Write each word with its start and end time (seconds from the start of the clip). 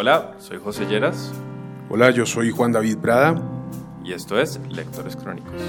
Hola, 0.00 0.30
soy 0.38 0.60
José 0.62 0.86
Lleras. 0.86 1.32
Hola, 1.88 2.12
yo 2.12 2.24
soy 2.24 2.52
Juan 2.52 2.70
David 2.70 2.98
Prada. 2.98 3.34
Y 4.04 4.12
esto 4.12 4.38
es 4.38 4.60
Lectores 4.70 5.16
Crónicos. 5.16 5.60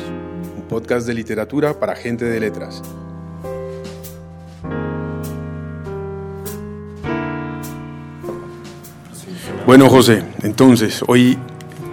Un 0.55 0.68
podcast 0.68 1.07
de 1.07 1.16
literatura 1.16 1.79
para 1.79 1.96
gente 1.96 2.25
de 2.25 2.39
letras. 2.39 2.84
Bueno, 9.65 9.89
José, 9.89 10.23
entonces, 10.43 11.04
hoy, 11.07 11.36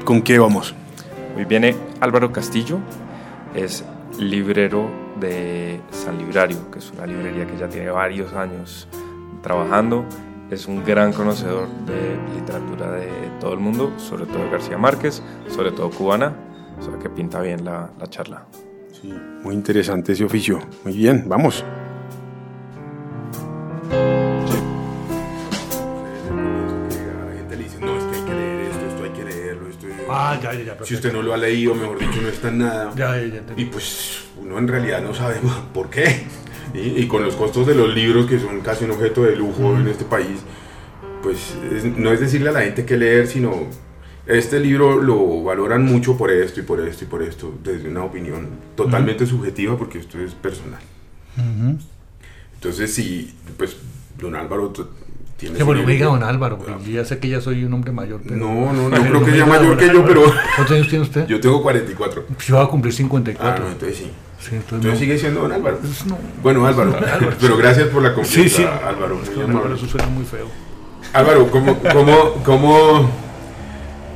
¿con 0.04 0.20
qué 0.20 0.38
vamos? 0.38 0.74
Hoy 1.38 1.46
viene 1.46 1.74
Álvaro 2.00 2.32
Castillo, 2.32 2.80
es 3.54 3.82
librero 4.18 4.90
de 5.18 5.80
San 5.90 6.18
Librario, 6.18 6.70
que 6.70 6.80
es 6.80 6.90
una 6.90 7.06
librería 7.06 7.46
que 7.46 7.56
ya 7.56 7.70
tiene 7.70 7.88
varios 7.88 8.34
años 8.34 8.88
trabajando. 9.42 10.04
Es 10.50 10.66
un 10.66 10.84
gran 10.84 11.12
conocedor 11.12 11.68
de 11.86 12.16
literatura 12.34 12.92
de 12.92 13.08
todo 13.40 13.52
el 13.52 13.58
mundo, 13.58 13.92
sobre 13.98 14.26
todo 14.26 14.44
de 14.44 14.50
García 14.50 14.78
Márquez, 14.78 15.20
sobre 15.48 15.72
todo 15.72 15.90
cubana, 15.90 16.34
o 16.78 16.82
sea 16.82 16.98
que 16.98 17.10
pinta 17.10 17.40
bien 17.40 17.64
la, 17.64 17.90
la 17.98 18.06
charla. 18.06 18.46
Sí, 18.92 19.12
muy 19.42 19.54
interesante 19.54 20.12
ese 20.12 20.24
oficio. 20.24 20.60
Muy 20.84 20.96
bien, 20.96 21.24
vamos. 21.28 21.64
Ah, 30.08 30.38
ya, 30.42 30.54
ya, 30.54 30.62
ya, 30.64 30.84
Si 30.84 30.94
usted 30.94 31.12
no 31.12 31.20
lo 31.20 31.34
ha 31.34 31.36
leído, 31.36 31.74
mejor 31.74 31.98
dicho, 31.98 32.22
no 32.22 32.28
está 32.28 32.48
en 32.48 32.58
nada. 32.58 32.92
Ya, 32.96 33.16
ya, 33.16 33.26
ya, 33.26 33.38
entendí. 33.38 33.62
Y 33.62 33.66
pues 33.66 34.22
uno 34.40 34.58
en 34.58 34.68
realidad 34.68 35.02
no 35.02 35.12
sabe 35.12 35.36
por 35.74 35.90
qué. 35.90 36.26
Y, 36.76 37.02
y 37.02 37.08
con 37.08 37.24
los 37.24 37.34
costos 37.36 37.66
de 37.66 37.74
los 37.74 37.94
libros, 37.94 38.26
que 38.26 38.38
son 38.38 38.60
casi 38.60 38.84
un 38.84 38.90
objeto 38.92 39.22
de 39.24 39.34
lujo 39.36 39.76
en 39.76 39.88
este 39.88 40.04
país, 40.04 40.40
pues 41.22 41.54
es- 41.74 41.84
no 41.96 42.12
es 42.12 42.20
decirle 42.20 42.50
a 42.50 42.52
la 42.52 42.60
gente 42.62 42.84
qué 42.84 42.96
leer, 42.96 43.26
sino 43.26 43.52
este 44.26 44.60
libro 44.60 45.00
lo 45.00 45.42
valoran 45.42 45.84
mucho 45.84 46.16
por 46.18 46.30
esto 46.30 46.60
y 46.60 46.62
por 46.64 46.80
esto 46.86 47.04
y 47.04 47.06
por 47.06 47.22
esto, 47.22 47.54
desde 47.64 47.88
una 47.88 48.04
opinión 48.04 48.48
totalmente 48.74 49.24
subjetiva, 49.26 49.76
porque 49.78 49.98
esto 49.98 50.18
es 50.20 50.34
personal. 50.34 50.80
Ujú. 51.38 51.78
Entonces, 52.54 52.92
sí, 52.92 53.34
pues 53.56 53.76
don 54.20 54.34
Álvaro 54.34 54.72
tiene... 55.36 55.56
Sí, 55.56 55.62
bueno, 55.62 55.82
me 55.84 55.92
diga 55.92 56.06
don 56.06 56.22
Álvaro, 56.22 56.58
porque 56.58 56.72
yo 56.84 56.92
ya 56.92 57.04
sé 57.04 57.18
que 57.18 57.28
ya 57.28 57.40
soy 57.40 57.64
un 57.64 57.72
hombre 57.74 57.92
mayor. 57.92 58.20
Pero, 58.24 58.36
No, 58.36 58.72
no, 58.72 58.88
no 58.88 58.90
Pero 58.90 59.02
creo 59.04 59.24
que 59.24 59.30
sea 59.32 59.46
mayor 59.46 59.76
que 59.76 59.86
yo, 59.92 60.04
pero 60.04 60.22
¿Cuántos 60.56 60.74
años 60.76 60.88
tiene 60.88 61.04
usted? 61.04 61.26
yo 61.28 61.40
tengo 61.40 61.62
44. 61.62 62.24
Yo 62.46 62.56
voy 62.56 62.64
a 62.64 62.68
cumplir 62.68 62.92
Ah, 62.92 62.96
54. 62.96 63.64
no, 63.64 63.70
entonces 63.70 63.98
sí. 63.98 64.10
Sí, 64.38 64.54
entonces 64.54 64.72
Entonces 64.76 64.92
no. 64.92 64.98
sigue 64.98 65.18
siendo 65.18 65.40
don 65.42 65.52
Álvaro. 65.52 65.78
Pues 65.80 66.06
no. 66.06 66.18
Bueno, 66.42 66.66
Álvaro, 66.66 66.94
pero 67.40 67.56
gracias 67.56 67.88
por 67.88 68.02
la 68.02 68.14
confianza, 68.14 68.48
Sí, 68.56 68.62
sí. 68.62 68.64
Álvaro. 68.64 69.20
Es 69.22 69.28
que 69.30 69.36
muy 69.36 69.46
don 69.46 69.56
Álvaro, 69.56 69.74
eso 69.74 69.86
suena 69.86 70.06
muy 70.08 70.24
feo. 70.24 70.46
Álvaro, 71.12 71.50
¿cómo, 71.50 71.78
cómo, 71.92 72.34
cómo, 72.44 73.10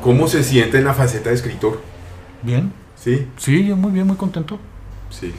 ¿cómo 0.03 0.29
se 0.29 0.43
siente 0.43 0.79
en 0.79 0.85
la 0.85 0.95
faceta 0.95 1.31
de 1.31 1.37
escritor? 1.37 1.81
¿Bien? 2.43 2.73
Sí, 2.97 3.27
Sí, 3.37 3.67
yo 3.67 3.77
muy 3.77 3.93
bien, 3.93 4.07
muy 4.07 4.17
contento. 4.17 4.59
sí. 5.11 5.33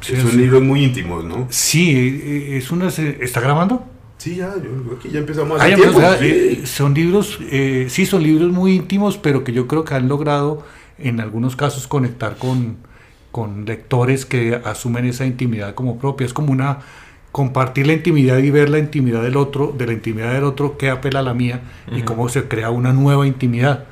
Sí, 0.00 0.16
Son 0.16 0.30
sí. 0.30 0.36
libros 0.38 0.62
muy 0.62 0.82
íntimos, 0.82 1.22
¿no? 1.26 1.46
Sí, 1.50 1.90
eh, 1.94 2.56
es 2.56 2.70
una... 2.70 2.88
¿Está 2.88 3.38
grabando? 3.42 3.84
Sí, 4.16 4.36
ya, 4.36 4.54
yo 4.56 4.98
que 4.98 5.10
ya 5.10 5.18
empezamos 5.18 5.62
tiempo. 5.62 5.92
pues, 5.92 6.06
ah, 6.06 6.16
sí. 6.18 6.24
eh, 6.26 6.62
son 6.64 6.94
libros, 6.94 7.38
eh, 7.42 7.84
sí, 7.90 8.06
son 8.06 8.22
libros 8.22 8.50
muy 8.50 8.76
íntimos, 8.76 9.18
pero 9.18 9.44
que 9.44 9.52
yo 9.52 9.66
creo 9.66 9.84
que 9.84 9.92
han 9.94 10.08
logrado 10.08 10.64
en 10.96 11.20
algunos 11.20 11.54
casos 11.54 11.86
conectar 11.86 12.38
con, 12.38 12.78
con 13.32 13.64
lectores 13.64 14.26
que 14.26 14.60
asumen 14.64 15.06
esa 15.06 15.26
intimidad 15.26 15.74
como 15.74 15.98
propia. 15.98 16.26
Es 16.26 16.32
como 16.34 16.52
una 16.52 16.78
compartir 17.32 17.86
la 17.86 17.92
intimidad 17.92 18.38
y 18.38 18.50
ver 18.50 18.68
la 18.70 18.78
intimidad 18.78 19.22
del 19.22 19.36
otro, 19.36 19.72
de 19.76 19.86
la 19.86 19.92
intimidad 19.92 20.32
del 20.32 20.44
otro 20.44 20.76
que 20.78 20.90
apela 20.90 21.20
a 21.20 21.22
la 21.22 21.34
mía 21.34 21.60
y 21.92 22.02
cómo 22.02 22.28
se 22.28 22.48
crea 22.48 22.70
una 22.70 22.92
nueva 22.92 23.26
intimidad. 23.26 23.84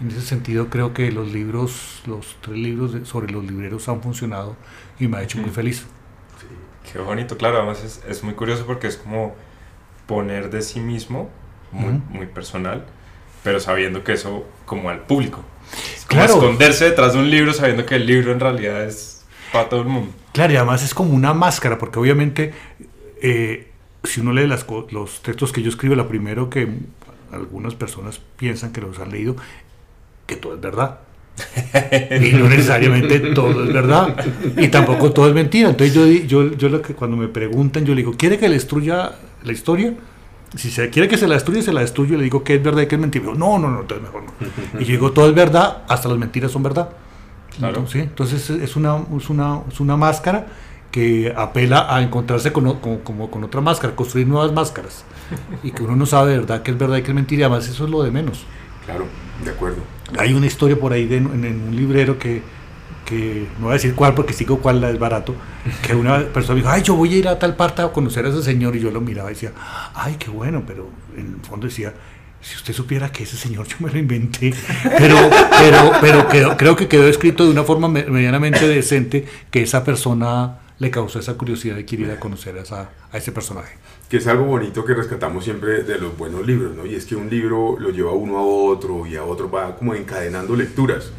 En 0.00 0.08
ese 0.08 0.22
sentido 0.22 0.68
creo 0.68 0.92
que 0.94 1.10
los 1.12 1.32
libros, 1.32 2.02
los 2.06 2.36
tres 2.40 2.56
libros 2.58 2.92
de- 2.94 3.04
sobre 3.04 3.30
los 3.32 3.44
libreros 3.44 3.88
han 3.88 4.02
funcionado 4.02 4.56
y 4.98 5.08
me 5.08 5.18
ha 5.18 5.22
hecho 5.22 5.38
muy 5.38 5.50
feliz. 5.50 5.86
Qué 6.90 6.98
bonito, 6.98 7.36
claro, 7.36 7.58
además 7.58 7.82
es, 7.84 8.02
es 8.08 8.22
muy 8.22 8.34
curioso 8.34 8.64
porque 8.66 8.86
es 8.86 8.96
como 8.96 9.34
poner 10.06 10.50
de 10.50 10.62
sí 10.62 10.80
mismo, 10.80 11.28
muy, 11.72 12.00
muy 12.10 12.26
personal, 12.26 12.84
pero 13.42 13.60
sabiendo 13.60 14.04
que 14.04 14.12
eso 14.12 14.46
como 14.64 14.88
al 14.90 15.00
público. 15.00 15.42
Como 16.08 16.20
Claro. 16.22 16.34
esconderse 16.34 16.84
detrás 16.86 17.14
de 17.14 17.18
un 17.18 17.30
libro 17.30 17.52
sabiendo 17.52 17.84
que 17.84 17.96
el 17.96 18.06
libro 18.06 18.32
en 18.32 18.40
realidad 18.40 18.84
es 18.84 19.24
para 19.52 19.68
todo 19.68 19.80
el 19.80 19.88
mundo. 19.88 20.12
Claro, 20.32 20.52
y 20.52 20.56
además 20.56 20.82
es 20.82 20.94
como 20.94 21.12
una 21.12 21.34
máscara, 21.34 21.78
porque 21.78 21.98
obviamente 21.98 22.52
eh, 23.22 23.68
si 24.04 24.20
uno 24.20 24.32
lee 24.32 24.46
las 24.46 24.66
los 24.90 25.22
textos 25.22 25.52
que 25.52 25.62
yo 25.62 25.68
escribo, 25.68 25.94
la 25.94 26.06
primero 26.08 26.48
que 26.48 26.68
algunas 27.32 27.74
personas 27.74 28.20
piensan 28.36 28.72
que 28.72 28.80
los 28.80 28.98
han 28.98 29.10
leído, 29.10 29.36
que 30.26 30.36
todo 30.36 30.54
es 30.54 30.60
verdad. 30.60 31.00
y 32.22 32.32
no 32.32 32.48
necesariamente 32.48 33.20
todo 33.34 33.64
es 33.64 33.72
verdad. 33.72 34.24
Y 34.56 34.68
tampoco 34.68 35.12
todo 35.12 35.28
es 35.28 35.34
mentira. 35.34 35.68
Entonces 35.70 35.94
yo, 35.94 36.06
yo, 36.06 36.56
yo 36.56 36.68
lo 36.68 36.80
que 36.80 36.94
cuando 36.94 37.16
me 37.16 37.28
preguntan, 37.28 37.84
yo 37.84 37.94
le 37.94 38.02
digo, 38.02 38.14
¿quiere 38.16 38.38
que 38.38 38.48
le 38.48 38.54
destruya 38.54 39.12
la 39.44 39.52
historia? 39.52 39.92
Si 40.54 40.70
se 40.70 40.88
quiere 40.90 41.08
que 41.08 41.18
se 41.18 41.26
la 41.26 41.34
destruya, 41.34 41.60
se 41.62 41.72
la 41.72 41.80
destruyo 41.80 42.14
y 42.14 42.18
le 42.18 42.24
digo 42.24 42.44
que 42.44 42.54
es 42.54 42.62
verdad 42.62 42.82
y 42.82 42.86
que 42.86 42.94
es 42.94 43.00
mentira. 43.00 43.24
No, 43.36 43.58
no, 43.58 43.68
no, 43.70 43.80
entonces 43.80 44.06
mejor 44.06 44.22
no. 44.24 44.32
Y 44.80 44.84
yo 44.84 44.92
digo, 44.92 45.12
todo 45.12 45.28
es 45.28 45.34
verdad, 45.34 45.82
hasta 45.88 46.08
las 46.08 46.18
mentiras 46.18 46.52
son 46.52 46.62
verdad. 46.62 46.90
Claro. 47.58 47.76
Entonces, 47.78 47.92
¿sí? 47.92 47.98
Entonces 48.08 48.50
es 48.50 48.76
una, 48.76 48.98
es, 49.16 49.28
una, 49.30 49.60
es 49.70 49.80
una 49.80 49.96
máscara 49.96 50.46
que 50.90 51.32
apela 51.36 51.94
a 51.94 52.00
encontrarse 52.02 52.52
con, 52.52 52.78
con- 52.78 52.98
como 52.98 53.30
con 53.30 53.44
otra 53.44 53.60
máscara, 53.60 53.94
construir 53.96 54.26
nuevas 54.26 54.52
máscaras. 54.52 55.04
Y 55.62 55.72
que 55.72 55.82
uno 55.82 55.96
no 55.96 56.06
sabe 56.06 56.32
de 56.32 56.38
verdad 56.38 56.62
que 56.62 56.70
es 56.70 56.78
verdad 56.78 56.96
y 56.98 57.02
que 57.02 57.08
es 57.10 57.14
mentira. 57.14 57.40
Y 57.40 57.44
además 57.44 57.68
eso 57.68 57.84
es 57.84 57.90
lo 57.90 58.02
de 58.02 58.10
menos. 58.10 58.44
Claro, 58.84 59.04
de 59.44 59.50
acuerdo. 59.50 59.78
Hay 60.18 60.32
una 60.32 60.46
historia 60.46 60.78
por 60.78 60.92
ahí 60.92 61.06
de- 61.06 61.16
en, 61.18 61.44
en 61.44 61.60
un 61.68 61.74
librero 61.76 62.18
que, 62.18 62.42
que 63.06 63.46
no 63.58 63.64
voy 63.66 63.70
a 63.70 63.74
decir 63.74 63.94
cuál 63.94 64.14
porque 64.14 64.32
si 64.34 64.40
digo 64.40 64.58
cuál 64.58 64.82
es 64.84 64.98
barato, 64.98 65.34
que 65.86 65.94
una 65.94 66.18
persona 66.34 66.56
dijo, 66.56 66.68
ay, 66.68 66.82
yo 66.82 66.94
voy 66.96 67.14
a 67.14 67.16
ir 67.18 67.28
a 67.28 67.38
tal 67.38 67.56
parte 67.56 67.80
a 67.80 67.88
conocer 67.92 68.26
a 68.26 68.28
ese 68.28 68.42
señor 68.42 68.76
y 68.76 68.80
yo 68.80 68.90
lo 68.90 69.00
miraba 69.00 69.30
y 69.30 69.34
decía, 69.34 69.52
ay, 69.94 70.16
qué 70.18 70.28
bueno, 70.30 70.64
pero 70.66 70.88
en 71.16 71.36
el 71.40 71.46
fondo 71.48 71.66
decía, 71.66 71.94
si 72.42 72.54
usted 72.56 72.74
supiera 72.74 73.10
que 73.10 73.22
ese 73.24 73.36
señor 73.36 73.66
yo 73.66 73.76
me 73.80 73.90
lo 73.90 73.98
inventé, 73.98 74.52
pero, 74.98 75.16
pero, 75.58 75.92
pero 76.00 76.28
quedó- 76.28 76.56
creo 76.56 76.76
que 76.76 76.86
quedó 76.88 77.08
escrito 77.08 77.44
de 77.44 77.50
una 77.50 77.64
forma 77.64 77.88
me- 77.88 78.04
medianamente 78.04 78.68
decente 78.68 79.24
que 79.50 79.62
esa 79.62 79.82
persona 79.84 80.58
le 80.78 80.90
causó 80.90 81.18
esa 81.18 81.34
curiosidad 81.34 81.74
de 81.76 81.86
querer 81.86 82.06
ir 82.08 82.12
a 82.12 82.20
conocer 82.20 82.58
a, 82.58 82.60
esa- 82.62 82.90
a 83.10 83.16
ese 83.16 83.32
personaje. 83.32 83.76
Que 84.10 84.18
es 84.18 84.26
algo 84.26 84.44
bonito 84.44 84.84
que 84.84 84.94
rescatamos 84.94 85.44
siempre 85.44 85.82
de 85.82 85.98
los 85.98 86.16
buenos 86.16 86.46
libros, 86.46 86.76
¿no? 86.76 86.84
Y 86.86 86.94
es 86.94 87.06
que 87.06 87.16
un 87.16 87.30
libro 87.30 87.76
lo 87.80 87.90
lleva 87.90 88.12
uno 88.12 88.38
a 88.38 88.42
otro 88.42 89.06
y 89.06 89.16
a 89.16 89.24
otro, 89.24 89.50
va 89.50 89.74
como 89.76 89.94
encadenando 89.94 90.54
lecturas. 90.54 91.10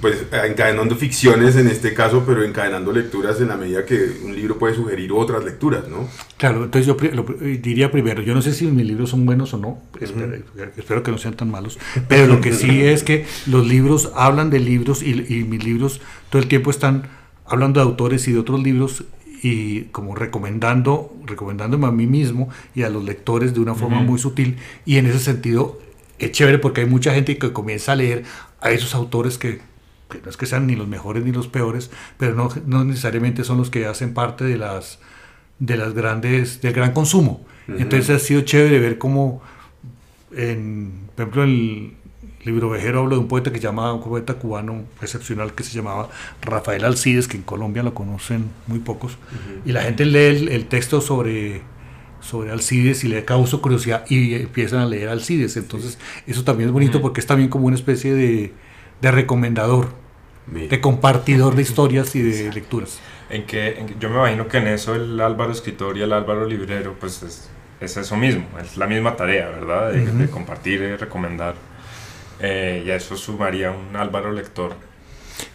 Pues 0.00 0.26
encadenando 0.32 0.96
ficciones 0.96 1.56
en 1.56 1.68
este 1.68 1.94
caso, 1.94 2.24
pero 2.26 2.44
encadenando 2.44 2.92
lecturas 2.92 3.40
en 3.40 3.48
la 3.48 3.56
medida 3.56 3.84
que 3.84 4.18
un 4.24 4.34
libro 4.34 4.58
puede 4.58 4.74
sugerir 4.74 5.12
otras 5.12 5.44
lecturas, 5.44 5.88
¿no? 5.88 6.08
Claro, 6.36 6.64
entonces 6.64 6.86
yo 6.86 6.96
lo 7.12 7.24
diría 7.24 7.90
primero, 7.90 8.22
yo 8.22 8.34
no 8.34 8.42
sé 8.42 8.52
si 8.52 8.66
mis 8.66 8.86
libros 8.86 9.10
son 9.10 9.26
buenos 9.26 9.54
o 9.54 9.58
no, 9.58 9.80
espero, 10.00 10.34
espero 10.76 11.02
que 11.02 11.10
no 11.10 11.18
sean 11.18 11.34
tan 11.34 11.50
malos, 11.50 11.78
pero 12.08 12.26
lo 12.26 12.40
que 12.40 12.52
sí 12.52 12.82
es 12.86 13.02
que 13.02 13.26
los 13.46 13.66
libros 13.66 14.12
hablan 14.14 14.50
de 14.50 14.60
libros 14.60 15.02
y, 15.02 15.10
y 15.10 15.44
mis 15.44 15.64
libros 15.64 16.00
todo 16.30 16.40
el 16.40 16.48
tiempo 16.48 16.70
están 16.70 17.08
hablando 17.46 17.80
de 17.80 17.86
autores 17.86 18.26
y 18.28 18.32
de 18.32 18.38
otros 18.38 18.62
libros 18.62 19.04
y 19.42 19.82
como 19.86 20.14
recomendando, 20.14 21.12
recomendándome 21.26 21.86
a 21.86 21.90
mí 21.90 22.06
mismo 22.06 22.48
y 22.74 22.84
a 22.84 22.88
los 22.88 23.04
lectores 23.04 23.54
de 23.54 23.60
una 23.60 23.74
forma 23.74 24.00
muy 24.00 24.18
sutil 24.18 24.56
y 24.84 24.98
en 24.98 25.06
ese 25.06 25.18
sentido 25.18 25.80
es 26.18 26.30
chévere 26.30 26.58
porque 26.58 26.82
hay 26.82 26.86
mucha 26.86 27.12
gente 27.12 27.36
que 27.36 27.52
comienza 27.52 27.92
a 27.92 27.96
leer 27.96 28.24
a 28.60 28.70
esos 28.70 28.94
autores 28.94 29.38
que, 29.38 29.60
que 30.12 30.20
no 30.22 30.30
es 30.30 30.36
que 30.36 30.46
sean 30.46 30.66
ni 30.66 30.76
los 30.76 30.86
mejores 30.86 31.24
ni 31.24 31.32
los 31.32 31.48
peores, 31.48 31.90
pero 32.18 32.34
no, 32.34 32.50
no 32.66 32.84
necesariamente 32.84 33.44
son 33.44 33.56
los 33.58 33.70
que 33.70 33.86
hacen 33.86 34.12
parte 34.14 34.44
de 34.44 34.58
las 34.58 34.98
de 35.58 35.76
las 35.76 35.94
grandes 35.94 36.60
del 36.60 36.72
gran 36.72 36.92
consumo. 36.92 37.44
Entonces 37.68 38.10
ha 38.10 38.18
sido 38.18 38.42
chévere 38.42 38.78
ver 38.80 38.98
cómo 38.98 39.40
en, 40.36 40.92
por 41.14 41.22
ejemplo, 41.22 41.44
en 41.44 41.50
el 41.50 41.92
libro 42.44 42.70
Vejero 42.70 43.00
hablo 43.00 43.14
de 43.14 43.20
un 43.20 43.28
poeta 43.28 43.52
que 43.52 43.58
se 43.58 43.64
llama, 43.64 43.92
un 43.92 44.02
poeta 44.02 44.34
cubano 44.34 44.82
excepcional 45.00 45.54
que 45.54 45.62
se 45.62 45.72
llamaba 45.76 46.08
Rafael 46.40 46.84
Alcides, 46.84 47.28
que 47.28 47.36
en 47.36 47.44
Colombia 47.44 47.82
lo 47.82 47.94
conocen 47.94 48.46
muy 48.66 48.80
pocos, 48.80 49.16
y 49.64 49.72
la 49.72 49.82
gente 49.82 50.04
lee 50.04 50.36
el, 50.36 50.48
el 50.48 50.66
texto 50.66 51.00
sobre, 51.00 51.62
sobre 52.20 52.50
Alcides 52.50 53.04
y 53.04 53.08
le 53.08 53.24
causa 53.24 53.58
curiosidad 53.58 54.04
y 54.08 54.34
empiezan 54.34 54.80
a 54.80 54.86
leer 54.86 55.08
Alcides. 55.08 55.56
Entonces, 55.56 55.98
eso 56.26 56.42
también 56.42 56.70
es 56.70 56.72
bonito 56.72 57.00
porque 57.00 57.20
es 57.20 57.26
también 57.26 57.48
como 57.48 57.66
una 57.66 57.76
especie 57.76 58.12
de, 58.12 58.52
de 59.00 59.10
recomendador, 59.12 59.94
De 60.46 60.80
compartidor 60.80 61.54
de 61.54 61.62
historias 61.62 62.14
y 62.16 62.22
de 62.22 62.52
lecturas. 62.52 62.98
En 63.30 63.44
que, 63.44 63.78
en 63.78 63.98
yo 64.00 64.10
me 64.10 64.16
imagino 64.16 64.48
que 64.48 64.58
en 64.58 64.66
eso 64.66 64.94
el 64.94 65.18
Álvaro 65.20 65.52
escritor 65.52 65.96
y 65.96 66.02
el 66.02 66.12
Álvaro 66.12 66.46
librero, 66.46 66.94
pues 66.98 67.22
es, 67.22 67.48
es 67.80 67.96
eso 67.96 68.16
mismo, 68.16 68.46
es 68.60 68.76
la 68.76 68.86
misma 68.86 69.16
tarea, 69.16 69.48
¿verdad? 69.48 69.92
De, 69.92 70.04
de 70.04 70.28
compartir 70.28 70.82
y 70.82 70.96
recomendar. 70.96 71.54
Eh, 72.40 72.82
y 72.84 72.90
a 72.90 72.96
eso 72.96 73.16
sumaría 73.16 73.70
un 73.70 73.94
Álvaro 73.96 74.32
lector. 74.32 74.74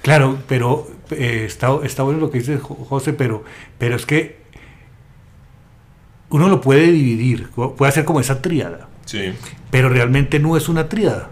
Claro, 0.02 0.38
pero 0.48 0.88
eh, 1.12 1.44
está, 1.46 1.78
está 1.84 2.04
bueno 2.04 2.20
lo 2.20 2.32
que 2.32 2.40
dice 2.40 2.58
Jo- 2.58 2.76
José, 2.90 3.14
pero, 3.14 3.44
pero 3.78 3.96
es 3.96 4.06
que 4.06 4.38
uno 6.30 6.50
lo 6.50 6.62
puede 6.62 6.92
dividir, 6.92 7.50
puede 7.50 7.90
hacer 7.90 8.06
como 8.06 8.20
esa 8.20 8.42
tríada. 8.42 8.88
Sí. 9.06 9.34
Pero 9.72 9.90
realmente 9.90 10.40
no 10.40 10.58
es 10.58 10.68
una 10.70 10.90
tríada. 10.90 11.30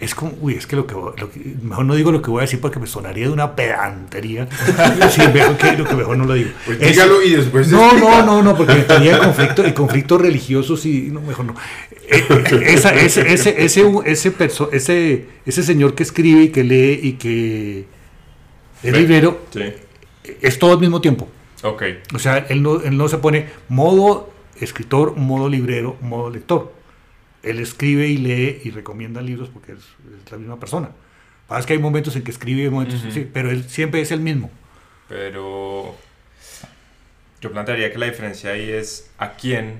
Es 0.00 0.14
como, 0.14 0.32
uy, 0.40 0.54
es 0.54 0.66
que 0.68 0.76
lo 0.76 0.86
que, 0.86 0.94
lo 0.94 1.30
que- 1.30 1.56
mejor 1.60 1.84
no 1.84 1.94
digo 1.96 2.12
lo 2.12 2.22
que 2.22 2.30
voy 2.30 2.38
a 2.38 2.42
decir 2.42 2.60
porque 2.60 2.78
me 2.78 2.86
sonaría 2.86 3.26
de 3.26 3.32
una 3.32 3.56
pedantería. 3.56 4.48
sí, 5.10 5.22
mejor 5.34 5.56
que 5.56 5.76
lo 5.76 5.84
que 5.84 5.94
mejor 5.96 6.16
no 6.16 6.24
lo 6.24 6.34
digo. 6.34 6.50
Pues 6.64 6.80
Es- 6.80 6.90
dígalo 6.92 7.20
y 7.22 7.30
después 7.30 7.68
no, 7.68 7.82
explica. 7.84 8.22
no, 8.22 8.26
no, 8.26 8.42
no, 8.42 8.56
porque 8.56 8.74
tenía 8.88 9.14
el 9.16 9.18
conflicto, 9.18 9.64
el 9.64 9.74
conflicto 9.74 10.16
religioso, 10.18 10.76
sí, 10.76 11.08
no, 11.10 11.20
mejor 11.20 11.46
no. 11.46 11.54
Eh, 12.10 12.24
eh, 12.30 12.62
esa- 12.68 12.94
ese, 12.94 13.32
ese, 13.32 13.62
ese, 13.64 13.82
ese, 14.06 14.32
perso- 14.38 14.68
ese, 14.72 15.26
ese 15.44 15.62
señor 15.64 15.94
que 15.96 16.04
escribe 16.04 16.42
y 16.42 16.48
que 16.50 16.62
lee 16.62 17.00
y 17.02 17.12
que 17.14 17.84
es 18.84 18.96
librero, 18.96 19.40
Sí. 19.52 19.62
es 20.40 20.58
todo 20.60 20.72
al 20.74 20.78
mismo 20.80 21.00
tiempo. 21.00 21.28
Ok. 21.64 21.82
O 22.14 22.20
sea, 22.20 22.38
él 22.48 22.62
no, 22.62 22.80
él 22.82 22.96
no 22.96 23.08
se 23.08 23.18
pone 23.18 23.46
modo 23.68 24.30
escritor, 24.60 25.16
modo 25.16 25.48
librero, 25.48 25.96
modo 26.00 26.30
lector. 26.30 26.72
Él 27.42 27.60
escribe 27.60 28.06
y 28.08 28.16
lee 28.18 28.60
y 28.64 28.70
recomienda 28.70 29.20
libros 29.22 29.48
porque 29.48 29.72
es, 29.72 29.78
es 29.78 30.30
la 30.32 30.38
misma 30.38 30.58
persona. 30.58 30.90
Pasa 31.46 31.66
que 31.66 31.72
hay 31.74 31.78
momentos 31.78 32.14
en 32.16 32.22
que 32.22 32.30
escribe 32.30 32.64
y 32.64 32.70
momentos 32.70 33.00
Ujú. 33.02 33.12
sí, 33.12 33.30
pero 33.32 33.50
él 33.50 33.68
siempre 33.68 34.00
es 34.00 34.10
el 34.10 34.20
mismo. 34.20 34.50
Pero 35.08 35.94
yo 37.40 37.52
plantearía 37.52 37.90
que 37.92 37.98
la 37.98 38.06
diferencia 38.06 38.50
ahí 38.50 38.68
es 38.70 39.10
a 39.18 39.32
quién, 39.32 39.78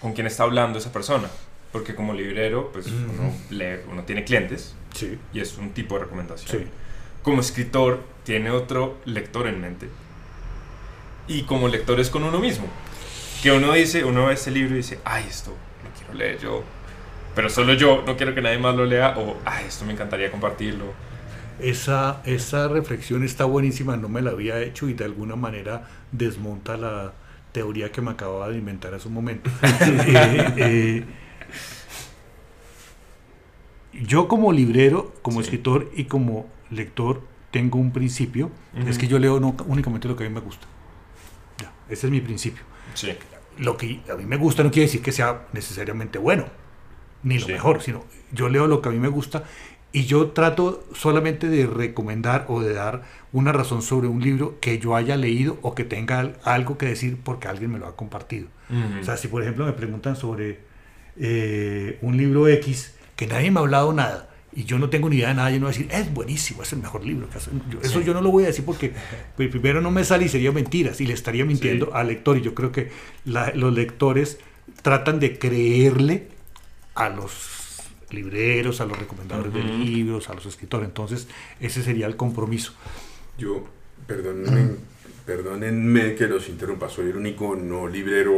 con 0.00 0.12
quién 0.12 0.26
está 0.26 0.42
hablando 0.42 0.78
esa 0.78 0.92
persona. 0.92 1.28
Porque 1.72 1.94
como 1.94 2.12
librero, 2.12 2.70
pues 2.72 2.86
uno, 2.88 3.32
lee, 3.50 3.80
uno 3.90 4.02
tiene 4.02 4.24
clientes 4.24 4.74
Sí, 4.92 5.16
y 5.32 5.38
es 5.38 5.56
un 5.56 5.70
tipo 5.70 5.94
de 5.96 6.04
recomendación. 6.04 6.60
sí. 6.62 6.66
Como 7.22 7.40
escritor, 7.42 8.02
tiene 8.24 8.50
otro 8.50 8.98
lector 9.04 9.46
en 9.46 9.60
mente. 9.60 9.88
Y 11.28 11.42
como 11.42 11.68
lector 11.68 12.00
es 12.00 12.10
con 12.10 12.24
uno 12.24 12.40
mismo. 12.40 12.66
Que 13.42 13.52
uno 13.52 13.72
dice, 13.74 14.04
uno 14.04 14.26
ve 14.26 14.34
este 14.34 14.50
libro 14.50 14.74
y 14.74 14.78
dice, 14.78 14.98
ay, 15.04 15.26
esto 15.28 15.50
lo 15.84 15.90
quiero 15.98 16.14
leer 16.14 16.38
yo. 16.40 16.64
Pero 17.34 17.48
solo 17.48 17.74
yo, 17.74 18.02
no 18.06 18.16
quiero 18.16 18.34
que 18.34 18.42
nadie 18.42 18.58
más 18.58 18.74
lo 18.74 18.84
lea. 18.86 19.14
O, 19.16 19.36
ay, 19.44 19.66
esto 19.68 19.84
me 19.84 19.92
encantaría 19.92 20.30
compartirlo. 20.30 20.86
Esa, 21.60 22.22
esa 22.24 22.68
reflexión 22.68 23.22
está 23.22 23.44
buenísima, 23.44 23.96
no 23.96 24.08
me 24.08 24.22
la 24.22 24.30
había 24.30 24.60
hecho 24.60 24.88
y 24.88 24.94
de 24.94 25.04
alguna 25.04 25.36
manera 25.36 25.88
desmonta 26.10 26.76
la 26.76 27.12
teoría 27.52 27.92
que 27.92 28.00
me 28.00 28.12
acababa 28.12 28.48
de 28.48 28.56
inventar 28.58 28.94
hace 28.94 29.08
un 29.08 29.14
momento. 29.14 29.50
Eh, 29.82 30.54
eh, 30.56 31.04
yo 33.92 34.28
como 34.28 34.52
librero, 34.52 35.12
como 35.22 35.40
Sí. 35.40 35.46
escritor 35.46 35.90
y 35.94 36.04
como 36.04 36.46
lector 36.70 37.22
tengo 37.50 37.78
un 37.78 37.92
principio, 37.92 38.50
es 38.86 38.96
que 38.98 39.08
yo 39.08 39.18
leo 39.18 39.40
no, 39.40 39.56
únicamente 39.66 40.06
lo 40.08 40.16
que 40.16 40.24
a 40.24 40.28
mí 40.28 40.34
me 40.34 40.40
gusta. 40.40 40.66
Ya, 41.60 41.72
ese 41.88 42.06
es 42.06 42.10
mi 42.12 42.20
principio. 42.20 42.62
Sí. 42.94 43.12
Lo 43.58 43.76
que 43.76 44.00
a 44.10 44.14
mí 44.14 44.24
me 44.24 44.36
gusta 44.36 44.62
no 44.62 44.70
quiere 44.70 44.86
decir 44.86 45.02
que 45.02 45.10
sea 45.12 45.46
necesariamente 45.52 46.18
bueno, 46.18 46.44
ni 47.22 47.38
lo 47.38 47.46
Sí. 47.46 47.52
mejor, 47.52 47.82
sino 47.82 48.04
yo 48.32 48.48
leo 48.48 48.66
lo 48.66 48.80
que 48.82 48.88
a 48.88 48.92
mí 48.92 48.98
me 48.98 49.08
gusta 49.08 49.44
y 49.92 50.04
yo 50.04 50.28
trato 50.28 50.84
solamente 50.94 51.48
de 51.48 51.66
recomendar 51.66 52.46
o 52.48 52.60
de 52.62 52.72
dar 52.72 53.02
una 53.32 53.52
razón 53.52 53.82
sobre 53.82 54.06
un 54.08 54.20
libro 54.22 54.58
que 54.60 54.78
yo 54.78 54.94
haya 54.94 55.16
leído 55.16 55.58
o 55.62 55.74
que 55.74 55.84
tenga 55.84 56.20
al- 56.20 56.36
algo 56.44 56.78
que 56.78 56.86
decir 56.86 57.18
porque 57.22 57.48
alguien 57.48 57.72
me 57.72 57.78
lo 57.78 57.86
ha 57.86 57.96
compartido. 57.96 58.46
O 59.00 59.04
sea, 59.04 59.16
si 59.16 59.26
por 59.28 59.42
ejemplo 59.42 59.66
me 59.66 59.72
preguntan 59.72 60.14
sobre 60.16 60.60
eh, 61.16 61.98
un 62.02 62.16
libro 62.16 62.46
X 62.48 62.94
que 63.16 63.26
nadie 63.26 63.50
me 63.50 63.58
ha 63.58 63.62
hablado 63.62 63.92
nada 63.92 64.28
y 64.54 64.64
yo 64.64 64.78
no 64.78 64.90
tengo 64.90 65.08
ni 65.10 65.16
idea 65.16 65.28
de 65.28 65.34
nada, 65.34 65.50
yo 65.50 65.58
no 65.60 65.66
voy 65.66 65.74
a 65.74 65.78
decir, 65.78 65.88
es 65.92 66.12
buenísimo, 66.14 66.62
es 66.62 66.72
el 66.72 66.78
mejor 66.80 67.04
libro. 67.04 67.28
que 67.28 67.38
hace-". 67.38 67.50
Yo- 67.68 67.80
eso 67.82 67.98
Sí. 68.00 68.04
yo 68.06 68.14
no 68.14 68.20
lo 68.20 68.30
voy 68.30 68.44
a 68.44 68.46
decir 68.46 68.64
porque 68.64 68.92
pues, 69.36 69.48
primero 69.48 69.80
no 69.80 69.90
me 69.90 70.04
sale 70.04 70.26
y 70.26 70.28
sería 70.28 70.52
mentiras 70.52 71.00
y 71.00 71.06
le 71.06 71.14
estaría 71.14 71.44
mintiendo 71.44 71.86
Sí. 71.86 71.92
al 71.94 72.06
lector. 72.08 72.36
Y 72.38 72.42
yo 72.42 72.54
creo 72.54 72.72
que 72.72 72.90
la- 73.24 73.52
los 73.54 73.72
lectores 73.74 74.38
tratan 74.82 75.18
de 75.20 75.38
creerle 75.38 76.28
a 76.94 77.08
los 77.08 77.78
libreros, 78.10 78.80
a 78.80 78.86
los 78.86 78.98
recomendadores 78.98 79.52
de 79.52 79.62
libros, 79.62 80.28
a 80.28 80.34
los 80.34 80.46
escritores. 80.46 80.88
Entonces, 80.88 81.28
ese 81.60 81.82
sería 81.82 82.06
el 82.06 82.16
compromiso. 82.16 82.72
Yo, 83.38 83.64
perdónenme, 84.06 84.76
perdónenme 85.24 86.14
que 86.16 86.26
los 86.26 86.48
interrumpa, 86.48 86.88
soy 86.88 87.10
el 87.10 87.16
único 87.16 87.54
no 87.54 87.86
librero 87.86 88.32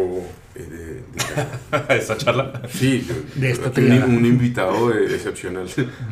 eh, 0.55 0.63
de, 0.71 0.95
de- 0.97 1.95
Esta 1.99 2.17
charla. 2.19 2.63
Sí, 2.71 3.07
yo- 3.09 3.41
De 3.41 3.51
esta 3.51 3.73
un, 3.81 4.17
un 4.17 4.27
invitado 4.27 4.91
de- 4.91 5.07
excepcional, 5.07 5.67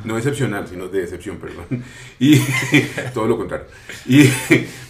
no 0.05 0.17
excepcional, 0.17 0.67
sino 0.67 0.89
de 0.89 1.03
excepción, 1.03 1.37
perdón. 1.37 1.85
Y 2.19 2.39
todo 3.15 3.27
lo 3.29 3.37
contrario. 3.37 3.67
Y, 4.07 4.25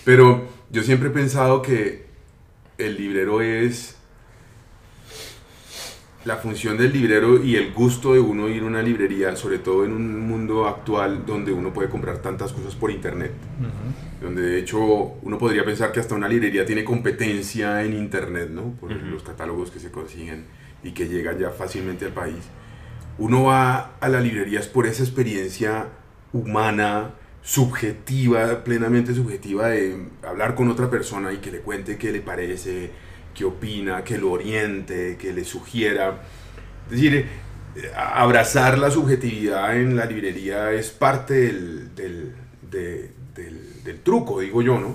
pero 0.04 0.48
yo 0.70 0.82
siempre 0.84 1.08
he 1.08 1.12
pensado 1.12 1.60
que 1.62 2.04
el 2.78 2.96
librero 2.96 3.42
es 3.42 3.96
la 6.24 6.36
función 6.36 6.76
del 6.76 6.92
librero 6.92 7.42
y 7.42 7.56
el 7.56 7.72
gusto 7.72 8.12
de 8.12 8.20
uno 8.20 8.48
ir 8.48 8.62
a 8.62 8.66
una 8.66 8.82
librería, 8.82 9.34
sobre 9.36 9.58
todo 9.58 9.84
en 9.84 9.92
un 9.92 10.28
mundo 10.28 10.66
actual 10.66 11.24
donde 11.24 11.52
uno 11.52 11.72
puede 11.72 11.88
comprar 11.88 12.18
tantas 12.18 12.52
cosas 12.52 12.74
por 12.74 12.90
internet 12.90 13.32
donde 14.20 14.42
de 14.42 14.58
hecho 14.58 14.78
uno 14.78 15.38
podría 15.38 15.64
pensar 15.64 15.92
que 15.92 16.00
hasta 16.00 16.14
una 16.14 16.28
librería 16.28 16.66
tiene 16.66 16.84
competencia 16.84 17.82
en 17.82 17.94
internet, 17.94 18.50
¿no? 18.50 18.72
Por 18.78 18.92
los 18.92 19.22
catálogos 19.22 19.70
que 19.70 19.80
se 19.80 19.90
consiguen 19.90 20.44
y 20.82 20.92
que 20.92 21.08
llegan 21.08 21.38
ya 21.38 21.50
fácilmente 21.50 22.04
al 22.04 22.12
país. 22.12 22.44
Uno 23.18 23.44
va 23.44 23.96
a 23.98 24.08
las 24.08 24.22
librerías 24.22 24.68
por 24.68 24.86
esa 24.86 25.02
experiencia 25.02 25.88
humana, 26.32 27.14
subjetiva, 27.42 28.62
plenamente 28.62 29.14
subjetiva 29.14 29.68
de 29.68 30.06
hablar 30.22 30.54
con 30.54 30.68
otra 30.68 30.90
persona 30.90 31.32
y 31.32 31.38
que 31.38 31.50
le 31.50 31.60
cuente 31.60 31.96
qué 31.96 32.12
le 32.12 32.20
parece, 32.20 32.90
qué 33.40 33.46
opina, 33.46 34.04
que 34.04 34.18
lo 34.18 34.32
oriente, 34.32 35.16
que 35.18 35.32
le 35.32 35.44
sugiera. 35.46 36.20
Es 36.86 36.90
decir, 36.92 37.24
abrazar 37.96 38.78
la 38.78 38.90
subjetividad 38.90 39.76
en 39.80 39.96
la 39.96 40.04
librería 40.04 40.72
es 40.72 40.90
parte 40.90 41.34
del, 41.34 41.94
del, 41.94 42.32
de- 42.70 43.10
del- 43.34 43.82
del 43.82 44.00
truco, 44.00 44.40
digo 44.40 44.60
yo, 44.60 44.78
¿no? 44.78 44.94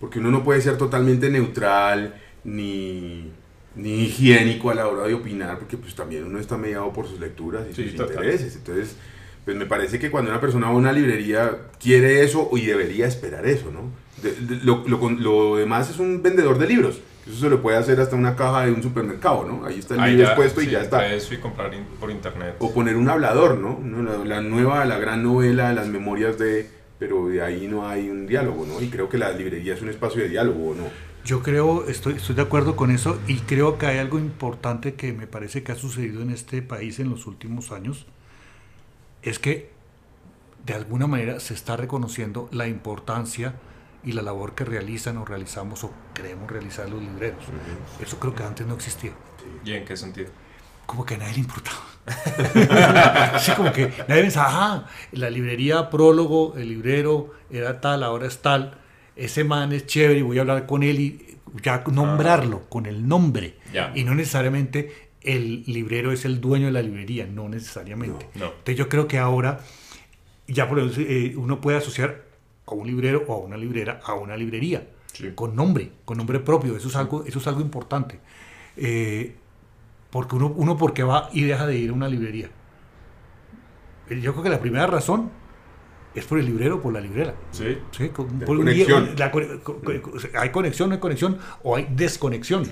Porque 0.00 0.20
uno 0.20 0.30
no 0.30 0.42
puede 0.42 0.62
ser 0.62 0.78
totalmente 0.78 1.28
neutral 1.28 2.14
ni, 2.44 3.30
ni 3.76 4.04
higiénico 4.04 4.70
a 4.70 4.74
la 4.74 4.88
hora 4.88 5.06
de 5.06 5.12
opinar, 5.14 5.58
porque 5.58 5.76
pues 5.76 5.94
también 5.94 6.24
uno 6.24 6.38
está 6.38 6.56
mediado 6.56 6.90
por 6.94 7.06
sus 7.06 7.20
lecturas 7.20 7.64
y 7.70 7.74
Sí, 7.74 7.88
sus 7.88 7.96
total. 7.96 8.14
intereses. 8.16 8.56
Entonces, 8.56 8.96
pues 9.44 9.54
me 9.56 9.66
parece 9.66 9.98
que 9.98 10.10
cuando 10.10 10.30
una 10.30 10.40
persona 10.40 10.66
va 10.68 10.72
a 10.72 10.76
una 10.76 10.92
librería 10.92 11.58
quiere 11.78 12.22
eso 12.24 12.48
y 12.54 12.64
debería 12.64 13.06
esperar 13.06 13.44
eso, 13.46 13.70
¿no? 13.70 13.90
De- 14.22 14.32
de- 14.56 14.64
lo, 14.64 14.82
lo 14.88 15.10
lo 15.10 15.56
demás 15.56 15.90
es 15.90 15.98
un 15.98 16.22
vendedor 16.22 16.58
de 16.58 16.66
libros. 16.68 17.00
Eso 17.26 17.38
se 17.38 17.48
lo 17.48 17.62
puede 17.62 17.76
hacer 17.76 18.00
hasta 18.00 18.16
una 18.16 18.34
caja 18.34 18.62
de 18.66 18.72
un 18.72 18.82
supermercado, 18.82 19.44
¿no? 19.44 19.64
Ahí 19.64 19.78
está 19.78 19.94
el 19.94 20.10
libro 20.10 20.26
expuesto 20.26 20.60
y 20.60 20.64
sí, 20.66 20.70
ya 20.72 20.80
está. 20.80 21.06
Eso 21.06 21.34
y 21.34 21.38
comprar 21.38 21.72
in- 21.72 21.84
por 22.00 22.10
internet. 22.10 22.56
O 22.58 22.72
poner 22.74 22.96
un 22.96 23.08
hablador, 23.08 23.58
¿no? 23.58 23.78
¿no? 23.80 24.02
La, 24.02 24.24
la 24.24 24.40
nueva, 24.40 24.84
la 24.84 24.98
gran 24.98 25.22
novela, 25.22 25.72
las 25.72 25.86
memorias 25.88 26.38
de... 26.38 26.68
Pero 26.98 27.28
de 27.28 27.42
ahí 27.42 27.66
no 27.68 27.88
hay 27.88 28.08
un 28.08 28.26
diálogo, 28.26 28.64
¿no? 28.66 28.80
Y 28.80 28.88
creo 28.88 29.08
que 29.08 29.18
la 29.18 29.32
librería 29.32 29.74
es 29.74 29.82
un 29.82 29.88
espacio 29.88 30.22
de 30.22 30.28
diálogo, 30.28 30.74
¿no? 30.76 30.84
Yo 31.24 31.42
creo, 31.42 31.86
estoy, 31.88 32.14
estoy 32.14 32.34
de 32.34 32.42
acuerdo 32.42 32.74
con 32.74 32.90
eso 32.90 33.18
y 33.28 33.36
creo 33.38 33.78
que 33.78 33.86
hay 33.86 33.98
algo 33.98 34.18
importante 34.18 34.94
que 34.94 35.12
me 35.12 35.26
parece 35.28 35.62
que 35.62 35.70
ha 35.72 35.76
sucedido 35.76 36.22
en 36.22 36.30
este 36.30 36.62
país 36.62 36.98
en 36.98 37.10
los 37.10 37.26
últimos 37.26 37.70
años, 37.70 38.06
es 39.22 39.38
que 39.38 39.70
de 40.66 40.74
alguna 40.74 41.06
manera 41.06 41.38
se 41.40 41.54
está 41.54 41.76
reconociendo 41.76 42.48
la 42.52 42.66
importancia 42.68 43.54
y 44.04 44.12
la 44.12 44.22
labor 44.22 44.54
que 44.54 44.64
realizan 44.64 45.16
o 45.18 45.24
realizamos 45.24 45.84
o 45.84 45.92
queremos 46.14 46.50
realizar 46.50 46.88
los 46.88 47.00
libreros. 47.00 47.44
Eso 48.00 48.18
creo 48.18 48.34
que 48.34 48.42
antes 48.42 48.66
no 48.66 48.74
existía. 48.74 49.12
¿Y 49.64 49.72
en 49.72 49.84
qué 49.84 49.96
sentido? 49.96 50.30
Como 50.86 51.04
que 51.04 51.14
a 51.14 51.18
nadie 51.18 51.34
le 51.34 51.40
importaba. 51.40 51.78
sí, 53.38 53.52
como 53.52 53.72
que 53.72 53.92
nadie 54.08 54.22
pensaba, 54.22 54.48
ajá, 54.48 54.86
la 55.12 55.30
librería 55.30 55.88
prólogo, 55.88 56.54
el 56.56 56.68
librero 56.68 57.32
era 57.50 57.80
tal, 57.80 58.02
ahora 58.02 58.26
es 58.26 58.42
tal, 58.42 58.78
ese 59.14 59.44
man 59.44 59.72
es 59.72 59.86
chévere 59.86 60.18
y 60.18 60.22
voy 60.22 60.38
a 60.38 60.40
hablar 60.40 60.66
con 60.66 60.82
él 60.82 61.00
y 61.00 61.38
ya 61.62 61.84
nombrarlo 61.92 62.68
con 62.68 62.86
el 62.86 63.06
nombre. 63.06 63.56
Ya. 63.72 63.92
Y 63.94 64.02
no 64.04 64.14
necesariamente 64.14 65.10
el 65.20 65.62
librero 65.66 66.10
es 66.10 66.24
el 66.24 66.40
dueño 66.40 66.66
de 66.66 66.72
la 66.72 66.82
librería, 66.82 67.26
no 67.26 67.48
necesariamente. 67.48 68.28
No. 68.34 68.46
Entonces 68.46 68.76
yo 68.76 68.88
creo 68.88 69.06
que 69.06 69.18
ahora 69.18 69.60
ya 70.48 70.68
por 70.68 70.78
eso, 70.80 71.00
eh, 71.00 71.34
uno 71.36 71.60
puede 71.60 71.78
asociar 71.78 72.24
a 72.72 72.76
un 72.76 72.86
librero 72.86 73.24
o 73.28 73.32
a 73.34 73.38
una 73.38 73.56
librera 73.56 74.00
a 74.04 74.14
una 74.14 74.36
librería 74.36 74.86
Sí. 75.12 75.30
con 75.34 75.54
nombre, 75.54 75.92
con 76.04 76.16
nombre 76.16 76.40
propio. 76.40 76.76
Eso 76.76 76.88
es 76.88 76.96
algo, 76.96 77.24
eso 77.24 77.38
es 77.38 77.46
algo 77.46 77.60
importante. 77.60 78.18
Eh, 78.76 79.36
porque 80.10 80.36
uno, 80.36 80.52
uno 80.56 80.76
porque 80.76 81.02
va 81.02 81.28
y 81.32 81.42
deja 81.44 81.66
de 81.66 81.76
ir 81.76 81.90
a 81.90 81.92
una 81.92 82.08
librería. 82.08 82.48
Eh, 84.08 84.20
Yo 84.20 84.32
creo 84.32 84.42
que 84.44 84.50
la 84.50 84.60
primera 84.60 84.86
razón 84.86 85.30
es 86.14 86.24
por 86.26 86.38
el 86.38 86.46
librero 86.46 86.76
o 86.76 86.80
por 86.82 86.92
la 86.92 87.00
librera. 87.00 87.34
Sí. 87.52 87.78
¿sí? 87.90 88.08
Con- 88.10 88.38
por 88.40 88.56
conexión. 88.58 89.14
día- 89.14 89.30
la 90.34 90.40
hay 90.40 90.50
conexión, 90.50 90.88
no 90.90 90.94
hay 90.94 91.00
conexión, 91.00 91.38
o 91.62 91.76
hay 91.76 91.88
desconexión. 91.90 92.64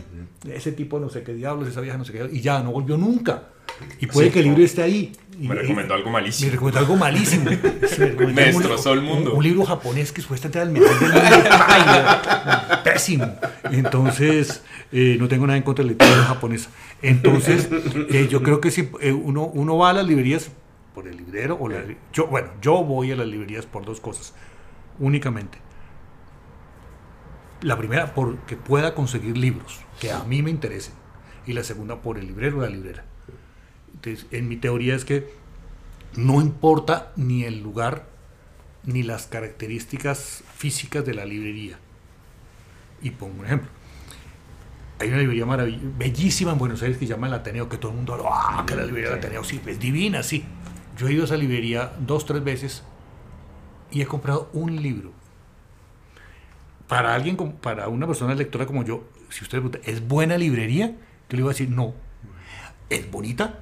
Ese 0.47 0.73
tipo 0.73 0.99
no 0.99 1.09
sé 1.09 1.23
qué 1.23 1.33
diablos, 1.35 1.69
esa 1.69 1.80
vieja 1.80 1.97
no 1.99 2.04
sé 2.04 2.12
qué, 2.12 2.28
y 2.33 2.40
ya 2.40 2.62
no 2.62 2.73
volvió 2.73 2.97
nunca. 2.97 3.49
Y 4.00 4.07
puede 4.07 4.29
Sí. 4.29 4.33
que 4.35 4.39
el 4.41 4.45
libro 4.47 4.62
esté 4.65 4.83
ahí. 4.83 5.12
Me 5.39 5.55
recomendó 5.55 5.95
algo 5.95 6.07
Me 6.09 6.12
malísimo. 6.12 6.50
recomendó 6.53 6.81
algo 6.81 6.97
malísimo. 6.97 7.45
Me 7.47 7.57
Me 8.33 8.45
destrozó 8.47 8.93
el 8.93 9.00
mundo. 9.00 9.31
Un, 9.33 9.39
un 9.39 9.43
libro 9.43 9.65
japonés 9.65 10.12
que 10.12 10.21
supuestamente 10.21 10.59
era 10.59 10.67
el 10.67 10.73
mejor 10.73 10.99
del 11.00 11.12
mundo. 11.12 12.83
Pésimo. 12.85 13.35
Entonces, 13.71 14.62
eh, 14.93 15.17
no 15.19 15.29
tengo 15.29 15.47
nada 15.47 15.57
en 15.57 15.62
contra 15.62 15.83
de 15.83 15.87
la 15.89 15.93
literatura 15.93 16.25
japonesa. 16.27 16.69
Entonces, 17.00 17.69
eh, 18.11 18.29
yo 18.31 18.43
creo 18.43 18.61
que 18.61 18.71
si 18.71 18.91
eh, 19.00 19.12
uno, 19.12 19.45
uno 19.47 19.79
va 19.79 19.91
a 19.91 19.93
las 19.95 20.07
librerías 20.07 20.50
por 20.95 21.09
el 21.09 21.17
librero, 21.17 21.57
o 21.59 21.69
la- 21.69 21.85
yo, 22.12 22.27
bueno, 22.27 22.49
yo 22.61 22.83
voy 22.85 23.12
a 23.12 23.17
las 23.17 23.27
librerías 23.27 23.65
por 23.65 23.85
dos 23.87 24.00
cosas, 24.00 24.35
únicamente. 24.99 25.57
La 27.62 27.77
primera, 27.79 28.15
porque 28.15 28.57
pueda 28.57 28.95
conseguir 28.95 29.37
libros 29.39 29.81
que 30.00 30.11
a 30.12 30.25
mí 30.25 30.43
me 30.43 30.50
interesen. 30.50 30.95
Y 31.47 31.53
la 31.55 31.62
segunda, 31.65 32.03
por 32.03 32.19
el 32.19 32.27
librero 32.27 32.59
o 32.59 32.61
la 32.62 32.69
librera. 32.69 33.05
En 34.04 34.49
mi 34.49 34.57
teoría 34.57 34.95
es 34.95 35.04
que 35.04 35.30
no 36.16 36.40
importa 36.40 37.12
ni 37.16 37.45
el 37.45 37.62
lugar 37.62 38.07
ni 38.85 39.02
las 39.02 39.26
características 39.26 40.42
físicas 40.57 41.04
de 41.04 41.14
la 41.14 41.25
librería. 41.25 41.78
Y 43.02 43.11
pongo 43.11 43.40
un 43.40 43.47
ejemplo. 43.47 43.69
Hay 44.99 45.09
una 45.09 45.19
librería 45.19 45.47
maravillosa, 45.47 45.85
bellísima 45.99 46.52
en 46.52 46.59
Buenos 46.59 46.83
Aires 46.83 46.99
que 46.99 47.07
se 47.07 47.12
llama 47.12 47.26
el 47.26 47.35
Ateneo, 47.35 47.69
que 47.69 47.78
todo 47.78 47.90
el 47.90 47.97
mundo 47.97 48.14
habla, 48.14 48.28
ah, 48.30 48.64
que 48.66 48.75
la 48.75 48.85
librería 48.85 49.11
del 49.11 49.19
Ateneo, 49.19 49.45
sí, 49.45 49.61
es 49.66 49.80
divina, 49.80 50.23
sí. 50.23 50.45
Yo 50.99 51.09
he 51.09 51.12
ido 51.12 51.23
a 51.23 51.25
esa 51.25 51.37
librería 51.37 51.92
dos, 52.00 52.26
tres 52.26 52.45
veces 52.45 52.83
y 53.90 54.02
he 54.02 54.07
comprado 54.07 54.50
un 54.52 54.83
libro. 54.83 55.12
Para 56.87 57.14
alguien, 57.14 57.37
para 57.37 57.88
una 57.88 58.07
persona 58.07 58.35
lectora 58.35 58.66
como 58.66 58.85
yo, 58.85 59.04
si 59.30 59.45
usted 59.45 59.59
pregunta, 59.59 59.78
¿es 59.85 60.07
buena 60.07 60.37
librería? 60.37 60.88
Yo 60.88 61.37
le 61.37 61.38
iba 61.38 61.50
a 61.50 61.54
decir, 61.54 61.71
no. 61.71 61.95
¿Es 62.90 63.11
bonita? 63.11 63.61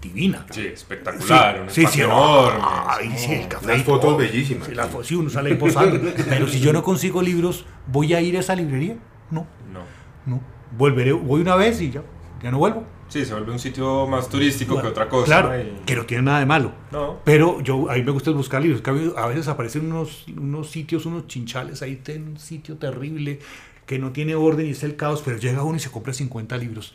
Divina. 0.00 0.46
Sí, 0.50 0.66
espectacular. 0.66 1.64
Sí, 1.68 1.84
sí, 1.86 2.02
enorme. 2.02 2.60
ay, 2.62 3.12
sí, 3.16 3.32
el 3.32 3.48
café. 3.48 3.76
Y 3.76 3.80
fotos 3.82 4.16
bellísimas. 4.16 4.66
Sí, 4.68 4.74
la 4.74 4.88
fo- 4.88 5.02
sí, 5.02 5.14
uno 5.14 5.30
sale 5.30 5.54
posando. 5.56 5.98
Pero 6.28 6.46
si 6.46 6.60
yo 6.60 6.72
no 6.72 6.82
consigo 6.82 7.22
libros, 7.22 7.64
¿voy 7.86 8.14
a 8.14 8.20
ir 8.20 8.36
a 8.36 8.40
esa 8.40 8.54
librería? 8.54 8.96
No, 9.30 9.46
No. 9.72 9.80
no. 10.26 10.40
Volveré, 10.76 11.12
voy 11.12 11.40
una 11.40 11.56
vez 11.56 11.80
y 11.80 11.90
ya, 11.90 12.02
ya 12.42 12.50
no 12.50 12.58
vuelvo. 12.58 12.84
Sí, 13.08 13.24
se 13.24 13.32
vuelve 13.34 13.50
un 13.50 13.58
sitio 13.58 14.06
más 14.06 14.28
turístico 14.28 14.80
que 14.80 14.86
otra 14.86 15.08
cosa. 15.08 15.26
Claro, 15.26 15.60
y- 15.60 15.84
que 15.84 15.96
no 15.96 16.06
tiene 16.06 16.22
nada 16.22 16.38
de 16.38 16.46
malo. 16.46 16.72
No. 16.92 17.18
Pero 17.24 17.60
yo, 17.60 17.90
a 17.90 17.94
mí 17.94 18.02
me 18.04 18.12
gusta 18.12 18.30
buscar 18.30 18.62
libros. 18.62 18.82
a 19.16 19.26
veces- 19.26 19.48
aparecen 19.48 19.86
unos, 19.90 20.26
unos 20.36 20.70
sitios, 20.70 21.06
unos 21.06 21.26
chinchales 21.26 21.82
ahí 21.82 22.00
en 22.06 22.28
un 22.28 22.38
sitio 22.38 22.76
terrible 22.76 23.40
que 23.86 23.98
no 23.98 24.12
tiene 24.12 24.36
orden 24.36 24.66
y 24.66 24.70
es 24.70 24.84
el 24.84 24.94
caos, 24.94 25.22
pero 25.24 25.38
llega 25.38 25.64
uno 25.64 25.76
y 25.76 25.80
se 25.80 25.90
compra 25.90 26.12
50 26.12 26.56
libros. 26.56 26.94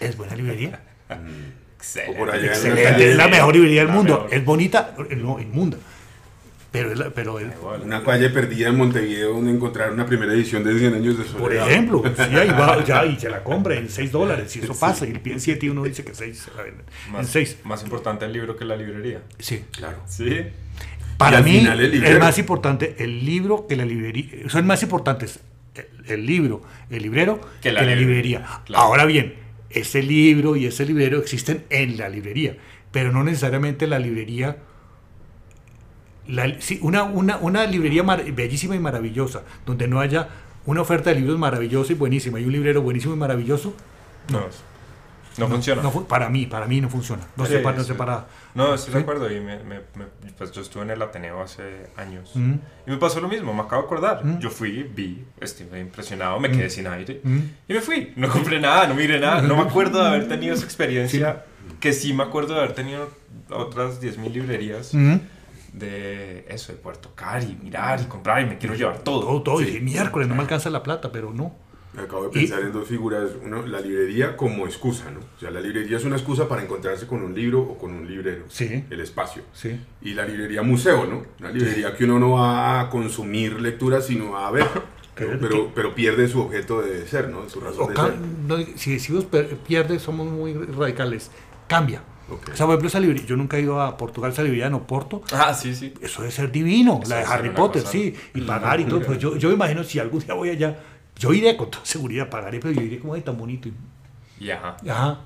¿Es 0.00 0.18
buena 0.18 0.34
librería? 0.36 0.82
Excelente. 1.78 2.16
O 2.16 2.18
por 2.18 2.30
allá 2.30 2.38
en 2.40 2.44
una 2.46 2.54
Excelente, 2.54 2.82
calle- 2.84 3.10
es 3.10 3.16
la 3.16 3.28
mejor 3.28 3.54
librería 3.54 3.80
del 3.80 3.88
La 3.88 3.94
mundo. 3.94 4.14
mejor. 4.14 4.34
Es 4.34 4.44
bonita, 4.44 4.94
no, 5.16 5.40
inmunda. 5.40 5.78
Pero 6.70 6.92
es 6.92 6.98
la- 6.98 7.08
pero. 7.10 7.38
Una 7.82 8.02
calle 8.04 8.28
perdida 8.28 8.68
en 8.68 8.76
Montevideo 8.76 9.32
donde 9.32 9.52
encontrar 9.52 9.90
una 9.90 10.04
primera 10.04 10.32
edición 10.34 10.62
de 10.64 10.78
100 10.78 10.94
años 10.94 11.16
de 11.16 11.24
soledad. 11.24 11.38
por 11.38 11.52
ejemplo, 11.54 12.02
sí, 12.14 12.22
ahí 12.36 12.48
va, 12.50 12.84
ya, 12.84 13.06
y 13.06 13.18
se 13.18 13.30
la 13.30 13.42
compra 13.42 13.76
en 13.76 13.88
6 13.88 14.12
dólares, 14.12 14.52
si 14.52 14.58
eso 14.58 14.78
pasa, 14.78 15.06
y 15.06 15.12
le 15.12 15.18
piden 15.18 15.40
7 15.40 15.64
y 15.64 15.68
uno 15.70 15.84
dice 15.84 16.04
que 16.04 16.14
6 16.14 16.38
se 16.38 16.54
la 16.54 16.64
venden. 16.64 16.84
En 17.06 17.12
Más, 17.12 17.28
6. 17.28 17.56
más 17.64 17.82
importante 17.82 18.26
el 18.26 18.34
libro 18.34 18.54
que 18.56 18.66
la 18.66 18.76
librería. 18.76 19.22
Sí. 19.38 19.64
Claro. 19.72 20.02
Sí. 20.06 20.42
Para 21.16 21.40
mí 21.40 21.58
el 21.66 22.04
es 22.04 22.18
más 22.20 22.38
importante 22.38 22.96
el 22.98 23.24
libro 23.24 23.66
que 23.66 23.74
la 23.74 23.84
librería. 23.86 24.48
Son 24.48 24.66
más 24.66 24.82
importantes 24.82 25.40
el, 25.74 25.86
el 26.06 26.26
libro, 26.26 26.62
el 26.90 27.02
librero 27.02 27.40
que 27.62 27.72
la, 27.72 27.82
librería. 27.82 28.46
Claro. 28.66 28.84
Ahora 28.84 29.04
bien, 29.06 29.34
ese 29.70 30.02
libro 30.02 30.56
y 30.56 30.66
ese 30.66 30.84
librero 30.86 31.18
existen 31.18 31.64
en 31.70 31.96
la 31.98 32.08
librería, 32.08 32.56
pero 32.92 33.12
no 33.12 33.22
necesariamente 33.24 33.86
la 33.86 33.98
librería. 33.98 34.58
la- 36.26 36.60
sí, 36.60 36.78
una, 36.82 37.04
una, 37.04 37.38
una 37.38 37.64
librería 37.66 38.02
bellísima 38.02 38.76
y 38.76 38.78
maravillosa, 38.78 39.42
donde 39.64 39.88
no 39.88 40.00
haya 40.00 40.28
una 40.66 40.82
oferta 40.82 41.10
de 41.10 41.16
libros 41.20 41.38
maravillosa 41.38 41.92
y 41.92 41.96
buenísima 41.96 42.38
y 42.40 42.44
un 42.44 42.52
librero 42.52 42.82
buenísimo 42.82 43.14
y 43.14 43.16
maravilloso, 43.16 43.74
No. 44.30 44.40
No, 45.38 45.48
funciona. 45.48 45.82
no 45.82 45.90
para 46.04 46.28
mí, 46.28 46.46
para 46.46 46.66
mí 46.66 46.80
no 46.80 46.88
funciona. 46.88 47.22
No 47.36 47.46
Sí, 47.46 47.52
sé 47.52 47.58
para, 47.60 47.76
no 47.76 47.82
sí. 47.82 47.88
sé 47.88 47.94
para. 47.94 48.26
No, 48.54 48.74
estoy 48.74 48.92
de 48.94 48.98
¿Sí? 48.98 49.02
acuerdo. 49.02 49.30
Y 49.32 49.40
me, 49.40 49.58
me- 49.62 49.80
me- 49.94 50.30
pues 50.36 50.50
yo 50.52 50.62
estuve 50.62 50.82
en 50.82 50.90
el 50.90 51.00
Ateneo 51.02 51.40
hace 51.40 51.86
años. 51.96 52.30
Mm, 52.34 52.54
Y 52.86 52.90
me 52.90 52.96
pasó 52.96 53.20
lo 53.20 53.28
mismo, 53.28 53.52
me 53.54 53.62
acabo 53.62 53.82
de 53.82 53.86
acordar. 53.86 54.24
Mm. 54.24 54.38
Yo 54.40 54.50
fui, 54.50 54.82
vi, 54.82 55.24
estuve 55.40 55.80
impresionado, 55.80 56.38
me 56.40 56.50
quedé 56.50 56.68
sin 56.70 56.86
aire. 56.86 57.20
mm. 57.22 57.38
Y 57.68 57.72
me 57.74 57.80
fui. 57.80 58.12
No 58.16 58.28
compré 58.28 58.60
nada, 58.60 58.86
no 58.88 58.94
miré 58.94 59.20
nada. 59.20 59.42
No 59.42 59.56
me 59.56 59.62
acuerdo 59.68 60.02
de 60.02 60.08
haber 60.08 60.28
tenido 60.28 60.54
esa 60.54 60.64
experiencia. 60.64 61.44
Que 61.80 61.92
sí 61.92 62.12
me 62.12 62.24
acuerdo 62.24 62.54
de 62.54 62.60
haber 62.60 62.74
tenido 62.74 63.08
otras 63.50 64.00
10.000 64.02 64.32
librerías. 64.32 64.92
Mm. 64.94 65.16
De 65.72 66.46
eso, 66.48 66.72
de 66.72 66.78
poder 66.78 66.96
tocar 66.98 67.42
y 67.42 67.56
mirar 67.62 68.00
y 68.00 68.04
comprar. 68.06 68.42
Y 68.42 68.46
me 68.46 68.58
quiero 68.58 68.74
llevar 68.74 68.98
todo. 68.98 69.20
Todo, 69.20 69.42
todo. 69.42 69.58
Sí. 69.58 69.64
Y 69.64 69.66
dije, 69.66 69.80
miércoles, 69.80 70.26
no 70.26 70.34
me 70.34 70.40
alcanza 70.42 70.70
la 70.70 70.82
plata, 70.82 71.12
pero 71.12 71.32
no. 71.32 71.54
Acabo 72.04 72.28
de 72.28 72.38
Y- 72.38 72.40
pensar 72.46 72.60
en 72.62 72.72
dos 72.72 72.86
figuras. 72.88 73.30
Uno, 73.44 73.66
la 73.66 73.80
librería 73.80 74.36
como 74.36 74.66
excusa, 74.66 75.10
¿no? 75.10 75.20
O 75.20 75.40
sea, 75.40 75.50
la 75.50 75.60
librería 75.60 75.96
es 75.96 76.04
una 76.04 76.16
excusa 76.16 76.48
para 76.48 76.62
encontrarse 76.62 77.06
con 77.06 77.22
un 77.22 77.34
libro 77.34 77.60
o 77.60 77.78
con 77.78 77.92
un 77.92 78.06
librero. 78.08 78.44
Sí. 78.48 78.84
El 78.90 79.00
espacio. 79.00 79.42
Sí. 79.52 79.78
Y 80.02 80.14
la 80.14 80.24
librería 80.26 80.62
museo, 80.62 81.06
¿no? 81.06 81.24
Una 81.40 81.50
librería 81.50 81.94
que 81.96 82.04
uno 82.04 82.18
no 82.18 82.30
va 82.32 82.80
a 82.80 82.90
consumir 82.90 83.60
lectura, 83.60 84.00
sino 84.00 84.36
a 84.36 84.50
ver. 84.50 84.66
Pero, 85.14 85.36
pero, 85.40 85.72
pero 85.74 85.94
pierde 85.96 86.28
su 86.28 86.40
objeto 86.40 86.80
de 86.80 87.04
ser, 87.08 87.28
¿no? 87.28 87.48
Su 87.48 87.58
razón 87.60 87.86
O 87.86 87.88
de 87.88 87.96
ser. 87.96 88.14
no, 88.46 88.56
si 88.76 88.92
decimos 88.92 89.26
pierde, 89.66 89.98
somos 89.98 90.28
muy 90.28 90.54
radicales. 90.54 91.32
Cambia. 91.66 92.02
Ok. 92.30 92.50
O 92.52 92.56
sea, 92.56 92.66
por 92.66 92.74
ejemplo, 92.74 92.88
esa 92.88 93.00
librería, 93.00 93.26
yo 93.26 93.36
nunca 93.36 93.56
he 93.56 93.62
ido 93.62 93.80
a 93.80 93.96
Portugal, 93.96 94.30
esa 94.30 94.42
librería 94.42 94.66
en 94.66 94.74
Oporto. 94.74 95.22
Ah, 95.32 95.52
sí, 95.54 95.74
sí. 95.74 95.92
Eso 96.00 96.20
debe 96.20 96.30
ser 96.30 96.52
divino, 96.52 97.00
Eso 97.02 97.10
la 97.10 97.16
de 97.20 97.24
Harry 97.24 97.50
Potter, 97.50 97.82
cosa- 97.82 97.90
sí, 97.92 98.14
y 98.34 98.42
pagar 98.42 98.78
y 98.80 98.84
todo. 98.84 99.00
Pues 99.00 99.18
yo, 99.18 99.34
yo 99.36 99.48
me 99.48 99.54
imagino 99.56 99.82
si 99.82 99.98
algún 99.98 100.20
día 100.20 100.34
voy 100.34 100.50
allá, 100.50 100.78
yo 101.18 101.32
iré 101.32 101.56
con 101.56 101.70
toda 101.70 101.84
seguridad, 101.84 102.28
pagaré, 102.30 102.60
pero 102.60 102.72
yo 102.74 102.82
iré 102.82 102.98
como, 102.98 103.14
ay, 103.14 103.22
tan 103.22 103.36
bonito. 103.36 103.68
y- 103.68 103.74
Y 104.44 104.50
ajá. 104.50 104.76
Ajá, 104.88 105.20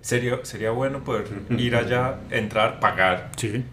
Sería, 0.00 0.38
sería 0.44 0.70
bueno 0.70 1.02
poder 1.02 1.26
ir 1.58 1.74
allá, 1.76 2.20
entrar, 2.30 2.78
pagar 2.80 3.32
sí. 3.36 3.64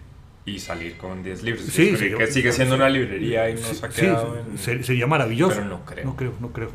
y 0.46 0.58
salir 0.60 0.98
con 0.98 1.22
10 1.24 1.44
libros. 1.44 1.64
Sí, 1.66 1.96
sí, 1.96 2.10
que 2.18 2.28
sigue 2.28 2.52
siendo 2.52 2.76
una 2.76 2.90
librería 2.90 3.50
y 3.50 3.58
Sí, 3.58 3.64
nos 3.64 3.84
ha 3.84 3.92
sí, 3.92 4.02
quedado 4.02 4.34
sí, 4.34 4.40
en- 4.52 4.58
ser- 4.58 4.84
sería 4.84 5.06
maravilloso. 5.08 5.56
Pero 5.58 5.68
no 5.70 5.86
creo. 5.86 6.06
No 6.06 6.16
creo, 6.16 6.34
no 6.40 6.52
creo. 6.52 6.72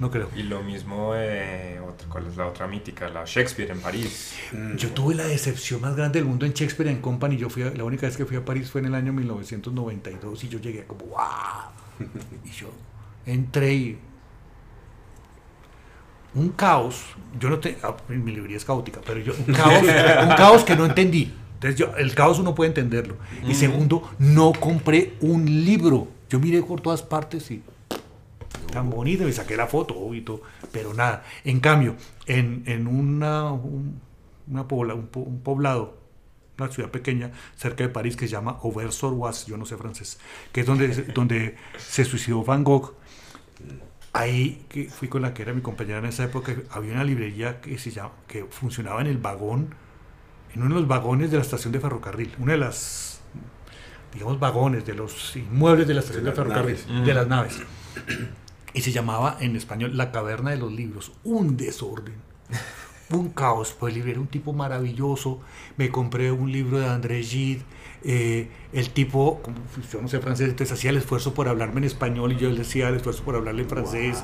No 0.00 0.10
creo. 0.10 0.28
Y 0.34 0.42
lo 0.44 0.62
mismo, 0.62 1.12
eh, 1.14 1.78
otra, 1.86 2.08
¿cuál 2.08 2.26
es 2.26 2.36
la 2.36 2.46
otra 2.46 2.66
mítica? 2.66 3.08
La 3.10 3.24
Shakespeare 3.26 3.70
en 3.70 3.80
París. 3.80 4.34
Mm. 4.52 4.74
Yo 4.76 4.88
tuve 4.90 5.14
la 5.14 5.24
decepción 5.24 5.80
más 5.82 5.94
grande 5.94 6.18
del 6.18 6.26
mundo 6.26 6.46
en 6.46 6.52
Shakespeare 6.52 6.90
and 6.90 7.00
Company. 7.00 7.36
Yo 7.36 7.48
fui 7.50 7.62
a- 7.62 7.70
la 7.70 7.84
única 7.84 8.06
vez 8.06 8.16
que 8.16 8.24
fui 8.26 8.36
a 8.38 8.44
París 8.44 8.70
fue 8.70 8.80
en 8.80 8.86
el 8.88 8.94
año 8.96 9.12
1992 9.12 10.42
y 10.44 10.48
yo 10.48 10.58
llegué 10.58 10.84
como 10.84 11.04
¡wow! 11.06 11.18
Y 12.44 12.50
yo 12.50 12.70
entré 13.26 13.72
y 13.74 13.98
un 16.34 16.50
caos. 16.50 17.04
Yo 17.38 17.50
no 17.50 17.58
te, 17.58 17.78
ah, 17.82 17.96
mi 18.08 18.32
librería 18.32 18.56
es 18.56 18.64
caótica, 18.64 19.00
pero 19.04 19.20
yo 19.20 19.32
un 19.46 19.52
caos, 19.54 19.82
un 19.82 20.28
caos 20.36 20.64
que 20.64 20.76
no 20.76 20.86
entendí. 20.86 21.32
Entonces 21.54 21.78
yo, 21.78 21.96
el 21.96 22.14
caos 22.14 22.38
uno 22.38 22.54
puede 22.54 22.68
entenderlo. 22.68 23.16
Y 23.46 23.54
segundo, 23.54 24.10
no 24.18 24.52
compré 24.52 25.14
un 25.20 25.44
libro. 25.64 26.08
Yo 26.28 26.38
miré 26.40 26.62
por 26.62 26.80
todas 26.80 27.02
partes 27.02 27.50
y 27.50 27.62
tan 28.72 28.90
bonito, 28.90 29.24
me 29.24 29.32
saqué 29.32 29.56
la 29.56 29.66
foto 29.66 30.12
y 30.14 30.20
todo, 30.22 30.42
pero 30.72 30.92
nada. 30.94 31.22
En 31.44 31.60
cambio, 31.60 31.94
en, 32.26 32.64
en 32.66 32.86
una, 32.86 33.52
un, 33.52 34.00
una 34.48 34.66
pobla- 34.66 34.94
un, 34.94 35.06
po- 35.06 35.20
un 35.20 35.40
poblado, 35.40 35.96
una 36.58 36.68
ciudad 36.70 36.90
pequeña 36.90 37.30
cerca 37.56 37.84
de 37.84 37.90
París 37.90 38.16
que 38.16 38.26
se 38.26 38.32
llama 38.32 38.58
Auvers-sur-Oise, 38.62 39.46
yo 39.46 39.56
no 39.56 39.64
sé 39.64 39.76
francés, 39.76 40.18
que 40.52 40.60
es 40.62 40.66
donde, 40.66 40.88
donde 41.14 41.56
se 41.78 42.04
suicidó 42.04 42.42
Van 42.44 42.64
Gogh. 42.64 42.94
Ahí 44.14 44.64
que 44.68 44.84
fui 44.88 45.08
con 45.08 45.22
la 45.22 45.34
que 45.34 45.42
era 45.42 45.52
mi 45.52 45.60
compañera 45.60 45.98
en 45.98 46.06
esa 46.06 46.24
época, 46.24 46.54
había 46.70 46.94
una 46.94 47.04
librería 47.04 47.60
que 47.60 47.76
se 47.78 47.90
llama, 47.90 48.12
que 48.28 48.44
funcionaba 48.44 49.00
en 49.00 49.08
el 49.08 49.18
vagón, 49.18 49.74
en 50.54 50.62
uno 50.62 50.76
de 50.76 50.80
los 50.82 50.88
vagones 50.88 51.30
de 51.32 51.36
la 51.36 51.42
estación 51.42 51.72
de 51.72 51.80
ferrocarril, 51.80 52.32
una 52.38 52.52
de 52.52 52.58
las 52.58 53.20
digamos 54.12 54.38
vagones 54.38 54.86
de 54.86 54.94
los 54.94 55.34
inmuebles 55.34 55.88
de 55.88 55.94
la 55.94 56.00
estación 56.00 56.24
de, 56.24 56.32
ferrocarril, 56.32 56.78
naves. 56.88 57.06
de 57.06 57.14
las 57.14 57.26
naves. 57.26 57.60
Y 58.72 58.80
se 58.80 58.92
llamaba 58.92 59.36
en 59.40 59.56
español 59.56 59.96
La 59.96 60.12
Caverna 60.12 60.50
de 60.50 60.56
los 60.56 60.72
Libros. 60.72 61.12
Un 61.24 61.56
desorden. 61.56 62.14
Un 63.10 63.30
caos. 63.30 63.74
Pues 63.78 63.96
era 63.96 64.20
un 64.20 64.28
tipo 64.28 64.52
maravilloso. 64.52 65.40
Me 65.76 65.90
compré 65.90 66.32
un 66.32 66.50
libro 66.50 66.78
de 66.78 66.88
André 66.88 67.22
Gide. 67.22 67.62
Eh, 68.06 68.48
el 68.74 68.90
tipo, 68.90 69.40
como 69.40 69.56
yo 69.90 70.02
no 70.02 70.08
sé 70.08 70.18
francés, 70.20 70.48
entonces 70.50 70.76
hacía 70.76 70.90
el 70.90 70.96
esfuerzo 70.98 71.32
por 71.32 71.48
hablarme 71.48 71.78
en 71.78 71.84
español 71.84 72.32
y 72.32 72.36
yo 72.36 72.50
le 72.50 72.58
decía 72.58 72.88
el 72.88 72.96
esfuerzo 72.96 73.22
por 73.24 73.34
hablarle 73.36 73.62
en 73.62 73.68
francés. 73.68 74.22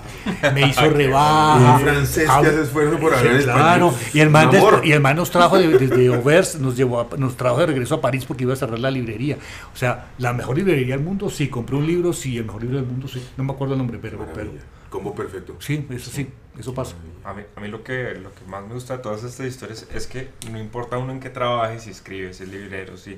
Me 0.52 0.66
hizo 0.68 0.88
rebaja. 0.90 1.76
Un 1.76 1.80
francés 1.80 2.24
que 2.24 2.48
hace 2.48 2.62
esfuerzo 2.62 2.98
por 2.98 3.14
hablar 3.14 3.36
en 3.36 3.42
Claro, 3.42 3.88
español. 3.88 4.10
y 4.12 4.20
el 4.20 4.30
man, 4.30 4.50
y 4.84 4.92
el 4.92 5.00
man 5.00 5.16
nos 5.16 5.30
trajo 5.30 5.58
de- 5.58 5.78
desde 5.78 6.08
Auvers, 6.14 6.58
nos 6.60 6.76
llevó 6.76 7.00
a- 7.00 7.08
nos 7.16 7.36
trajo 7.36 7.58
de 7.60 7.66
regreso 7.66 7.94
a 7.94 8.00
París 8.00 8.24
porque 8.26 8.44
iba 8.44 8.52
a 8.52 8.56
cerrar 8.56 8.78
la 8.80 8.90
librería. 8.90 9.38
O 9.72 9.76
sea, 9.76 10.10
la 10.18 10.32
mejor 10.32 10.56
librería 10.58 10.96
del 10.96 11.04
mundo, 11.04 11.30
sí, 11.30 11.48
compré 11.48 11.76
un 11.76 11.86
libro, 11.86 12.12
sí, 12.12 12.36
el 12.36 12.44
mejor 12.44 12.62
libro 12.62 12.76
del 12.76 12.86
mundo, 12.86 13.08
sí. 13.08 13.24
No 13.36 13.44
me 13.44 13.52
acuerdo 13.52 13.74
el 13.74 13.78
nombre, 13.78 13.98
pero, 14.02 14.26
pero. 14.34 14.50
Combo 14.90 15.14
perfecto. 15.14 15.54
Sí, 15.60 15.86
eso 15.90 16.10
sí, 16.10 16.26
eso 16.58 16.74
pasa. 16.74 16.96
A 17.22 17.32
mí, 17.32 17.42
a 17.54 17.60
mí 17.60 17.68
lo, 17.68 17.84
que, 17.84 18.14
lo 18.20 18.34
que 18.34 18.44
más 18.48 18.66
me 18.66 18.74
gusta 18.74 18.96
de 18.96 19.02
todas 19.04 19.22
estas 19.22 19.46
historias 19.46 19.86
es 19.94 20.08
que 20.08 20.30
no 20.50 20.58
importa 20.58 20.98
uno 20.98 21.12
en 21.12 21.20
qué 21.20 21.30
trabaje, 21.30 21.78
si 21.78 21.90
escribe, 21.90 22.34
si 22.34 22.42
es 22.42 22.48
librero, 22.48 22.96
si 22.96 23.16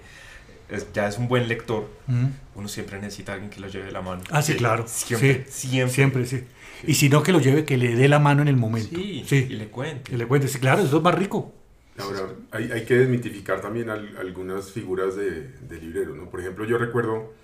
es- 0.69 0.92
ya 0.92 1.09
es 1.09 1.19
un 1.19 1.28
buen 1.28 1.49
lector, 1.49 1.88
Ujú. 2.09 2.28
uno 2.54 2.69
siempre 2.69 3.00
necesita 3.00 3.33
a 3.33 3.35
alguien 3.37 3.50
que 3.50 3.61
lo 3.61 3.69
lleve 3.69 3.87
de 3.87 3.92
la 3.92 4.02
mano. 4.02 4.23
Ah, 4.31 4.42
sí, 4.42 4.54
claro. 4.54 4.85
Siempre, 4.88 5.45
Sí, 5.49 5.69
siempre. 5.69 5.95
Siempre, 5.95 6.26
sí. 6.26 6.45
Y 6.87 6.95
si 6.95 7.09
no, 7.09 7.23
que 7.23 7.33
lo 7.33 7.40
lleve, 7.40 7.64
que 7.64 7.76
le 7.76 7.95
dé 7.95 8.09
la 8.09 8.19
mano 8.19 8.42
en 8.42 8.49
el 8.49 8.57
momento. 8.57 8.97
Sí, 8.97 9.25
Sí. 9.26 9.47
y 9.50 9.54
le 9.54 9.69
cuente. 9.69 10.11
Que 10.11 10.16
le 10.16 10.26
cuente, 10.26 10.49
sí, 10.49 10.59
claro, 10.59 10.83
eso 10.83 10.97
es 10.97 11.02
más 11.02 11.14
rico. 11.14 11.52
Ahora, 11.99 12.21
hay, 12.50 12.73
hay 12.73 12.85
que 12.85 12.95
desmitificar 12.95 13.61
también 13.61 13.90
al- 13.90 14.16
algunas 14.19 14.71
figuras 14.73 15.14
de, 15.14 15.49
de 15.69 15.76
librero, 15.78 16.14
¿no? 16.14 16.28
Por 16.31 16.40
ejemplo, 16.40 16.64
yo 16.64 16.78
recuerdo 16.78 17.35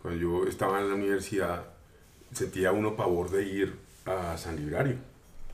cuando 0.00 0.20
yo 0.20 0.46
estaba 0.48 0.80
en 0.80 0.88
la 0.88 0.94
universidad, 0.94 1.64
sentía 2.32 2.70
uno 2.72 2.94
pavor 2.96 3.30
de 3.30 3.42
ir 3.46 3.74
a 4.06 4.36
San 4.38 4.56
Librario. 4.56 4.94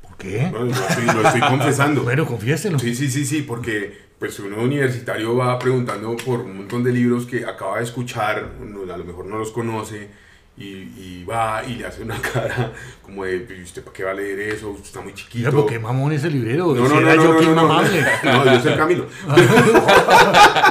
¿Por 0.02 0.16
qué? 0.18 0.48
Bueno, 0.50 0.66
lo, 0.66 0.72
estoy, 0.72 1.06
lo 1.06 1.22
estoy 1.26 1.40
confesando. 1.40 2.02
Bueno, 2.04 2.26
confiéselo. 2.26 2.78
Sí, 2.78 2.94
sí, 2.94 3.10
sí, 3.10 3.24
sí, 3.24 3.42
porque 3.42 3.96
pues 4.22 4.38
uno 4.38 4.58
universitario 4.62 5.34
va 5.36 5.58
preguntando 5.58 6.16
por 6.16 6.42
un 6.42 6.58
montón 6.58 6.84
de 6.84 6.92
libros 6.92 7.26
que 7.26 7.44
acaba 7.44 7.78
de 7.78 7.82
escuchar, 7.84 8.38
a 8.38 8.96
lo 8.96 9.04
mejor 9.04 9.26
no 9.26 9.36
los 9.36 9.50
conoce, 9.50 10.08
y, 10.56 10.64
y 10.64 11.24
va 11.28 11.64
y 11.66 11.74
le 11.74 11.86
hace 11.86 12.02
una 12.02 12.22
cara 12.32 12.72
como 13.02 13.24
de, 13.24 13.44
"¿Y 13.58 13.62
¿usted 13.64 13.82
para 13.82 13.92
qué 13.92 14.04
va 14.04 14.12
a 14.12 14.14
leer 14.14 14.38
eso? 14.38 14.70
Usted 14.70 14.84
está 14.86 15.00
muy 15.00 15.12
chiquito. 15.12 15.50
¿por 15.50 15.66
qué 15.66 15.80
mamón 15.80 16.12
ese 16.12 16.30
librero? 16.30 16.72
No, 16.72 16.88
no, 16.88 17.00
no, 17.00 17.02
no, 17.14 17.14
yo 17.16 17.42
no, 17.42 17.52
no, 17.52 17.82
no. 17.82 18.44
yo 18.44 18.60
soy 18.60 18.70
el 18.72 18.78
camino. 18.78 19.06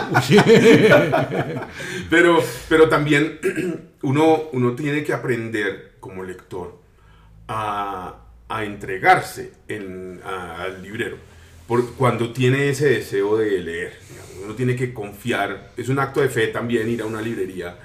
Pero, 2.09 2.43
pero 2.69 2.89
también 2.89 3.39
uno, 4.03 4.43
uno 4.53 4.75
tiene 4.75 5.03
que 5.03 5.13
aprender 5.13 5.93
como 5.99 6.23
lector 6.23 6.79
a, 7.47 8.15
a 8.49 8.63
entregarse 8.63 9.53
en- 9.67 10.19
a- 10.25 10.63
al 10.63 10.81
librero. 10.83 11.17
Por, 11.67 11.93
cuando 11.93 12.31
tiene 12.31 12.69
ese 12.69 12.89
deseo 12.89 13.37
de 13.37 13.59
leer, 13.59 13.97
digamos. 14.09 14.31
uno 14.43 14.55
tiene 14.55 14.75
que 14.75 14.93
confiar. 14.93 15.71
Es 15.77 15.89
un 15.89 15.99
acto 15.99 16.21
de 16.21 16.29
fe 16.29 16.47
también 16.47 16.89
ir 16.89 17.01
a 17.01 17.05
una 17.05 17.21
librería 17.21 17.77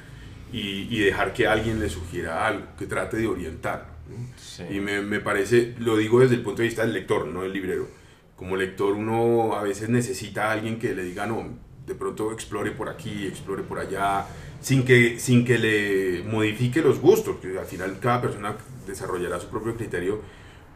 y, 0.52 0.88
y 0.90 0.98
dejar 1.00 1.32
que 1.32 1.46
alguien 1.46 1.78
le 1.78 1.88
sugiera 1.88 2.46
algo, 2.46 2.66
que 2.78 2.86
trate 2.86 3.16
de 3.16 3.26
orientar. 3.26 3.88
¿no? 4.08 4.16
Sí. 4.36 4.64
Y 4.70 4.80
me, 4.80 5.02
me 5.02 5.20
parece, 5.20 5.74
lo 5.78 5.96
digo 5.96 6.20
desde 6.20 6.34
el 6.34 6.42
punto 6.42 6.62
de 6.62 6.68
vista 6.68 6.82
del 6.82 6.92
lector, 6.92 7.26
no 7.26 7.42
del 7.42 7.52
librero. 7.52 7.88
Como 8.36 8.56
lector 8.56 8.92
uno 8.92 9.54
a 9.54 9.62
veces 9.62 9.88
necesita 9.88 10.48
a 10.48 10.52
alguien 10.52 10.78
que 10.78 10.94
le 10.94 11.04
diga, 11.04 11.26
no, 11.26 11.48
de 11.86 11.94
pronto 11.94 12.32
explore 12.32 12.72
por 12.72 12.88
aquí, 12.88 13.26
explore 13.26 13.62
por 13.62 13.78
allá, 13.78 14.26
sin 14.60 14.84
que, 14.84 15.18
sin 15.20 15.44
que 15.44 15.58
le 15.58 16.22
modifique 16.24 16.82
los 16.82 17.00
gustos, 17.00 17.36
que 17.36 17.58
al 17.58 17.66
final 17.66 17.98
cada 18.00 18.20
persona 18.20 18.56
desarrollará 18.86 19.38
su 19.38 19.48
propio 19.48 19.76
criterio, 19.76 20.20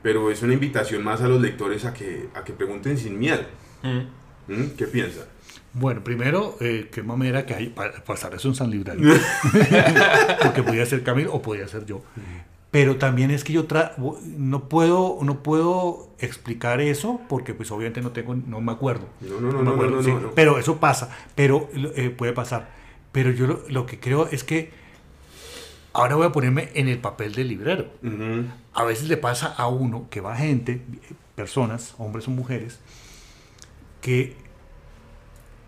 pero 0.03 0.31
es 0.31 0.43
una 0.43 0.55
invitación 0.55 1.03
más 1.05 1.21
a 1.21 1.29
los 1.29 1.41
lectores 1.41 1.85
a 1.85 1.93
que, 1.95 2.29
a 2.35 2.45
que 2.45 2.53
pregunten 2.53 2.97
sin 2.99 3.19
miedo. 3.19 3.43
Mm. 3.83 4.53
¿Mm? 4.53 4.71
¿Qué 4.77 4.87
piensan? 4.87 5.25
Bueno, 5.73 6.03
primero, 6.03 6.57
eh, 6.61 6.89
qué 6.93 7.03
mamera 7.03 7.47
que 7.47 7.55
hay 7.55 7.69
para 7.69 8.03
pasar 8.05 8.35
eso 8.35 8.49
en 8.49 8.55
San 8.55 8.71
Librario. 8.71 9.09
Porque 10.43 10.63
podía 10.63 10.85
ser 10.87 11.03
Camilo 11.03 11.33
o 11.33 11.43
podía 11.43 11.69
ser 11.69 11.87
yo. 11.87 12.03
Pero 12.71 12.97
también 12.97 13.31
es 13.33 13.43
que 13.43 13.53
yo 13.53 13.67
tra- 13.67 13.95
no 14.37 14.69
puedo 14.69 15.19
no 15.23 15.43
puedo 15.43 16.11
explicar 16.21 16.81
eso 16.81 17.21
porque 17.29 17.53
pues 17.53 17.71
obviamente 17.73 18.01
no 18.01 18.11
tengo 18.13 18.37
no 18.37 18.61
me 18.61 18.71
acuerdo. 18.71 19.09
No, 19.21 19.41
no, 19.41 19.51
no, 19.53 19.59
me 19.59 19.65
no, 19.65 19.71
acuerdo, 19.73 19.91
no, 19.91 19.97
no, 19.97 20.03
sí. 20.05 20.13
no. 20.13 20.31
Pero 20.37 20.57
eso 20.57 20.79
pasa, 20.79 21.11
pero 21.35 21.69
eh, 21.97 22.11
puede 22.11 22.33
pasar. 22.33 22.71
Pero 23.11 23.33
yo 23.33 23.49
lo, 23.49 23.65
lo 23.69 23.87
que 23.87 23.99
creo 23.99 24.29
es 24.31 24.45
que 24.45 24.71
ahora 25.93 26.17
voy 26.17 26.27
a 26.27 26.33
ponerme 26.33 26.71
en 26.75 26.89
el 26.89 26.99
papel 26.99 27.35
del 27.35 27.49
librero. 27.49 27.89
A 28.75 28.85
veces 28.85 29.09
le 29.09 29.17
pasa 29.17 29.49
a 29.57 29.67
uno 29.69 30.07
que 30.11 30.21
va 30.21 30.37
gente, 30.37 30.83
personas, 31.35 31.95
hombres 31.99 32.29
o 32.29 32.31
mujeres, 32.31 32.79
que 34.01 34.37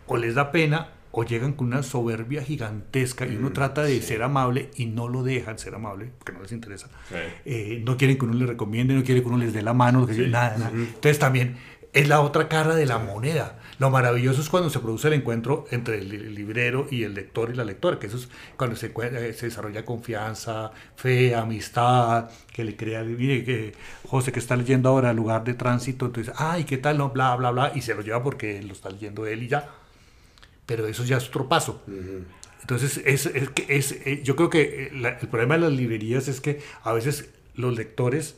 o 0.07 0.17
les 0.17 0.35
da 0.35 0.52
pena 0.52 0.88
o 1.14 1.25
llegan 1.25 1.52
con 1.52 1.67
una 1.67 1.83
soberbia 1.83 2.43
gigantesca 2.43 3.26
y 3.26 3.37
uno 3.37 3.50
Mm, 3.50 3.52
trata 3.52 3.83
de 3.83 3.97
sí. 3.97 4.02
ser 4.02 4.23
amable 4.23 4.71
y 4.76 4.87
no 4.87 5.09
lo 5.09 5.23
dejan 5.23 5.59
ser 5.59 5.75
amable 5.75 6.11
porque 6.19 6.33
no 6.33 6.41
les 6.41 6.52
interesa. 6.52 6.88
Sí. 7.11 7.17
Eh, 7.45 7.83
no 7.85 7.99
quieren 7.99 8.17
que 8.17 8.25
uno 8.25 8.33
les 8.35 8.49
recomiende, 8.49 8.95
no 8.95 9.02
quieren 9.05 9.23
que 9.23 9.29
uno 9.29 9.37
les 9.38 9.52
dé 9.52 9.61
la 9.61 9.75
mano, 9.75 10.07
nada, 10.07 10.57
nada. 10.57 10.71
Entonces 10.75 11.19
también 11.19 11.57
es 11.93 12.09
la 12.09 12.21
otra 12.23 12.49
cara 12.49 12.75
de 12.75 12.87
la 12.87 12.99
moneda. 12.99 13.59
Lo 13.79 13.91
maravilloso 13.91 14.41
es 14.41 14.49
cuando 14.49 14.71
se 14.71 14.79
produce 14.81 15.09
el 15.09 15.15
encuentro 15.15 15.66
entre 15.71 15.99
el 15.99 16.09
li- 16.09 16.19
librero 16.35 16.87
y 16.90 17.03
el 17.05 17.14
lector 17.14 17.51
y 17.51 17.55
la 17.57 17.64
lectora, 17.64 17.99
que 17.99 18.07
eso 18.07 18.16
es 18.16 18.29
cuando 18.57 18.77
se, 18.77 18.87
eh, 19.03 19.33
se 19.35 19.47
desarrolla 19.47 19.85
confianza, 19.85 20.71
fe, 20.97 21.35
amistad, 21.35 22.31
que 22.53 22.64
le 22.64 22.77
crea, 22.77 23.03
mire, 23.03 23.45
que 23.45 23.75
José 24.07 24.33
que 24.33 24.38
está 24.38 24.57
leyendo 24.57 24.88
ahora 24.88 25.11
el 25.11 25.16
lugar 25.16 25.45
de 25.45 25.55
tránsito, 25.55 26.07
entonces, 26.07 26.33
ay, 26.38 26.64
¿qué 26.64 26.79
tal? 26.79 26.97
No, 26.99 27.11
bla, 27.11 27.35
bla, 27.37 27.51
bla, 27.51 27.73
y 27.75 27.83
se 27.83 27.95
lo 27.95 28.03
lleva 28.03 28.23
porque 28.23 28.62
lo 28.62 28.73
está 28.73 28.88
leyendo 28.90 29.27
él 29.27 29.43
y 29.43 29.49
ya. 29.49 29.69
Pero 30.66 30.87
eso 30.87 31.05
ya 31.05 31.16
es 31.16 31.29
otro 31.29 31.49
paso. 31.49 31.83
Entonces, 32.61 33.01
es, 33.05 33.27
es 33.27 33.51
es, 33.69 33.93
eh, 34.07 34.21
yo 34.23 34.37
creo 34.37 34.49
que 34.51 34.87
eh, 34.87 34.90
la- 34.95 35.19
el 35.19 35.29
problema 35.29 35.55
de 35.55 35.61
las 35.62 35.73
librerías 35.73 36.29
es 36.29 36.40
que 36.40 36.61
a 36.85 36.93
veces 36.93 37.31
los 37.55 37.77
lectores 37.77 38.37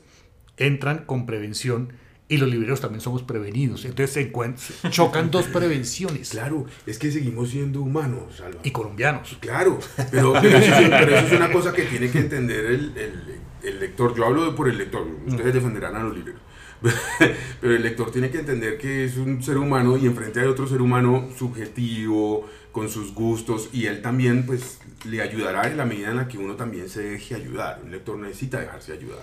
entran 0.57 1.05
con 1.05 1.27
prevención 1.27 1.93
y 2.29 2.39
los 2.39 2.49
libreros 2.49 2.81
también 2.81 3.01
somos 3.01 3.23
prevenidos. 3.23 3.85
Entonces 3.85 4.11
se 4.13 4.91
chocan 4.91 5.31
dos 5.31 5.47
prevenciones. 5.47 6.31
Claro, 6.31 6.67
es 6.87 6.99
que 6.99 7.11
seguimos 7.11 7.51
siendo 7.51 7.83
humanos, 7.83 8.41
Álvaro. 8.41 8.61
Y 8.65 8.71
colombianos. 8.71 9.37
Claro, 9.41 9.79
pero, 10.11 10.33
pero 10.41 10.59
eso, 10.59 10.75
es, 10.75 10.89
pero 10.91 11.17
eso 11.17 11.27
es 11.27 11.33
una 11.33 11.53
cosa 11.53 11.73
que 11.73 11.83
tiene 11.83 12.11
que 12.11 12.19
entender 12.21 12.65
el, 12.67 12.97
el- 12.97 13.35
el 13.63 13.81
lector. 13.81 14.15
Yo 14.15 14.27
hablo 14.27 14.45
de 14.45 14.53
por 14.53 14.69
el 14.69 14.77
lector, 14.77 15.07
ustedes 15.27 15.55
defenderán 15.55 15.97
a 15.97 16.03
los 16.03 16.15
libreros. 16.15 16.41
Pero 17.63 17.75
el 17.77 17.83
lector 17.83 18.11
tiene 18.13 18.29
que 18.31 18.41
entender 18.41 18.77
que 18.77 19.07
es 19.07 19.17
un 19.17 19.43
ser 19.43 19.57
humano 19.57 19.97
y 19.97 20.05
enfrente 20.05 20.41
hay 20.41 20.47
otro 20.49 20.67
ser 20.69 20.83
humano 20.83 21.31
subjetivo, 21.39 22.47
con 22.73 22.91
sus 22.91 23.15
gustos, 23.15 23.71
y 23.73 23.87
él 23.87 24.03
también 24.03 24.45
pues 24.45 24.81
le 25.07 25.23
ayudará 25.23 25.67
en 25.71 25.79
la 25.79 25.87
medida 25.87 26.11
en 26.11 26.17
la 26.19 26.29
que 26.29 26.37
uno 26.37 26.57
también 26.57 26.91
se 26.91 27.03
deje 27.03 27.37
ayudar. 27.37 27.81
Un 27.83 27.91
lector 27.91 28.19
necesita 28.19 28.61
dejarse 28.61 28.93
ayudar. 28.93 29.23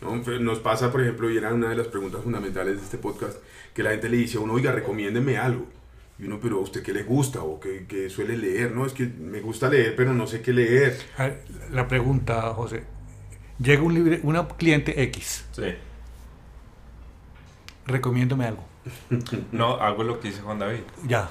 ¿No? 0.00 0.16
Nos 0.40 0.58
pasa, 0.60 0.90
por 0.90 1.00
ejemplo, 1.02 1.30
y 1.30 1.36
era 1.36 1.52
una 1.54 1.68
de 1.70 1.76
las 1.76 1.88
preguntas 1.88 2.22
fundamentales 2.22 2.76
de 2.78 2.82
este 2.84 2.98
podcast, 2.98 3.38
que 3.74 3.82
la 3.82 3.90
gente 3.90 4.08
le 4.08 4.16
dice 4.18 4.38
a 4.38 4.40
uno, 4.40 4.54
oiga, 4.54 4.72
recomiéndeme 4.72 5.36
algo. 5.38 5.66
Y 6.18 6.24
uno, 6.24 6.38
pero 6.40 6.58
a 6.58 6.60
usted 6.60 6.82
qué 6.82 6.92
le 6.92 7.02
gusta 7.02 7.42
o 7.42 7.58
qué, 7.60 7.86
qué 7.88 8.10
suele 8.10 8.36
leer, 8.36 8.72
¿no? 8.72 8.84
Es 8.84 8.92
que 8.92 9.06
me 9.06 9.40
gusta 9.40 9.68
leer, 9.68 9.94
pero 9.96 10.12
no 10.12 10.26
sé 10.26 10.42
qué 10.42 10.52
leer. 10.52 10.98
A 11.16 11.24
ver, 11.24 11.44
La 11.70 11.88
pregunta, 11.88 12.42
José. 12.54 12.84
Llega 13.58 13.82
un 13.82 13.94
libre, 13.94 14.20
una 14.22 14.46
cliente 14.48 15.02
X, 15.04 15.44
Sí. 15.52 15.64
recomiéndome 17.86 18.46
algo. 18.46 18.64
No, 19.52 19.74
hago 19.76 20.02
lo 20.04 20.20
que 20.20 20.28
dice 20.28 20.40
Juan 20.42 20.58
David. 20.58 20.80
Ya. 21.06 21.28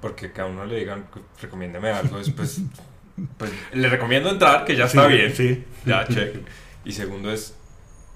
Porque 0.00 0.30
que 0.32 0.40
a 0.40 0.46
uno 0.46 0.64
le 0.64 0.78
digan, 0.78 1.06
recomiéndeme 1.40 1.90
algo, 1.90 2.18
después, 2.18 2.60
pues 3.36 3.50
le 3.72 3.88
recomiendo 3.88 4.30
entrar, 4.30 4.64
que 4.64 4.76
ya 4.76 4.84
está 4.84 5.08
Sí, 5.08 5.14
bien. 5.16 5.34
Sí. 5.34 5.64
Ya, 5.84 6.06
check. 6.06 6.36
Y 6.84 6.92
segundo 6.92 7.32
es 7.32 7.56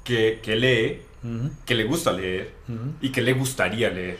que, 0.05 0.41
que 0.43 0.57
lee, 0.57 1.03
Ujú, 1.25 1.51
que 1.65 1.75
le 1.75 1.85
gusta 1.85 2.13
leer 2.13 2.53
ujú. 2.69 2.95
y 3.01 3.11
que 3.13 3.23
le 3.23 3.33
gustaría 3.33 3.91
leer. 3.91 4.19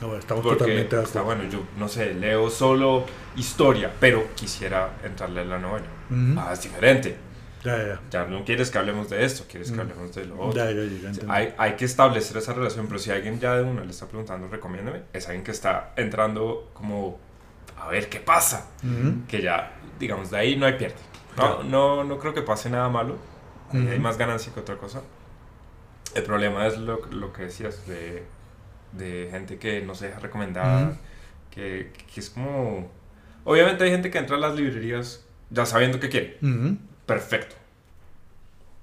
No, 0.00 0.14
estamos 0.16 0.42
Porque 0.44 0.58
totalmente 0.58 0.96
de 0.96 1.02
está 1.02 1.22
bueno, 1.22 1.44
yo 1.50 1.60
no 1.78 1.88
sé, 1.88 2.14
leo 2.14 2.50
solo 2.50 3.04
historia, 3.36 3.90
pero 3.98 4.26
quisiera 4.34 4.90
entrarle 5.04 5.40
a 5.40 5.44
la 5.44 5.58
novela. 5.58 5.86
Ujú. 6.10 6.38
Ah, 6.38 6.52
es 6.52 6.62
diferente. 6.62 7.16
Ya, 7.64 7.76
ya, 7.78 8.00
Ya 8.10 8.24
no 8.26 8.44
quieres 8.44 8.70
que 8.70 8.78
hablemos 8.78 9.10
de 9.10 9.24
esto, 9.24 9.44
quieres 9.48 9.72
que 9.72 9.80
hablemos 9.80 10.14
de 10.14 10.24
lo 10.26 10.38
otro. 10.40 10.62
ya. 10.70 11.10
Hay, 11.28 11.54
hay 11.58 11.72
que 11.76 11.84
establecer 11.84 12.36
esa 12.36 12.52
relación, 12.52 12.86
pero 12.86 12.98
si 12.98 13.10
alguien 13.10 13.40
ya 13.40 13.56
de 13.56 13.64
una 13.64 13.82
le 13.82 13.90
está 13.90 14.06
preguntando, 14.06 14.48
recomiéndame, 14.48 15.02
es 15.12 15.26
alguien 15.26 15.42
que 15.42 15.50
está 15.50 15.92
entrando 15.96 16.70
como 16.74 17.18
a 17.78 17.88
ver 17.88 18.08
qué 18.08 18.20
pasa. 18.20 18.68
Que 19.28 19.42
ya, 19.42 19.72
digamos, 19.98 20.30
de 20.30 20.38
ahí 20.38 20.56
no 20.56 20.66
hay 20.66 20.74
pierde. 20.74 20.96
No, 21.36 21.62
no, 21.64 22.04
no 22.04 22.18
creo 22.18 22.32
que 22.32 22.42
pase 22.42 22.70
nada 22.70 22.88
malo. 22.88 23.16
Ahí 23.72 23.80
Hay 23.80 23.94
Ujú. 23.94 24.00
más 24.00 24.16
ganancia 24.18 24.52
que 24.52 24.60
otra 24.60 24.76
cosa. 24.76 25.02
El 26.14 26.22
problema 26.22 26.66
es 26.66 26.78
lo, 26.78 27.04
lo 27.06 27.32
que 27.32 27.42
decías 27.42 27.86
de, 27.86 28.24
de 28.92 29.28
gente 29.30 29.58
que 29.58 29.82
no 29.82 29.94
se 29.94 30.06
deja 30.08 30.20
recomendar, 30.20 30.84
Ujú. 30.88 30.96
que, 31.50 31.92
que 32.12 32.20
es 32.20 32.30
como... 32.30 32.90
Obviamente 33.44 33.84
hay 33.84 33.90
gente 33.90 34.10
que 34.10 34.18
entra 34.18 34.36
a 34.36 34.40
las 34.40 34.54
librerías 34.54 35.24
ya 35.50 35.66
sabiendo 35.66 36.00
qué 36.00 36.08
quiere. 36.08 36.38
Ujú. 36.42 36.76
Perfecto. 37.06 37.54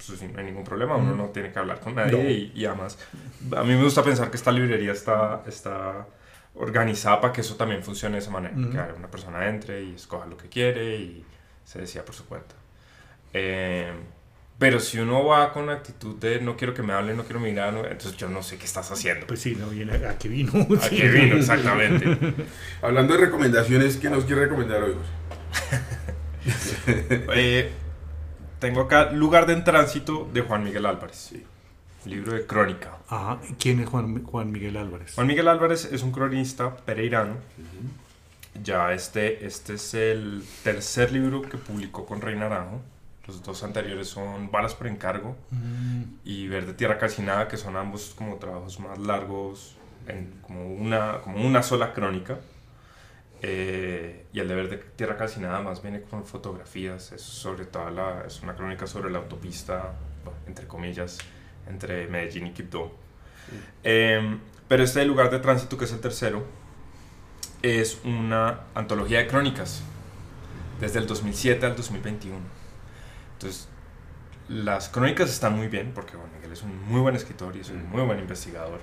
Pues 0.05 0.21
no 0.21 0.37
hay 0.39 0.45
ningún 0.45 0.65
problema, 0.65 0.97
uno 0.97 1.15
no 1.15 1.25
tiene 1.29 1.51
que 1.53 1.59
hablar 1.59 1.79
con 1.79 1.95
nadie 1.95 2.11
No. 2.11 2.29
y, 2.29 2.51
y 2.53 2.65
además 2.65 2.97
a 3.55 3.63
mí 3.63 3.69
me 3.73 3.81
gusta 3.83 4.03
pensar 4.03 4.29
que 4.29 4.35
esta 4.35 4.51
librería 4.51 4.91
está, 4.91 5.43
está 5.47 6.05
organizada 6.55 7.21
para 7.21 7.31
que 7.31 7.39
eso 7.39 7.55
también 7.55 7.83
funcione 7.83 8.15
de 8.15 8.19
esa 8.19 8.29
manera, 8.31 8.53
que 8.53 8.97
una 8.97 9.09
persona 9.09 9.47
entre 9.47 9.81
y 9.83 9.95
escoja 9.95 10.25
lo 10.25 10.35
que 10.35 10.49
quiere 10.49 10.97
y 10.97 11.25
se 11.63 11.79
decida 11.79 12.03
por 12.03 12.13
su 12.15 12.25
cuenta. 12.25 12.53
Eh, 13.31 13.93
pero 14.59 14.79
si 14.79 14.99
uno 14.99 15.25
va 15.25 15.51
con 15.51 15.65
la 15.67 15.73
actitud 15.73 16.15
de 16.15 16.39
no 16.39 16.55
quiero 16.55 16.73
que 16.73 16.81
me 16.83 16.93
hablen, 16.93 17.17
no 17.17 17.23
quiero 17.23 17.39
mirar, 17.39 17.73
no- 17.73 17.85
entonces 17.85 18.15
yo 18.17 18.29
no 18.29 18.41
sé 18.43 18.57
qué 18.57 18.65
estás 18.65 18.89
haciendo. 18.91 19.27
Pues 19.27 19.41
sí, 19.41 19.55
no 19.59 19.67
viene 19.69 19.93
a 20.07 20.17
qué 20.17 20.29
vino. 20.29 20.51
¿A 20.81 20.87
Sí. 20.89 20.95
qué 20.97 21.09
vino 21.09 21.35
exactamente? 21.37 22.17
Hablando 22.81 23.13
de 23.15 23.21
recomendaciones, 23.25 23.97
¿qué 23.97 24.09
nos 24.09 24.25
quiere 24.25 24.43
recomendar 24.43 24.83
hoy? 24.83 24.95
Eh, 27.35 27.71
tengo 28.59 28.81
acá 28.81 29.11
Lugar 29.11 29.45
de 29.45 29.55
Tránsito 29.57 30.29
de 30.33 30.41
Juan 30.41 30.63
Miguel 30.63 30.85
Álvarez. 30.85 31.15
Sí. 31.31 31.43
Libro 32.05 32.33
de 32.33 32.45
crónica. 32.45 32.97
Ajá. 33.07 33.39
¿Quién 33.59 33.79
es 33.79 33.87
Juan, 33.87 34.23
Juan 34.23 34.51
Miguel 34.51 34.75
Álvarez? 34.77 35.13
Juan 35.15 35.27
Miguel 35.27 35.47
Álvarez 35.47 35.85
es 35.91 36.03
un 36.03 36.11
cronista 36.11 36.75
pereirano. 36.75 37.35
Ya 38.61 38.91
este, 38.93 39.45
este 39.45 39.75
es 39.75 39.93
el 39.93 40.43
tercer 40.63 41.11
libro 41.13 41.41
que 41.41 41.57
publicó 41.57 42.05
con 42.05 42.19
Rey 42.21 42.35
Naranjo. 42.35 42.81
Los 43.27 43.41
dos 43.41 43.63
anteriores 43.63 44.07
son 44.07 44.51
Balas 44.51 44.75
por 44.75 44.87
encargo 44.87 45.37
Mm, 45.49 46.03
y 46.25 46.47
Verde 46.47 46.73
Tierra 46.73 46.97
Calcinada, 46.97 47.47
que 47.47 47.57
son 47.57 47.77
ambos 47.77 48.13
como 48.15 48.35
trabajos 48.37 48.79
más 48.79 48.97
largos, 48.99 49.77
en 50.07 50.33
como, 50.41 50.65
una, 50.67 51.21
como 51.21 51.45
una 51.45 51.63
sola 51.63 51.93
crónica. 51.93 52.39
Eh, 53.41 54.25
y 54.31 54.39
el 54.39 54.47
de 54.47 54.55
Verde 54.55 54.77
Tierra 54.95 55.17
Calcinada 55.17 55.59
más 55.61 55.81
viene 55.81 56.01
con 56.01 56.25
fotografías, 56.25 57.11
es 57.11 57.21
sobre 57.21 57.65
toda 57.65 57.91
la, 57.91 58.23
es 58.25 58.41
una 58.41 58.55
crónica 58.55 58.87
sobre 58.87 59.11
la 59.11 59.19
autopista, 59.19 59.93
bueno, 60.23 60.39
entre 60.47 60.65
comillas, 60.67 61.17
entre 61.67 62.07
Medellín 62.07 62.47
y 62.47 62.51
Quibdó. 62.51 62.93
Eh, 63.83 64.37
pero 64.67 64.83
este 64.83 65.03
lugar 65.05 65.29
de 65.29 65.39
tránsito, 65.39 65.77
que 65.77 65.85
es 65.85 65.91
el 65.91 65.99
tercero, 65.99 66.45
es 67.61 67.99
una 68.05 68.61
antología 68.75 69.19
de 69.19 69.27
crónicas, 69.27 69.83
desde 70.79 70.99
el 70.99 71.07
2007 71.07 71.65
al 71.65 71.75
2021. 71.75 72.62
Entonces, 73.43 73.67
las 74.49 74.89
crónicas 74.89 75.29
están 75.29 75.55
muy 75.55 75.67
bien, 75.67 75.91
porque 75.93 76.13
Juan 76.15 76.29
Miguel 76.35 76.51
es 76.53 76.63
un 76.63 76.83
muy 76.89 77.01
buen 77.01 77.15
escritor 77.15 77.55
y 77.55 77.59
es 77.61 77.69
un 77.69 77.89
muy 77.89 78.01
buen 78.03 78.19
investigador. 78.19 78.79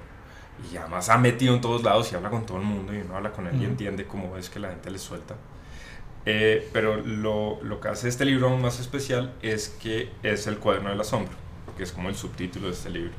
Y 0.73 0.77
además 0.77 1.09
ha 1.09 1.17
metido 1.19 1.55
en 1.55 1.61
todos 1.61 1.83
lados 1.83 2.13
y 2.13 2.17
habla 2.17 2.31
con 2.31 2.45
todo 2.45 2.59
el 2.59 2.65
mundo 2.65 2.93
y 2.95 2.99
uno 2.99 3.17
habla 3.17 3.33
con 3.33 3.47
él 3.47 3.55
y 3.55 3.59
Ujú. 3.59 3.65
entiende 3.67 4.07
cómo 4.07 4.37
es 4.37 4.51
que 4.51 4.59
la 4.59 4.69
gente 4.69 4.91
le 4.91 4.99
suelta. 4.99 5.35
Eh, 6.27 6.69
pero 6.75 6.97
lo, 6.99 7.63
lo 7.63 7.81
que 7.81 7.89
hace 7.89 8.09
este 8.09 8.27
libro 8.27 8.49
aún 8.49 8.61
más 8.61 8.79
especial 8.79 9.33
es 9.41 9.71
que 9.83 10.11
es 10.23 10.47
el 10.47 10.59
cuaderno 10.59 10.91
del 10.91 11.01
asombro, 11.01 11.33
que 11.79 11.83
es 11.83 11.93
como 11.93 12.11
el 12.11 12.15
subtítulo 12.15 12.67
de 12.67 12.75
este 12.75 12.91
libro, 12.91 13.13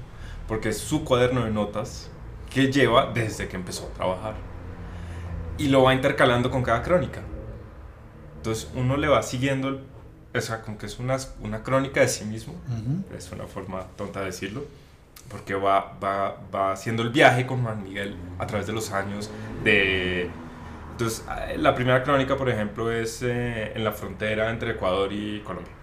porque 0.47 0.69
es 0.69 0.77
su 0.77 1.03
cuaderno 1.03 1.43
de 1.45 1.49
notas 1.51 2.11
que 2.53 2.71
lleva 2.71 3.11
desde 3.11 3.47
que 3.47 3.55
empezó 3.55 3.87
a 3.87 3.93
trabajar. 3.95 4.35
Y 5.57 5.69
lo 5.69 5.81
va 5.83 5.93
intercalando 5.95 6.51
con 6.51 6.61
cada 6.61 6.83
crónica. 6.83 7.21
Entonces 8.37 8.69
uno 8.75 8.97
le 8.97 9.07
va 9.07 9.23
siguiendo, 9.23 9.67
el- 9.69 9.83
o 10.33 10.41
sea, 10.41 10.61
como 10.61 10.77
que 10.77 10.85
es 10.85 10.99
una, 10.99 11.17
una 11.41 11.63
crónica 11.63 12.01
de 12.01 12.07
sí 12.07 12.25
mismo, 12.25 12.53
ujú. 12.53 13.15
es 13.15 13.31
una 13.31 13.47
forma 13.47 13.85
tonta 13.97 14.21
de 14.21 14.27
decirlo, 14.27 14.65
porque 15.29 15.53
va, 15.55 15.97
va, 16.03 16.37
va 16.53 16.71
haciendo 16.71 17.03
el 17.03 17.09
viaje 17.09 17.45
con 17.45 17.63
Juan 17.63 17.83
Miguel 17.83 18.15
a 18.39 18.47
través 18.47 18.67
de 18.67 18.73
los 18.73 18.91
años 18.91 19.29
de... 19.63 20.29
Entonces, 20.91 21.25
eh, 21.47 21.57
la 21.57 21.73
primera 21.73 22.03
crónica, 22.03 22.37
por 22.37 22.49
ejemplo, 22.49 22.91
es 22.91 23.21
eh, 23.23 23.71
en 23.73 23.83
la 23.83 23.91
frontera 23.91 24.49
entre 24.49 24.71
Ecuador 24.71 25.11
y 25.11 25.39
Colombia. 25.39 25.73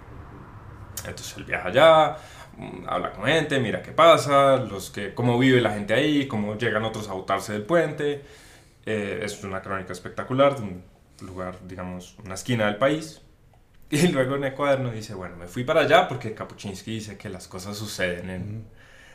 Entonces, 0.98 1.36
él 1.38 1.44
viaja 1.44 1.68
allá, 1.68 2.16
mm, 2.56 2.84
habla 2.86 3.12
con 3.12 3.24
gente, 3.24 3.58
mira 3.58 3.82
qué 3.82 3.92
pasa, 3.92 4.56
los 4.56 4.90
que, 4.90 5.14
cómo 5.14 5.38
vive 5.38 5.60
la 5.60 5.70
gente 5.72 5.94
ahí, 5.94 6.28
cómo 6.28 6.56
llegan 6.56 6.84
otros 6.84 7.08
a 7.08 7.14
botarse 7.14 7.52
del 7.52 7.62
puente. 7.62 8.22
Eh, 8.86 9.20
es 9.22 9.42
una 9.44 9.60
crónica 9.60 9.92
espectacular 9.92 10.56
de 10.56 10.62
un 10.62 10.84
lugar, 11.20 11.56
digamos, 11.66 12.16
una 12.24 12.34
esquina 12.34 12.66
del 12.66 12.76
país. 12.76 13.22
Y 13.90 14.08
luego 14.08 14.36
en 14.36 14.44
el 14.44 14.52
cuaderno 14.52 14.90
dice, 14.90 15.14
bueno, 15.14 15.36
me 15.36 15.46
fui 15.46 15.64
para 15.64 15.80
allá 15.80 16.08
porque 16.08 16.34
Kapuczynski 16.34 16.92
dice 16.92 17.16
que 17.16 17.28
las 17.28 17.48
cosas 17.48 17.76
suceden 17.76 18.30
en... 18.30 18.64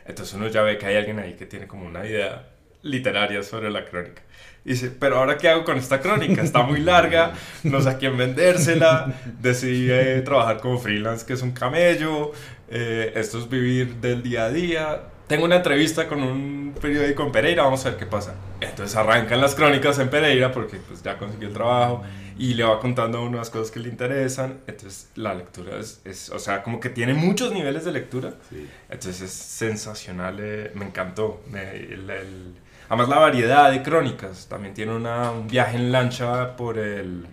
Entonces 0.04 0.34
uno 0.34 0.48
ya 0.48 0.62
ve 0.62 0.76
que 0.76 0.86
hay 0.86 0.96
alguien 0.96 1.18
ahí 1.18 1.34
que 1.34 1.46
tiene 1.46 1.66
como 1.66 1.86
una 1.86 2.04
idea 2.04 2.48
literaria 2.82 3.42
sobre 3.42 3.70
la 3.70 3.84
crónica. 3.84 4.22
Y 4.64 4.70
dice, 4.70 4.90
pero 4.90 5.16
ahora 5.16 5.38
qué 5.38 5.48
hago 5.48 5.64
con 5.64 5.78
esta 5.78 6.00
crónica? 6.00 6.42
Está 6.42 6.62
muy 6.62 6.80
larga, 6.80 7.32
no 7.64 7.80
sé 7.80 7.90
a 7.90 7.98
quién 7.98 8.16
vendérsela, 8.16 9.12
decidí 9.40 9.90
eh, 9.90 10.22
trabajar 10.22 10.60
como 10.60 10.78
freelance, 10.78 11.24
que 11.24 11.32
es 11.32 11.42
un 11.42 11.52
camello, 11.52 12.32
eh, 12.68 13.12
esto 13.14 13.38
es 13.38 13.48
vivir 13.48 13.96
del 13.96 14.22
día 14.22 14.46
a 14.46 14.50
día. 14.50 15.00
Tengo 15.26 15.46
una 15.46 15.56
entrevista 15.56 16.06
con 16.06 16.22
un 16.22 16.74
periódico 16.78 17.22
en 17.24 17.32
Pereira, 17.32 17.62
vamos 17.62 17.84
a 17.86 17.90
ver 17.90 17.98
qué 17.98 18.06
pasa. 18.06 18.34
Entonces 18.60 18.94
arrancan 18.94 19.40
las 19.40 19.54
crónicas 19.54 19.98
en 19.98 20.10
Pereira 20.10 20.52
porque 20.52 20.76
pues 20.76 21.02
ya 21.02 21.16
consiguió 21.16 21.48
el 21.48 21.54
trabajo 21.54 22.02
y 22.38 22.54
le 22.54 22.64
va 22.64 22.80
contando 22.80 23.22
unas 23.22 23.50
cosas 23.50 23.70
que 23.70 23.80
le 23.80 23.88
interesan. 23.88 24.60
Entonces 24.66 25.08
la 25.14 25.34
lectura 25.34 25.78
es, 25.78 26.00
es 26.04 26.30
o 26.30 26.38
sea, 26.38 26.62
como 26.62 26.80
que 26.80 26.88
tiene 26.90 27.14
muchos 27.14 27.52
niveles 27.52 27.84
de 27.84 27.92
lectura. 27.92 28.34
Sí. 28.50 28.68
Entonces 28.88 29.20
es 29.22 29.30
sensacional, 29.32 30.38
eh, 30.40 30.70
me 30.74 30.84
encantó. 30.86 31.42
Me- 31.50 31.70
el- 31.76 32.10
el- 32.10 32.54
además 32.88 33.08
la 33.08 33.18
variedad 33.18 33.70
de 33.70 33.82
crónicas, 33.82 34.46
también 34.48 34.74
tiene 34.74 34.92
una- 34.94 35.30
un 35.30 35.46
viaje 35.48 35.76
en 35.76 35.92
lancha 35.92 36.56
por 36.56 36.78
el, 36.78 37.26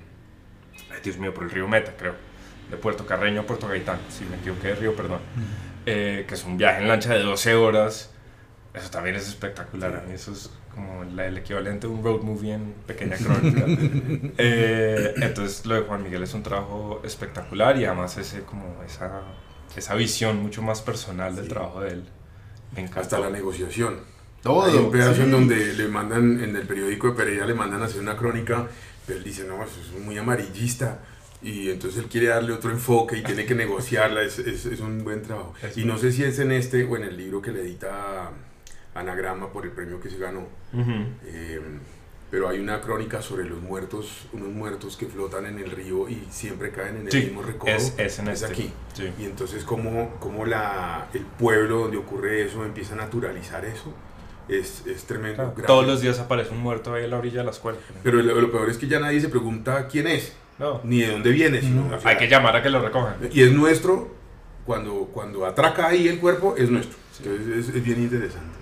ay, 0.91 0.99
Dios 1.03 1.17
mío, 1.17 1.33
por 1.33 1.43
el 1.45 1.51
río 1.51 1.67
Meta, 1.67 1.93
creo, 1.97 2.15
de 2.69 2.77
Puerto 2.77 3.05
Carreño 3.05 3.41
a 3.41 3.43
Puerto 3.45 3.67
Gaitán, 3.67 3.99
si 4.09 4.23
me 4.25 4.37
equivoqué 4.37 4.69
de 4.69 4.75
río, 4.75 4.95
perdón, 4.95 5.19
Eh, 5.87 6.25
que 6.27 6.35
es 6.35 6.43
un 6.43 6.57
viaje 6.57 6.79
en 6.83 6.87
lancha 6.87 7.11
de 7.11 7.21
12 7.23 7.55
horas. 7.55 8.11
Eso 8.73 8.89
también 8.89 9.15
es 9.17 9.27
espectacular, 9.27 9.97
a 9.97 10.01
mí 10.07 10.13
eso 10.13 10.31
es 10.31 10.49
como 10.73 11.03
la- 11.03 11.27
el 11.27 11.37
equivalente 11.37 11.87
de 11.87 11.93
un 11.93 12.03
road 12.03 12.21
movie 12.21 12.53
en 12.53 12.73
pequeña 12.87 13.17
crónica. 13.17 13.65
Eh, 14.37 15.13
entonces 15.17 15.65
lo 15.65 15.75
de 15.75 15.81
Juan 15.81 16.03
Miguel 16.03 16.23
es 16.23 16.33
un 16.33 16.43
trabajo 16.43 17.01
espectacular 17.03 17.77
y 17.77 17.85
además 17.85 18.17
ese, 18.17 18.41
como 18.43 18.81
esa, 18.85 19.21
esa 19.75 19.95
visión 19.95 20.37
mucho 20.41 20.61
más 20.61 20.81
personal 20.81 21.35
del 21.35 21.45
Sí. 21.45 21.49
trabajo 21.49 21.81
de 21.81 21.89
él. 21.91 22.03
Me 22.73 22.81
encanta. 22.81 23.01
Hasta 23.01 23.19
la 23.19 23.29
negociación. 23.29 23.99
Todo, 24.41 24.63
Hay 24.65 24.75
un 24.75 24.89
pedazo 24.89 25.15
sí. 25.15 25.21
en 25.23 25.31
donde 25.31 25.73
le 25.73 25.87
mandan, 25.89 26.41
en 26.41 26.55
el 26.55 26.65
periódico 26.65 27.09
de 27.11 27.13
Pereira 27.13 27.45
le 27.45 27.53
mandan 27.53 27.81
a 27.81 27.85
hacer 27.85 27.99
una 28.01 28.15
crónica, 28.15 28.67
pero 29.05 29.19
él 29.19 29.23
dice, 29.25 29.43
no, 29.43 29.61
eso 29.63 29.79
es 29.81 30.01
muy 30.01 30.17
amarillista. 30.17 30.99
Y 31.43 31.69
entonces 31.69 31.99
él 32.03 32.09
quiere 32.09 32.27
darle 32.27 32.53
otro 32.53 32.71
enfoque 32.71 33.17
y 33.17 33.23
tiene 33.23 33.45
que 33.45 33.53
negociarla, 33.55 34.21
es, 34.21 34.39
es, 34.39 34.65
es 34.65 34.79
un 34.79 35.03
buen 35.03 35.21
trabajo. 35.23 35.53
Es 35.61 35.77
y 35.77 35.83
no 35.85 35.97
sé 35.97 36.11
si 36.11 36.23
es 36.23 36.39
en 36.39 36.51
este 36.53 36.85
o 36.85 36.95
en 36.95 37.03
el 37.03 37.17
libro 37.17 37.41
que 37.41 37.51
le 37.51 37.61
edita 37.61 38.29
Anagrama 38.95 39.51
por 39.51 39.65
el 39.65 39.71
premio 39.71 39.99
que 40.01 40.09
se 40.09 40.17
ganó. 40.17 40.41
Ujú. 40.73 40.91
Eh, 41.25 41.61
pero 42.29 42.47
hay 42.47 42.59
una 42.59 42.79
crónica 42.79 43.21
sobre 43.21 43.43
los 43.43 43.61
muertos, 43.61 44.25
unos 44.31 44.47
muertos 44.49 44.95
que 44.95 45.05
flotan 45.05 45.45
en 45.47 45.59
el 45.59 45.69
río 45.71 46.07
y 46.07 46.25
siempre 46.29 46.71
caen 46.71 46.95
en 46.97 47.05
el 47.07 47.11
Sí, 47.11 47.17
mismo 47.25 47.41
recodo. 47.41 47.71
es, 47.71 47.93
es 47.97 48.19
en 48.19 48.27
este. 48.29 48.45
aquí. 48.45 48.71
Sí. 48.93 49.11
Y 49.19 49.25
entonces 49.25 49.63
cómo, 49.65 50.15
cómo 50.19 50.45
la, 50.45 51.07
el 51.13 51.21
pueblo 51.25 51.79
donde 51.79 51.97
ocurre 51.97 52.45
eso 52.45 52.63
empieza 52.63 52.93
a 52.93 52.97
naturalizar 52.97 53.65
eso. 53.65 53.93
Es, 54.47 54.85
es 54.87 55.03
tremendo. 55.03 55.53
Claro. 55.53 55.67
Todos 55.67 55.87
los 55.87 56.01
días 56.01 56.19
aparece 56.19 56.51
un 56.51 56.59
muerto 56.59 56.93
ahí 56.93 57.03
a 57.03 57.07
la 57.07 57.17
orilla 57.17 57.39
de 57.39 57.45
la 57.45 57.51
escuela. 57.51 57.77
Pero 58.03 58.21
lo, 58.21 58.39
lo 58.39 58.51
peor 58.51 58.69
es 58.69 58.77
que 58.77 58.87
ya 58.87 58.99
nadie 58.99 59.19
se 59.21 59.29
pregunta 59.29 59.87
quién 59.87 60.07
es, 60.07 60.33
No, 60.57 60.79
ni 60.83 61.01
de 61.01 61.11
dónde 61.11 61.31
viene. 61.31 61.59
Sino, 61.61 61.87
o 61.93 61.99
sea, 61.99 62.11
hay 62.11 62.17
que 62.17 62.27
llamar 62.29 62.55
a 62.55 62.63
que 62.63 62.69
lo 62.69 62.81
recojan. 62.81 63.15
Y 63.31 63.43
es 63.43 63.51
nuestro, 63.51 64.09
cuando, 64.65 65.09
cuando 65.13 65.45
atraca 65.45 65.87
ahí 65.87 66.07
el 66.07 66.19
cuerpo, 66.19 66.55
es 66.57 66.69
nuestro. 66.69 66.97
Entonces 67.23 67.69
es, 67.69 67.75
es 67.75 67.83
bien 67.83 68.01
interesante. 68.01 68.57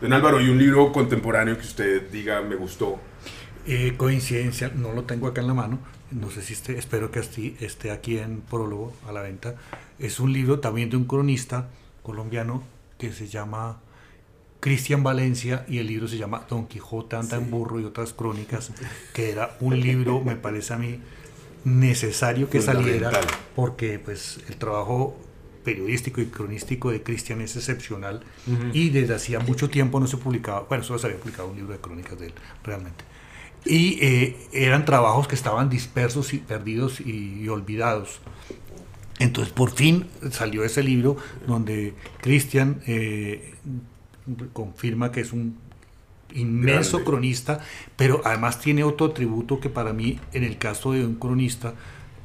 Don 0.00 0.14
Álvaro, 0.14 0.40
¿y 0.40 0.48
un 0.48 0.58
libro 0.58 0.92
contemporáneo 0.92 1.56
que 1.58 1.66
usted 1.66 2.10
diga 2.10 2.40
me 2.40 2.56
gustó? 2.56 2.98
Eh, 3.66 3.94
coincidencia, 3.98 4.72
no 4.74 4.94
lo 4.94 5.04
tengo 5.04 5.26
acá 5.26 5.42
en 5.42 5.46
la 5.46 5.52
mano, 5.52 5.78
no 6.10 6.30
sé 6.30 6.40
si 6.40 6.54
esté, 6.54 6.78
espero 6.78 7.10
que 7.10 7.20
esté 7.20 7.90
aquí 7.90 8.16
en 8.16 8.40
prólogo 8.40 8.94
a 9.06 9.12
la 9.12 9.20
venta. 9.20 9.56
Es 9.98 10.18
un 10.18 10.32
libro 10.32 10.58
también 10.58 10.88
de 10.88 10.96
un 10.96 11.04
cronista 11.04 11.68
colombiano 12.02 12.62
que 12.96 13.12
se 13.12 13.28
llama 13.28 13.80
Cristian 14.60 15.02
Valencia 15.02 15.66
y 15.68 15.78
el 15.78 15.86
libro 15.88 16.08
se 16.08 16.16
llama 16.16 16.46
Don 16.48 16.66
Quijote 16.66 17.16
anda 17.16 17.36
en 17.36 17.50
burro 17.50 17.78
y 17.78 17.84
otras 17.84 18.14
crónicas, 18.14 18.72
que 19.12 19.30
era 19.30 19.58
un 19.60 19.78
libro, 19.78 20.22
me 20.22 20.36
parece 20.36 20.72
a 20.72 20.78
mí, 20.78 20.98
necesario 21.64 22.48
que 22.48 22.62
saliera 22.62 23.10
porque 23.54 23.98
pues 23.98 24.40
el 24.48 24.56
trabajo 24.56 25.14
periodístico 25.64 26.20
y 26.20 26.26
cronístico 26.26 26.90
de 26.90 27.02
Cristian 27.02 27.40
es 27.40 27.56
excepcional 27.56 28.22
y 28.72 28.90
desde 28.90 29.14
hacía 29.14 29.40
mucho 29.40 29.68
tiempo 29.70 30.00
no 30.00 30.06
se 30.06 30.16
publicaba, 30.16 30.66
bueno, 30.68 30.84
solo 30.84 30.98
se 30.98 31.06
había 31.06 31.18
publicado 31.18 31.48
un 31.48 31.56
libro 31.56 31.72
de 31.72 31.78
crónicas 31.78 32.18
de 32.18 32.26
él, 32.26 32.32
realmente. 32.64 33.04
Y 33.64 33.98
eh, 34.00 34.36
eran 34.52 34.84
trabajos 34.84 35.28
que 35.28 35.34
estaban 35.34 35.68
dispersos 35.68 36.32
y 36.32 36.38
perdidos 36.38 37.00
y, 37.00 37.42
y 37.42 37.48
olvidados. 37.48 38.20
Entonces, 39.18 39.52
por 39.52 39.70
fin 39.70 40.06
salió 40.30 40.64
ese 40.64 40.82
libro 40.82 41.16
donde 41.46 41.94
Cristian 42.22 42.80
eh, 42.86 43.54
confirma 44.54 45.12
que 45.12 45.20
es 45.20 45.32
un 45.32 45.58
inmenso 46.32 46.98
Grande. 46.98 47.10
cronista, 47.10 47.60
pero 47.96 48.22
además 48.24 48.60
tiene 48.60 48.82
otro 48.82 49.06
atributo 49.06 49.60
que 49.60 49.68
para 49.68 49.92
mí, 49.92 50.18
en 50.32 50.44
el 50.44 50.56
caso 50.56 50.92
de 50.92 51.04
un 51.04 51.16
cronista, 51.16 51.74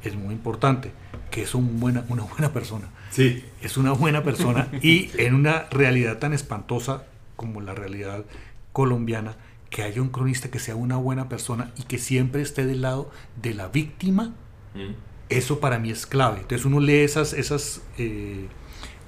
es 0.02 0.14
muy 0.14 0.32
importante, 0.32 0.90
que 1.30 1.42
es 1.42 1.54
un 1.54 1.80
buena, 1.80 2.06
una 2.08 2.22
buena 2.22 2.52
persona 2.52 2.88
Sí. 3.10 3.44
es 3.62 3.76
una 3.76 3.92
buena 3.92 4.22
persona 4.22 4.68
y 4.82 5.10
en 5.18 5.34
una 5.34 5.66
realidad 5.70 6.18
tan 6.18 6.32
espantosa 6.32 7.04
como 7.36 7.60
la 7.60 7.74
realidad 7.74 8.24
colombiana, 8.72 9.36
que 9.70 9.82
haya 9.82 10.00
un 10.02 10.08
cronista 10.10 10.50
que 10.50 10.58
sea 10.58 10.76
una 10.76 10.96
buena 10.96 11.28
persona 11.28 11.72
y 11.76 11.82
que 11.84 11.98
siempre 11.98 12.42
esté 12.42 12.66
del 12.66 12.82
lado 12.82 13.10
de 13.42 13.54
la 13.54 13.68
víctima, 13.68 14.34
Mm. 14.74 14.92
eso 15.30 15.58
para 15.60 15.78
mí 15.78 15.90
es 15.90 16.06
clave. 16.06 16.36
Entonces 16.40 16.66
uno 16.66 16.80
lee 16.80 16.98
esas, 17.00 17.32
esas 17.32 17.80
eh, 17.98 18.46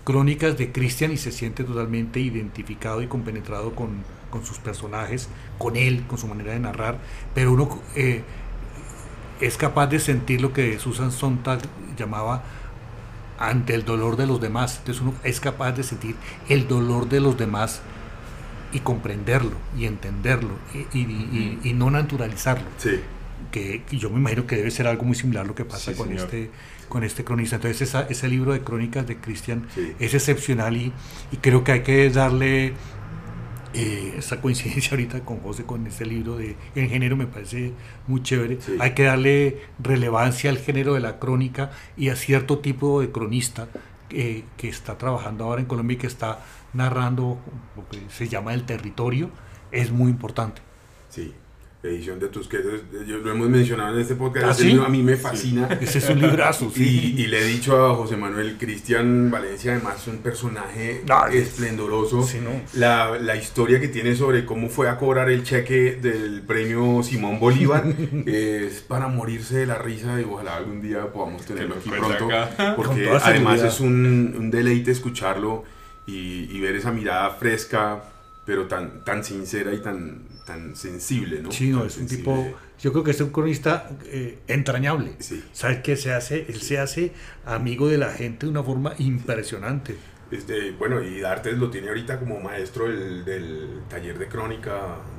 crónicas 0.04 0.56
de 0.56 0.72
Cristian 0.72 1.12
y 1.12 1.18
se 1.18 1.30
siente 1.32 1.62
totalmente 1.64 2.20
identificado 2.20 3.02
y 3.02 3.06
compenetrado 3.06 3.74
con, 3.74 4.02
con 4.30 4.44
sus 4.46 4.58
personajes, 4.58 5.28
con 5.58 5.76
él, 5.76 6.04
con 6.06 6.16
su 6.18 6.26
manera 6.26 6.52
de 6.52 6.60
narrar, 6.60 6.98
pero 7.34 7.52
uno 7.52 7.80
eh, 7.96 8.22
es 9.40 9.56
capaz 9.58 9.86
de 9.88 10.00
sentir 10.00 10.40
lo 10.40 10.52
que 10.52 10.78
Susan 10.78 11.12
Sontag 11.12 11.60
llamaba 11.96 12.42
ante 13.38 13.74
el 13.74 13.84
dolor 13.84 14.16
de 14.16 14.26
los 14.26 14.40
demás. 14.40 14.78
Entonces 14.78 15.02
uno 15.02 15.14
es 15.24 15.40
capaz 15.40 15.72
de 15.72 15.82
sentir 15.82 16.16
el 16.48 16.66
dolor 16.68 17.08
de 17.08 17.20
los 17.20 17.36
demás 17.38 17.80
y 18.72 18.80
comprenderlo 18.80 19.52
y 19.78 19.86
entenderlo 19.86 20.50
y, 20.74 20.98
y- 20.98 21.02
y- 21.02 21.58
y 21.70 21.72
no 21.72 21.90
naturalizarlo. 21.90 22.64
Sí. 22.78 23.00
Que, 23.52 23.82
que 23.88 23.96
yo 23.96 24.10
me 24.10 24.18
imagino 24.18 24.46
que 24.46 24.56
debe 24.56 24.70
ser 24.70 24.86
algo 24.88 25.04
muy 25.04 25.14
similar 25.14 25.46
lo 25.46 25.54
que 25.54 25.64
pasa 25.64 25.92
Sí, 25.92 25.96
con, 25.96 26.08
señor. 26.08 26.24
este, 26.24 26.50
con 26.88 27.02
este 27.04 27.24
cronista. 27.24 27.56
Entonces 27.56 27.80
esa- 27.82 28.02
ese 28.08 28.28
libro 28.28 28.52
de 28.52 28.60
crónicas 28.60 29.06
de 29.06 29.16
Cristian 29.16 29.66
Sí. 29.74 29.92
es 29.98 30.12
excepcional 30.14 30.76
y, 30.76 30.92
y 31.32 31.36
creo 31.38 31.64
que 31.64 31.72
hay 31.72 31.82
que 31.82 32.10
darle 32.10 32.74
eh, 33.74 34.14
esa 34.16 34.40
coincidencia 34.40 34.90
ahorita 34.92 35.20
con 35.20 35.40
José 35.40 35.64
con 35.64 35.86
este 35.86 36.06
libro 36.06 36.36
de 36.36 36.56
El 36.74 36.88
género 36.88 37.16
me 37.16 37.26
parece 37.26 37.72
muy 38.06 38.22
chévere. 38.22 38.58
Sí. 38.60 38.76
Hay 38.80 38.92
que 38.94 39.04
darle 39.04 39.62
relevancia 39.78 40.50
al 40.50 40.58
género 40.58 40.94
de 40.94 41.00
la 41.00 41.18
crónica 41.18 41.70
y 41.96 42.08
a 42.08 42.16
cierto 42.16 42.58
tipo 42.58 43.00
de 43.00 43.10
cronista 43.10 43.68
eh, 44.10 44.44
que 44.56 44.68
está 44.68 44.96
trabajando 44.96 45.44
ahora 45.44 45.60
en 45.60 45.66
Colombia 45.66 45.94
y 45.94 45.98
que 45.98 46.06
está 46.06 46.40
narrando 46.72 47.38
lo 47.76 47.88
que 47.88 48.00
se 48.10 48.28
llama 48.28 48.54
el 48.54 48.64
territorio. 48.64 49.30
Es 49.70 49.90
muy 49.90 50.10
importante. 50.10 50.62
Sí. 51.10 51.34
Edición 51.80 52.18
de 52.18 52.26
Tusquetos, 52.26 52.80
yo 53.06 53.18
lo 53.18 53.30
hemos 53.30 53.48
mencionado 53.48 53.94
en 53.94 54.00
este 54.00 54.16
podcast, 54.16 54.46
¿Ah, 54.48 54.54
sí? 54.54 54.76
a 54.84 54.88
mí 54.88 55.00
me 55.00 55.16
fascina. 55.16 55.68
Ese 55.80 55.98
es 55.98 56.08
un 56.10 56.20
librazo, 56.20 56.70
sí. 56.74 57.14
Y, 57.16 57.22
y 57.22 57.26
le 57.28 57.38
he 57.40 57.44
dicho 57.44 57.86
a 57.86 57.94
José 57.94 58.16
Manuel 58.16 58.56
Cristian 58.58 59.30
Valencia, 59.30 59.72
además, 59.74 60.04
un 60.08 60.18
personaje 60.18 61.04
esplendoroso. 61.32 62.24
sí, 62.24 62.40
no. 62.42 62.50
la, 62.74 63.16
la 63.20 63.36
historia 63.36 63.78
que 63.80 63.86
tiene 63.86 64.16
sobre 64.16 64.44
cómo 64.44 64.68
fue 64.68 64.88
a 64.88 64.96
cobrar 64.98 65.30
el 65.30 65.44
cheque 65.44 65.96
del 66.02 66.42
premio 66.42 67.00
Simón 67.04 67.38
Bolívar 67.38 67.84
es 68.26 68.80
para 68.80 69.06
morirse 69.06 69.58
de 69.58 69.66
la 69.66 69.78
risa 69.78 70.20
y 70.20 70.24
ojalá 70.24 70.56
algún 70.56 70.82
día 70.82 71.12
podamos 71.12 71.44
tenerlo 71.46 71.76
lo 71.76 71.80
aquí 71.80 71.90
pronto. 71.90 72.26
acá. 72.26 72.74
Porque 72.74 73.08
además 73.08 73.62
es 73.62 73.78
un, 73.78 74.34
un 74.36 74.50
deleite 74.50 74.90
escucharlo 74.90 75.62
y, 76.06 76.48
y 76.50 76.60
ver 76.60 76.74
esa 76.74 76.90
mirada 76.90 77.30
fresca, 77.30 78.02
pero 78.44 78.66
tan, 78.66 79.04
tan 79.04 79.22
sincera 79.22 79.72
y 79.72 79.78
tan, 79.78 80.22
tan 80.48 80.74
sensible, 80.74 81.40
¿no? 81.42 81.52
Sí, 81.52 81.68
no, 81.70 81.78
Tan 81.78 81.86
es 81.86 81.96
un 81.98 82.08
sensible. 82.08 82.16
tipo, 82.34 82.58
yo 82.80 82.92
creo 82.92 83.04
que 83.04 83.10
es 83.12 83.20
un 83.20 83.30
cronista 83.30 83.88
eh, 84.06 84.38
entrañable. 84.48 85.12
Sí. 85.20 85.44
¿Sabes 85.52 85.78
qué 85.82 85.96
se 85.96 86.12
hace? 86.12 86.46
Él 86.48 86.60
se 86.60 86.78
hace 86.78 87.12
amigo 87.46 87.86
de 87.88 87.98
la 87.98 88.10
gente 88.10 88.46
de 88.46 88.50
una 88.50 88.62
forma 88.62 88.94
impresionante. 88.98 89.96
Este, 90.30 90.72
bueno, 90.72 91.02
y 91.02 91.20
Dartes 91.20 91.56
lo 91.56 91.70
tiene 91.70 91.88
ahorita 91.88 92.18
como 92.18 92.38
maestro 92.38 92.86
del, 92.86 93.24
del 93.24 93.80
taller 93.88 94.18
de 94.18 94.28
crónica 94.28 94.72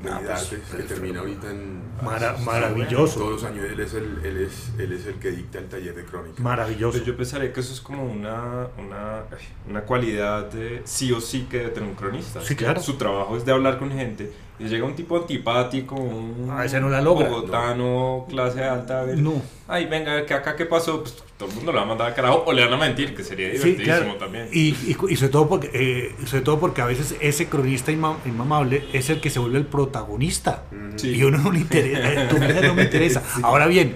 de 0.03 0.09
Ah, 0.09 0.21
pues, 0.23 0.27
Dartes, 0.27 0.59
que 0.77 0.83
termina 0.83 1.21
ahorita 1.21 1.49
en... 1.49 1.81
Mara- 2.03 2.37
Sí, 2.37 2.43
maravilloso. 2.45 3.19
Todos 3.19 3.31
los 3.41 3.43
años 3.43 3.65
él 3.65 3.79
es, 3.79 3.93
el, 3.95 4.19
él, 4.23 4.37
es, 4.37 4.69
él 4.77 4.91
es 4.93 5.07
el 5.07 5.15
que 5.15 5.31
dicta 5.31 5.57
el 5.57 5.65
taller 5.65 5.95
de 5.95 6.03
crónica. 6.05 6.43
Maravilloso. 6.43 6.91
Pues 6.99 7.05
yo 7.07 7.17
pensaría 7.17 7.51
que 7.51 7.59
eso 7.59 7.73
es 7.73 7.81
como 7.81 8.03
una, 8.05 8.67
una, 8.77 9.23
una 9.67 9.81
cualidad 9.81 10.51
de 10.51 10.81
sí 10.85 11.11
o 11.11 11.19
sí 11.19 11.47
que 11.49 11.57
debe 11.57 11.69
tener 11.71 11.89
un 11.89 11.95
cronista. 11.95 12.39
Sí, 12.41 12.55
claro. 12.55 12.79
Su 12.79 12.93
trabajo 12.97 13.35
es 13.35 13.43
de 13.45 13.51
hablar 13.51 13.79
con 13.79 13.89
gente 13.91 14.31
y 14.59 14.65
llega 14.65 14.85
un 14.85 14.93
tipo 14.95 15.15
antipático, 15.17 15.95
un 15.95 16.49
Ah, 16.51 16.65
ese 16.65 16.79
no 16.81 16.89
la 16.89 17.01
logra. 17.01 17.29
bogotano, 17.29 18.25
clase 18.29 18.63
alta, 18.63 19.01
a 19.01 19.03
ver, 19.05 19.17
No. 19.19 19.41
ay, 19.67 19.85
venga, 19.85 20.25
¿qué 20.25 20.33
acá 20.33 20.55
qué 20.55 20.65
pasó? 20.65 21.01
Pues 21.01 21.15
todo 21.37 21.47
el 21.49 21.55
mundo 21.55 21.71
le 21.71 21.77
va 21.77 21.83
a 21.83 21.87
mandar 21.87 22.11
a 22.11 22.13
carajo 22.13 22.43
o 22.45 22.51
le 22.51 22.65
van 22.65 22.73
a 22.73 22.77
mentir, 22.77 23.15
que 23.15 23.23
sería 23.23 23.47
Sí, 23.51 23.57
divertidísimo 23.57 23.85
claro. 23.99 24.15
también. 24.15 24.49
Y, 24.51 24.69
y, 24.85 24.97
y 25.09 25.15
sobre, 25.15 25.29
todo 25.31 25.47
porque, 25.47 25.69
eh, 25.73 26.15
sobre 26.25 26.41
todo 26.43 26.59
porque 26.59 26.81
a 26.81 26.85
veces 26.85 27.15
ese 27.21 27.47
cronista 27.47 27.91
inma- 27.93 28.17
inmamable 28.25 28.83
es 28.91 29.09
el 29.09 29.21
que 29.21 29.29
se 29.29 29.39
vuelve 29.39 29.59
el 29.59 29.65
protagonista. 29.65 30.63
Sí. 30.97 31.11
Y 31.15 31.21
a 31.21 31.27
uno 31.27 31.37
no 31.37 31.51
le 31.51 31.59
interesa, 31.59 32.13
eh, 32.13 32.27
tu 32.29 32.35
vida 32.37 32.61
no 32.61 32.73
me 32.75 32.83
interesa. 32.83 33.23
Ahora 33.43 33.67
bien, 33.67 33.95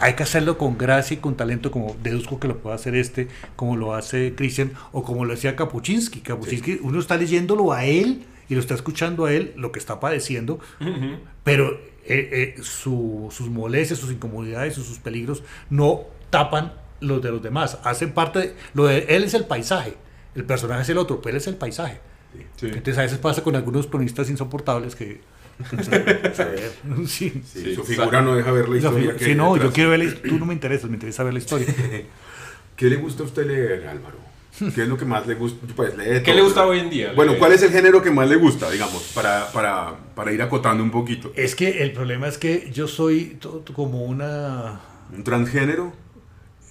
hay 0.00 0.14
que 0.14 0.22
hacerlo 0.22 0.58
con 0.58 0.78
gracia 0.78 1.14
y 1.14 1.18
con 1.18 1.36
talento, 1.36 1.70
como 1.70 1.94
deduzco 2.02 2.40
que 2.40 2.48
lo 2.48 2.58
puede 2.58 2.74
hacer 2.74 2.94
este, 2.96 3.28
como 3.54 3.76
lo 3.76 3.94
hace 3.94 4.34
Christian, 4.34 4.72
o 4.92 5.04
como 5.04 5.24
lo 5.24 5.34
hacía 5.34 5.54
Kapuczynski. 5.54 6.20
Kapuczynski, 6.20 6.80
uno 6.82 6.98
está 6.98 7.16
leyéndolo 7.16 7.72
a 7.72 7.84
él 7.84 8.24
y 8.48 8.54
lo 8.54 8.60
está 8.60 8.74
escuchando 8.74 9.24
a 9.26 9.32
él, 9.32 9.52
lo 9.56 9.72
que 9.72 9.78
está 9.78 10.00
padeciendo, 10.00 10.58
pero 11.44 11.70
eh, 12.04 12.54
eh, 12.56 12.62
su- 12.62 13.28
sus 13.30 13.48
molestias, 13.48 13.98
sus 13.98 14.10
incomodidades, 14.10 14.74
sus, 14.74 14.86
sus 14.86 14.98
peligros 14.98 15.42
no 15.70 16.00
tapan 16.30 16.72
los 17.00 17.22
de 17.22 17.30
los 17.30 17.42
demás. 17.42 17.78
Hacen 17.84 18.12
parte 18.12 18.38
de, 18.38 18.54
lo 18.74 18.86
de 18.86 18.98
él 19.08 19.24
es 19.24 19.34
el 19.34 19.44
paisaje, 19.46 19.94
el 20.34 20.44
personaje 20.44 20.82
es 20.82 20.88
el 20.88 20.98
otro, 20.98 21.20
pero 21.20 21.30
él 21.36 21.36
es 21.40 21.46
el 21.46 21.56
paisaje. 21.56 22.00
Sí. 22.56 22.66
Entonces 22.66 22.98
a 22.98 23.02
veces 23.02 23.18
pasa 23.18 23.42
con 23.42 23.54
algunos 23.56 23.86
cronistas 23.86 24.30
insoportables 24.30 24.96
que... 24.96 25.20
sí. 27.06 27.06
Sí, 27.06 27.42
Sí, 27.44 27.74
su 27.74 27.84
figura 27.84 28.22
no 28.22 28.34
deja 28.34 28.50
ver 28.52 28.68
la 28.68 28.76
historia. 28.78 29.14
sí, 29.18 29.34
no, 29.34 29.56
yo 29.56 29.70
quiero 29.72 29.90
ver 29.90 30.00
la 30.00 30.14
Tú 30.28 30.38
no 30.38 30.46
me 30.46 30.54
interesas, 30.54 30.88
me 30.88 30.96
interesa 30.96 31.22
ver 31.24 31.34
la 31.34 31.38
historia. 31.40 31.66
¿Qué 32.76 32.86
le 32.86 32.96
gusta 32.96 33.22
a 33.22 33.26
usted 33.26 33.46
leer, 33.46 33.86
Álvaro? 33.86 34.18
¿Qué 34.74 34.82
es 34.82 34.88
lo 34.88 34.96
que 34.96 35.04
más 35.04 35.26
le 35.26 35.34
gusta? 35.34 35.66
Pues, 35.74 35.96
lee 35.96 36.04
¿Qué 36.04 36.20
todo, 36.20 36.34
le 36.36 36.42
gusta 36.42 36.66
hoy 36.66 36.78
en 36.80 36.90
día? 36.90 37.12
Bueno, 37.14 37.34
¿cuál 37.38 37.52
es 37.52 37.62
el 37.62 37.70
género 37.70 38.02
que 38.02 38.10
más 38.10 38.28
le 38.28 38.36
gusta, 38.36 38.70
digamos, 38.70 39.02
para, 39.14 39.50
para, 39.52 39.96
para 40.14 40.32
ir 40.32 40.40
acotando 40.42 40.82
un 40.82 40.90
poquito? 40.90 41.32
Es 41.36 41.54
que 41.54 41.82
el 41.82 41.92
problema 41.92 42.28
es 42.28 42.38
que 42.38 42.70
yo 42.72 42.86
soy 42.88 43.38
como 43.74 44.04
una... 44.04 44.80
¿Un 45.14 45.24
transgénero? 45.24 45.92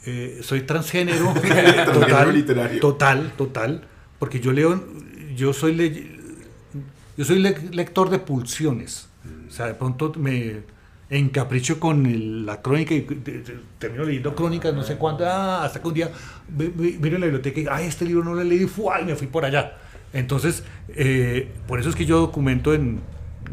eh, 0.05 0.39
soy 0.41 0.61
transgénero 0.61 1.33
Transgénero 1.41 1.91
total, 1.91 2.33
literario. 2.33 2.79
total, 2.79 3.33
total, 3.37 3.83
porque 4.17 4.39
yo 4.39 4.51
leo, 4.51 4.83
yo 5.35 5.53
soy, 5.53 5.75
le- 5.75 6.19
yo 7.17 7.25
soy 7.25 7.39
le- 7.39 7.69
lector 7.71 8.09
de 8.09 8.17
pulsiones. 8.19 9.07
O 9.47 9.51
sea, 9.51 9.67
de 9.67 9.73
pronto 9.75 10.11
me 10.17 10.61
encapricho 11.11 11.79
con 11.79 12.05
el- 12.07 12.45
la 12.45 12.61
crónica 12.61 12.95
y 12.95 13.01
termino 13.77 14.05
leyendo 14.05 14.33
crónicas, 14.33 14.73
no 14.73 14.81
sé 14.83 14.95
cuánto, 14.95 15.25
ah, 15.27 15.63
hasta 15.63 15.81
que 15.81 15.87
un 15.89 15.93
día 15.93 16.09
miro 16.57 17.15
en 17.15 17.21
la 17.21 17.27
biblioteca 17.27 17.59
y, 17.61 17.65
ay, 17.69 17.85
este 17.87 18.05
libro 18.05 18.23
no 18.23 18.33
lo 18.33 18.41
he 18.41 18.45
leído, 18.45 18.67
¡fua! 18.67 19.01
y 19.01 19.05
me 19.05 19.15
fui 19.15 19.27
por 19.27 19.45
allá. 19.45 19.77
Entonces, 20.13 20.63
eh, 20.89 21.49
por 21.67 21.79
eso 21.79 21.89
es 21.89 21.95
que 21.95 22.05
yo 22.05 22.19
documento 22.19 22.73
en, 22.73 22.99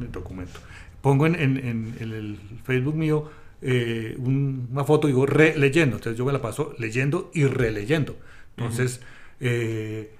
en- 0.00 0.12
documento, 0.12 0.58
pongo 1.02 1.26
en, 1.26 1.34
en- 1.34 1.56
en- 1.58 1.94
en 2.00 2.12
el 2.12 2.38
Facebook 2.64 2.94
mío 2.96 3.30
eh, 3.60 4.14
un- 4.18 4.68
una 4.70 4.84
foto, 4.84 5.08
digo, 5.08 5.26
releyendo, 5.26 5.96
entonces 5.96 6.16
yo 6.16 6.24
me 6.24 6.32
la 6.32 6.40
paso 6.40 6.74
leyendo 6.78 7.30
y 7.34 7.44
releyendo. 7.44 8.16
Entonces, 8.56 9.00
eh, 9.40 10.12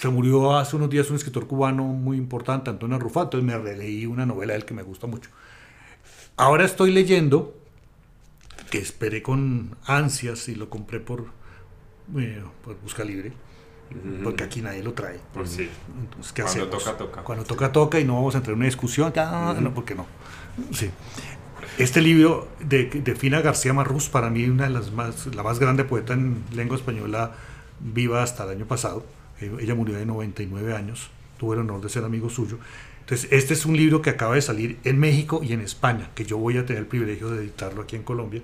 se 0.00 0.08
murió 0.08 0.56
hace 0.56 0.76
unos 0.76 0.90
días 0.90 1.10
un 1.10 1.16
escritor 1.16 1.46
cubano 1.46 1.84
muy 1.84 2.16
importante, 2.16 2.70
Antonio 2.70 2.98
Rufato, 2.98 3.38
entonces 3.38 3.46
me 3.46 3.58
releí 3.70 4.06
una 4.06 4.26
novela 4.26 4.52
de 4.54 4.60
él 4.60 4.64
que 4.64 4.74
me 4.74 4.82
gusta 4.82 5.06
mucho. 5.06 5.30
Ahora 6.36 6.64
estoy 6.64 6.92
leyendo, 6.92 7.54
que 8.70 8.78
esperé 8.78 9.22
con 9.22 9.76
ansias 9.86 10.48
y 10.48 10.54
lo 10.54 10.68
compré 10.68 11.00
por, 11.00 11.26
eh, 12.18 12.42
por 12.62 12.80
Busca 12.80 13.04
Libre, 13.04 13.32
porque 14.22 14.44
aquí 14.44 14.62
nadie 14.62 14.82
lo 14.82 14.94
trae. 14.94 15.20
Pues 15.32 15.50
sí. 15.50 15.68
Entonces, 16.00 16.32
¿qué 16.32 16.42
Cuando 16.42 16.64
hacemos? 16.64 16.70
toca, 16.84 16.96
toca. 16.96 17.24
Cuando 17.24 17.44
toca, 17.44 17.72
toca 17.72 18.00
y 18.00 18.04
no 18.04 18.14
vamos 18.16 18.34
a 18.34 18.38
entrar 18.38 18.52
en 18.52 18.58
una 18.58 18.66
discusión. 18.66 19.12
Ah, 19.16 19.56
No, 19.60 19.74
¿por 19.74 19.84
qué 19.84 19.94
no? 19.94 20.06
Sí. 20.72 20.90
Este 21.78 22.00
libro 22.02 22.48
de, 22.60 22.86
de 22.86 23.14
Fina 23.16 23.40
García 23.40 23.72
Marrús, 23.72 24.08
para 24.08 24.30
mí 24.30 24.44
una 24.46 24.64
de 24.64 24.70
las 24.70 24.92
más, 24.92 25.26
la 25.34 25.42
más 25.42 25.58
grande 25.58 25.84
poeta 25.84 26.14
en 26.14 26.44
lengua 26.52 26.76
española 26.76 27.32
viva 27.80 28.22
hasta 28.22 28.44
el 28.44 28.50
año 28.50 28.66
pasado. 28.66 29.04
Eh, 29.40 29.52
Ella 29.60 29.74
murió 29.74 29.96
de 29.96 30.06
99 30.06 30.74
años. 30.74 31.10
Tuve 31.38 31.54
el 31.54 31.60
honor 31.60 31.80
de 31.80 31.88
ser 31.88 32.04
amigo 32.04 32.28
suyo. 32.30 32.58
Entonces, 33.00 33.28
este 33.32 33.54
es 33.54 33.64
un 33.64 33.76
libro 33.76 34.02
que 34.02 34.10
acaba 34.10 34.34
de 34.34 34.42
salir 34.42 34.78
en 34.84 34.98
México 34.98 35.40
y 35.42 35.54
en 35.54 35.60
España, 35.60 36.10
que 36.14 36.26
yo 36.26 36.36
voy 36.36 36.58
a 36.58 36.66
tener 36.66 36.82
el 36.82 36.86
privilegio 36.86 37.30
de 37.30 37.38
editarlo 37.38 37.80
aquí 37.80 37.96
en 37.96 38.02
Colombia 38.02 38.42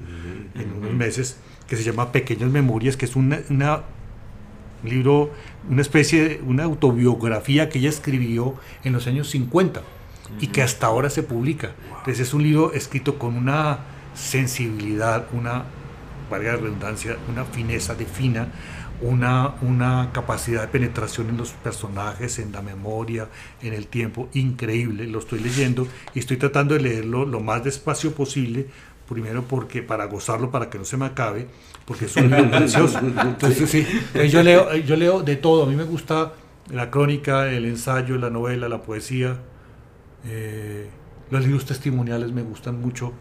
en 0.54 0.72
unos 0.72 0.94
meses, 0.94 1.36
que 1.68 1.76
se 1.76 1.82
llama 1.82 2.12
Pequeñas 2.12 2.50
Memorias, 2.50 2.96
que 2.96 3.04
es 3.04 3.14
una, 3.14 3.40
una 3.50 3.82
un 4.84 4.90
libro, 4.90 5.30
una 5.68 5.82
especie 5.82 6.28
de 6.28 6.42
una 6.42 6.64
autobiografía 6.64 7.68
que 7.68 7.78
ella 7.78 7.88
escribió 7.88 8.54
en 8.84 8.92
los 8.92 9.06
años 9.06 9.30
50 9.30 9.82
y 10.40 10.48
que 10.48 10.62
hasta 10.62 10.86
ahora 10.86 11.10
se 11.10 11.22
publica. 11.22 11.72
Entonces 11.98 12.20
es 12.20 12.34
un 12.34 12.42
libro 12.42 12.72
escrito 12.72 13.18
con 13.18 13.36
una 13.36 13.78
sensibilidad, 14.14 15.26
una, 15.32 15.64
valga 16.30 16.52
la 16.52 16.58
redundancia, 16.58 17.16
una 17.30 17.44
fineza 17.44 17.94
de 17.94 18.04
fina, 18.04 18.48
una, 19.04 19.54
una 19.62 20.10
capacidad 20.12 20.62
de 20.62 20.68
penetración 20.68 21.28
en 21.30 21.36
los 21.36 21.52
personajes, 21.52 22.38
en 22.38 22.52
la 22.52 22.62
memoria, 22.62 23.28
en 23.62 23.72
el 23.74 23.86
tiempo, 23.88 24.28
increíble. 24.34 25.06
Lo 25.06 25.18
estoy 25.20 25.40
leyendo 25.40 25.88
y 26.14 26.20
estoy 26.20 26.36
tratando 26.38 26.74
de 26.74 26.80
leerlo 26.80 27.24
lo 27.26 27.40
más 27.40 27.64
despacio 27.64 28.14
posible, 28.14 28.68
primero 29.08 29.46
porque 29.48 29.82
para 29.82 30.06
gozarlo, 30.06 30.50
para 30.50 30.70
que 30.70 30.78
no 30.78 30.84
se 30.84 30.96
me 30.96 31.06
acabe, 31.06 31.48
porque 31.84 32.06
es 32.06 32.16
un 32.16 32.28
libro 32.30 32.52
precioso. 32.54 33.00
Entonces, 33.22 33.70
sí, 33.70 33.86
yo, 34.30 34.42
leo, 34.42 34.74
yo 34.76 34.96
leo 34.96 35.22
de 35.22 35.36
todo. 35.36 35.64
A 35.64 35.66
mí 35.66 35.76
me 35.76 35.84
gusta 35.84 36.34
la 36.70 36.90
crónica, 36.90 37.50
el 37.52 37.66
ensayo, 37.66 38.16
la 38.18 38.30
novela, 38.30 38.68
la 38.68 38.82
poesía. 38.82 39.38
eh, 40.24 40.90
los 41.30 41.42
libros 41.44 41.64
testimoniales 41.66 42.32
me 42.32 42.42
gustan 42.42 42.80
mucho. 42.80 43.12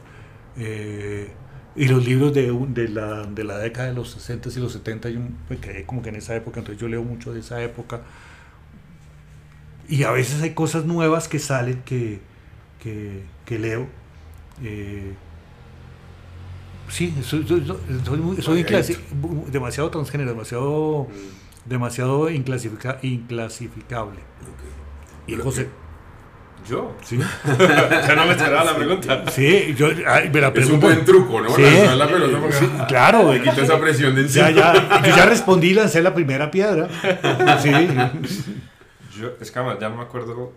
eh, 0.56 1.38
y 1.76 1.88
los 1.88 2.06
libros 2.06 2.34
de, 2.34 2.52
de, 2.70 2.88
la, 2.90 3.24
de 3.26 3.44
la 3.44 3.58
década 3.58 3.88
de 3.90 3.94
los 3.96 4.12
60 4.12 4.50
y 4.56 4.56
los 4.62 4.74
70, 4.74 5.10
yo 5.10 5.20
me 5.50 5.58
quedé 5.58 5.86
como 5.86 6.02
que 6.02 6.10
en 6.10 6.16
esa 6.18 6.36
época, 6.36 6.60
entonces 6.60 6.80
yo 6.82 6.88
leo 6.88 7.04
mucho 7.04 7.34
de 7.34 7.40
esa 7.40 7.62
época. 7.64 8.02
Y 9.90 10.04
a 10.04 10.12
veces 10.12 10.42
hay 10.42 10.54
cosas 10.54 10.86
nuevas 10.86 11.28
que 11.28 11.40
salen 11.40 11.82
que, 11.84 12.20
que, 12.82 13.24
que 13.46 13.60
leo. 13.60 13.88
eh, 14.64 15.14
Sí, 16.90 17.14
soy, 17.24 17.48
soy, 17.48 17.66
soy, 18.06 18.20
muy- 18.20 18.42
soy 18.42 18.62
Variadito. 18.64 19.00
inclasi- 19.02 19.52
demasiado 19.52 19.90
transgénero, 19.90 20.30
demasiado, 20.32 21.04
Mm, 21.10 21.70
demasiado 21.70 22.30
inclasifica- 22.30 23.00
inclasificable. 23.02 24.20
Y 25.26 25.36
José, 25.36 25.70
¿Yo? 26.68 26.96
¿sí? 27.04 27.20
Ya 27.48 28.16
no 28.16 28.26
me 28.26 28.32
esperaba 28.32 28.64
la 28.64 28.76
pregunta. 28.76 29.24
Sí, 29.32 29.74
yo 29.78 29.88
ay, 30.08 30.30
me 30.30 30.40
la 30.42 30.48
Es 30.48 30.54
un 30.70 30.80
pregunto. 30.80 30.88
buen 30.88 31.06
truco, 31.06 31.42
¿no? 31.42 31.56
Sí. 31.56 31.62
Lanzar 31.62 31.98
la 31.98 32.08
pelota 32.08 32.40
porque- 32.40 32.56
Sí, 32.56 32.66
claro, 32.88 33.34
Le 33.34 33.42
quita 33.42 33.62
esa 33.62 33.80
presión 33.80 34.16
de 34.16 34.28
ya, 34.28 34.50
encima. 34.50 34.74
ya, 34.74 35.02
yo 35.10 35.16
ya 35.16 35.26
respondí 35.26 35.68
y 35.70 35.74
lancé 35.74 36.02
la 36.02 36.14
primera 36.14 36.50
piedra. 36.52 36.88
Sí, 37.62 37.72
Yo, 39.20 39.32
es 39.40 39.52
que 39.52 39.60
además 39.60 39.78
ya 39.80 39.90
no 39.90 39.98
me 39.98 40.04
acuerdo, 40.04 40.54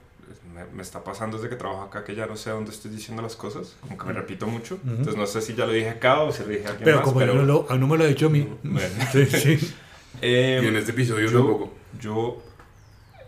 me, 0.54 0.64
me 0.74 0.82
está 0.82 1.02
pasando 1.04 1.36
desde 1.36 1.50
que 1.50 1.56
trabajo 1.56 1.82
acá 1.82 2.04
que 2.04 2.14
ya 2.14 2.26
no 2.26 2.36
sé 2.36 2.50
dónde 2.50 2.70
estoy 2.70 2.90
diciendo 2.90 3.22
las 3.22 3.36
cosas, 3.36 3.74
como 3.80 3.98
que 3.98 4.06
me 4.06 4.12
repito 4.12 4.46
mucho. 4.46 4.78
Entonces 4.86 5.16
no 5.16 5.26
sé 5.26 5.40
si 5.42 5.54
ya 5.54 5.66
lo 5.66 5.72
dije 5.72 5.90
acá 5.90 6.20
o 6.20 6.32
si 6.32 6.42
lo 6.42 6.48
dije 6.48 6.66
a 6.66 6.70
alguien 6.70 6.84
pero 6.84 6.96
más. 6.98 7.04
como 7.04 7.18
pero, 7.18 7.34
no, 7.34 7.42
lo, 7.42 7.66
no 7.76 7.86
me 7.86 7.98
lo 7.98 8.04
ha 8.04 8.06
dicho 8.06 8.26
a 8.26 8.30
mí. 8.30 8.48
Bueno. 8.62 8.88
Sí, 9.12 9.26
sí. 9.26 9.74
Eh, 10.22 10.60
Y 10.64 10.66
en 10.68 10.76
este 10.76 10.92
episodio 10.92 11.28
yo, 11.30 11.38
tampoco. 11.40 11.74
yo 12.00 12.42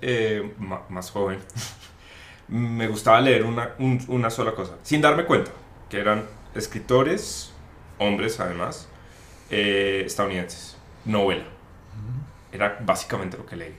eh, 0.01 0.53
más 0.88 1.11
joven, 1.11 1.38
me 2.49 2.87
gustaba 2.89 3.21
leer 3.21 3.45
una, 3.45 3.71
un- 3.79 4.03
una 4.09 4.31
sola 4.31 4.53
cosa, 4.53 4.77
sin 4.83 5.01
darme 5.01 5.25
cuenta, 5.25 5.51
que 5.89 5.99
eran 6.01 6.25
escritores, 6.55 7.53
hombres 7.99 8.41
además, 8.41 8.89
eh, 9.51 10.03
estadounidenses, 10.07 10.77
novela. 11.05 11.45
Era 12.53 12.79
básicamente 12.81 13.37
lo 13.37 13.45
que 13.45 13.57
leí. 13.57 13.77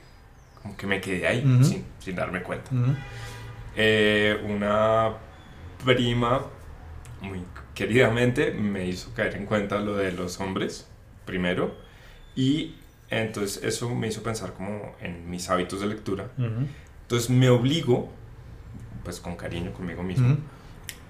Como 0.62 0.78
que 0.78 0.86
me 0.86 1.02
quedé 1.02 1.28
ahí 1.28 1.44
Ujú. 1.44 1.64
sin, 1.64 1.86
sin 2.00 2.16
darme 2.16 2.44
cuenta. 2.44 2.70
Ujú. 2.74 2.96
Eh, 3.76 4.40
una 4.48 5.14
prima, 5.84 6.42
muy 7.22 7.44
queridamente, 7.74 8.52
me 8.52 8.86
hizo 8.86 9.14
caer 9.14 9.36
en 9.36 9.46
cuenta 9.46 9.80
lo 9.80 9.96
de 9.96 10.12
los 10.12 10.40
hombres, 10.40 10.88
primero, 11.26 11.76
y 12.36 12.76
entonces 13.10 13.64
eso 13.64 13.90
me 13.96 14.08
hizo 14.08 14.22
pensar 14.22 14.54
como 14.54 14.96
en 15.02 15.30
mis 15.30 15.50
hábitos 15.50 15.82
de 15.82 15.88
lectura. 15.88 16.26
Ujú. 16.38 16.68
Entonces 17.04 17.30
me 17.30 17.50
obligo, 17.50 18.12
pues 19.04 19.20
con 19.20 19.36
cariño 19.36 19.72
conmigo 19.74 20.04
mismo, 20.04 20.34
Ujú. 20.34 20.40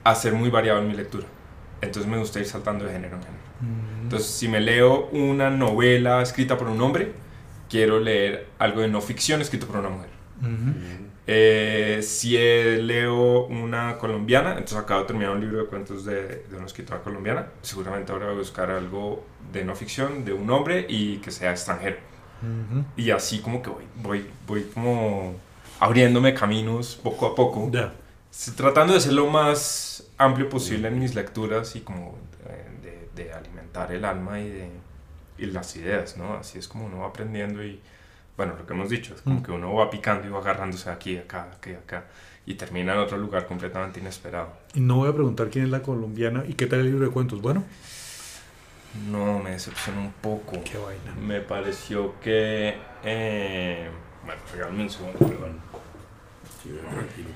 a 0.04 0.16
ser 0.16 0.34
muy 0.34 0.50
variado 0.50 0.80
en 0.80 0.88
mi 0.88 0.94
lectura. 0.94 1.26
Entonces 1.82 2.10
me 2.12 2.18
gusta 2.18 2.40
ir 2.40 2.46
saltando 2.46 2.86
de 2.86 2.92
género 2.92 3.16
en 3.18 3.24
género. 3.24 3.44
Ujú. 3.62 4.02
Entonces 4.04 4.28
si 4.30 4.48
me 4.48 4.60
leo 4.60 5.08
una 5.08 5.50
novela 5.50 6.22
escrita 6.22 6.58
por 6.58 6.68
un 6.68 6.82
hombre, 6.82 7.14
quiero 7.70 8.00
leer 8.00 8.48
algo 8.60 8.82
de 8.82 8.88
no 8.88 9.02
ficción 9.02 9.42
escrito 9.42 9.68
por 9.68 9.78
una 9.78 9.90
mujer. 9.90 10.10
Eh, 11.32 12.00
si 12.02 12.36
eh, 12.38 12.80
leo 12.82 13.46
una 13.46 13.98
colombiana, 13.98 14.52
entonces 14.54 14.78
acabo 14.78 15.02
de 15.02 15.08
terminar 15.08 15.32
un 15.34 15.42
libro 15.42 15.60
de 15.60 15.66
cuentos 15.66 16.04
de, 16.04 16.46
de 16.50 16.56
una 16.58 16.66
escritora 16.66 17.02
colombiana, 17.02 17.48
seguramente 17.62 18.12
ahora 18.12 18.26
voy 18.28 18.36
a 18.36 18.38
buscar 18.40 18.72
algo 18.72 19.24
de 19.54 19.64
no 19.64 19.76
ficción, 19.76 20.26
de 20.26 20.34
un 20.34 20.50
hombre 20.50 20.88
y 20.90 21.18
que 21.18 21.30
sea 21.30 21.52
extranjero. 21.52 21.98
Y 22.96 23.12
así 23.12 23.40
como 23.40 23.62
que 23.62 23.70
voy, 23.70 23.84
voy, 24.02 24.26
voy 24.48 24.64
como 24.74 25.36
abriéndome 25.80 26.34
caminos 26.34 27.00
poco 27.04 27.26
a 27.28 27.36
poco, 27.36 27.70
Ya. 27.72 27.94
s- 28.32 28.52
tratando 28.54 28.94
de 28.94 29.00
ser 29.02 29.14
lo 29.14 29.28
más 29.28 30.04
amplio 30.18 30.50
posible 30.50 30.88
en 30.90 31.00
mis 31.00 31.16
lecturas 31.16 31.76
y 31.76 31.82
como 31.82 32.18
de, 32.84 33.24
de 33.24 33.34
alimentar 33.34 33.92
el 33.92 34.04
alma 34.06 34.40
y, 34.40 34.50
de, 34.50 34.70
y 35.38 35.46
las 35.48 35.76
ideas, 35.76 36.18
¿no? 36.18 36.34
Así 36.36 36.58
es 36.60 36.68
como 36.68 36.86
uno 36.86 37.00
va 37.00 37.08
aprendiendo 37.08 37.64
y, 37.64 37.80
bueno, 38.38 38.56
lo 38.58 38.66
que 38.66 38.74
hemos 38.74 38.90
dicho, 38.90 39.14
es 39.16 39.22
como 39.22 39.40
Mm. 39.40 39.44
que 39.44 39.52
uno 39.52 39.74
va 39.74 39.90
picando 39.90 40.28
y 40.28 40.30
va 40.32 40.40
agarrándose 40.40 40.90
aquí, 40.90 41.18
acá, 41.18 41.48
aquí, 41.58 41.72
acá, 41.72 42.06
y 42.46 42.56
termina 42.56 42.94
en 42.94 43.00
otro 43.00 43.18
lugar 43.18 43.46
completamente 43.48 44.00
inesperado. 44.00 44.50
Y 44.74 44.80
no 44.82 44.96
voy 44.98 45.10
a 45.10 45.14
preguntar 45.14 45.50
quién 45.50 45.66
es 45.66 45.72
la 45.72 45.82
colombiana 45.82 46.44
y 46.48 46.54
qué 46.54 46.66
tal 46.68 46.80
el 46.80 46.86
libro 46.88 47.06
de 47.06 47.12
cuentos. 47.12 47.42
Bueno, 47.42 47.64
No, 49.10 49.40
me 49.40 49.52
decepcionó 49.52 50.02
un 50.02 50.12
poco. 50.14 50.54
qué 50.64 50.78
vaina. 50.78 51.14
Me 51.22 51.42
pareció 51.42 52.20
que... 52.22 52.76
eh, 53.04 53.88
bueno, 54.26 54.42
regálame 54.52 54.84
un 54.84 54.90
segundo, 54.90 55.20
perdón. 55.20 55.60
Sí, 56.64 56.70
tranquilo. 56.92 57.30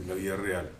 Es 0.00 0.06
la 0.06 0.14
vida 0.14 0.36
real. 0.36 0.70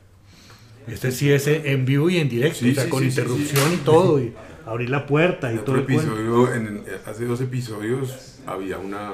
Este 0.86 1.10
sí 1.12 1.30
es 1.30 1.46
en 1.46 1.84
vivo 1.84 2.08
y 2.08 2.16
en 2.18 2.28
directo, 2.28 2.60
Sí, 2.60 2.70
o 2.70 2.74
sea, 2.74 2.84
sí, 2.84 2.90
con 2.90 3.00
sí, 3.02 3.08
interrupción 3.08 3.74
y 3.74 3.76
todo, 3.78 4.20
y 4.20 4.32
abrir 4.64 4.88
la 4.90 5.06
puerta 5.06 5.52
y 5.52 5.56
En 5.56 5.64
todo 5.64 5.76
el 5.76 5.82
episodio, 5.82 6.54
en- 6.54 6.82
hace 7.06 7.24
dos 7.26 7.40
episodios, 7.42 8.38
había 8.46 8.78
una, 8.78 9.10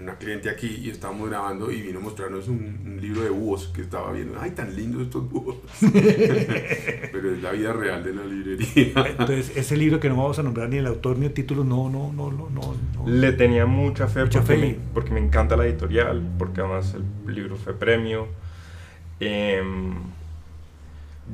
una 0.00 0.16
cliente 0.16 0.50
aquí 0.50 0.80
y 0.82 0.90
estábamos 0.90 1.28
grabando 1.28 1.70
y 1.70 1.80
vino 1.80 1.98
a 1.98 2.02
mostrarnos 2.02 2.48
un, 2.48 2.80
un 2.84 3.00
libro 3.00 3.22
de 3.22 3.30
búhos 3.30 3.70
que 3.74 3.82
estaba 3.82 4.12
viendo. 4.12 4.38
¡Ay, 4.40 4.50
tan 4.50 4.74
lindos 4.74 5.02
estos 5.02 5.28
búhos! 5.28 5.56
Pero 5.80 7.34
es 7.34 7.42
la 7.42 7.52
vida 7.52 7.72
real 7.72 8.04
de 8.04 8.14
la 8.14 8.24
librería. 8.24 8.92
Entonces, 9.06 9.56
ese 9.56 9.76
libro 9.76 9.98
que 10.00 10.08
no 10.08 10.16
vamos 10.16 10.38
a 10.38 10.42
nombrar 10.42 10.68
ni 10.68 10.76
el 10.76 10.86
autor 10.86 11.18
ni 11.18 11.26
el 11.26 11.32
título, 11.32 11.64
no, 11.64 11.88
no, 11.88 12.12
no, 12.12 12.30
no, 12.30 12.48
no. 12.50 12.74
no. 12.94 13.08
Le 13.08 13.32
tenía 13.32 13.66
mucha 13.66 14.06
fe, 14.06 14.24
Mucha 14.24 14.40
porque, 14.40 14.54
fe. 14.54 14.60
Me, 14.60 14.76
porque 14.92 15.10
me 15.12 15.20
encanta 15.20 15.56
la 15.56 15.66
editorial, 15.66 16.22
porque 16.38 16.60
además 16.60 16.94
el 16.94 17.34
libro 17.34 17.56
fue 17.56 17.74
premio. 17.74 18.28
Em, 19.20 19.94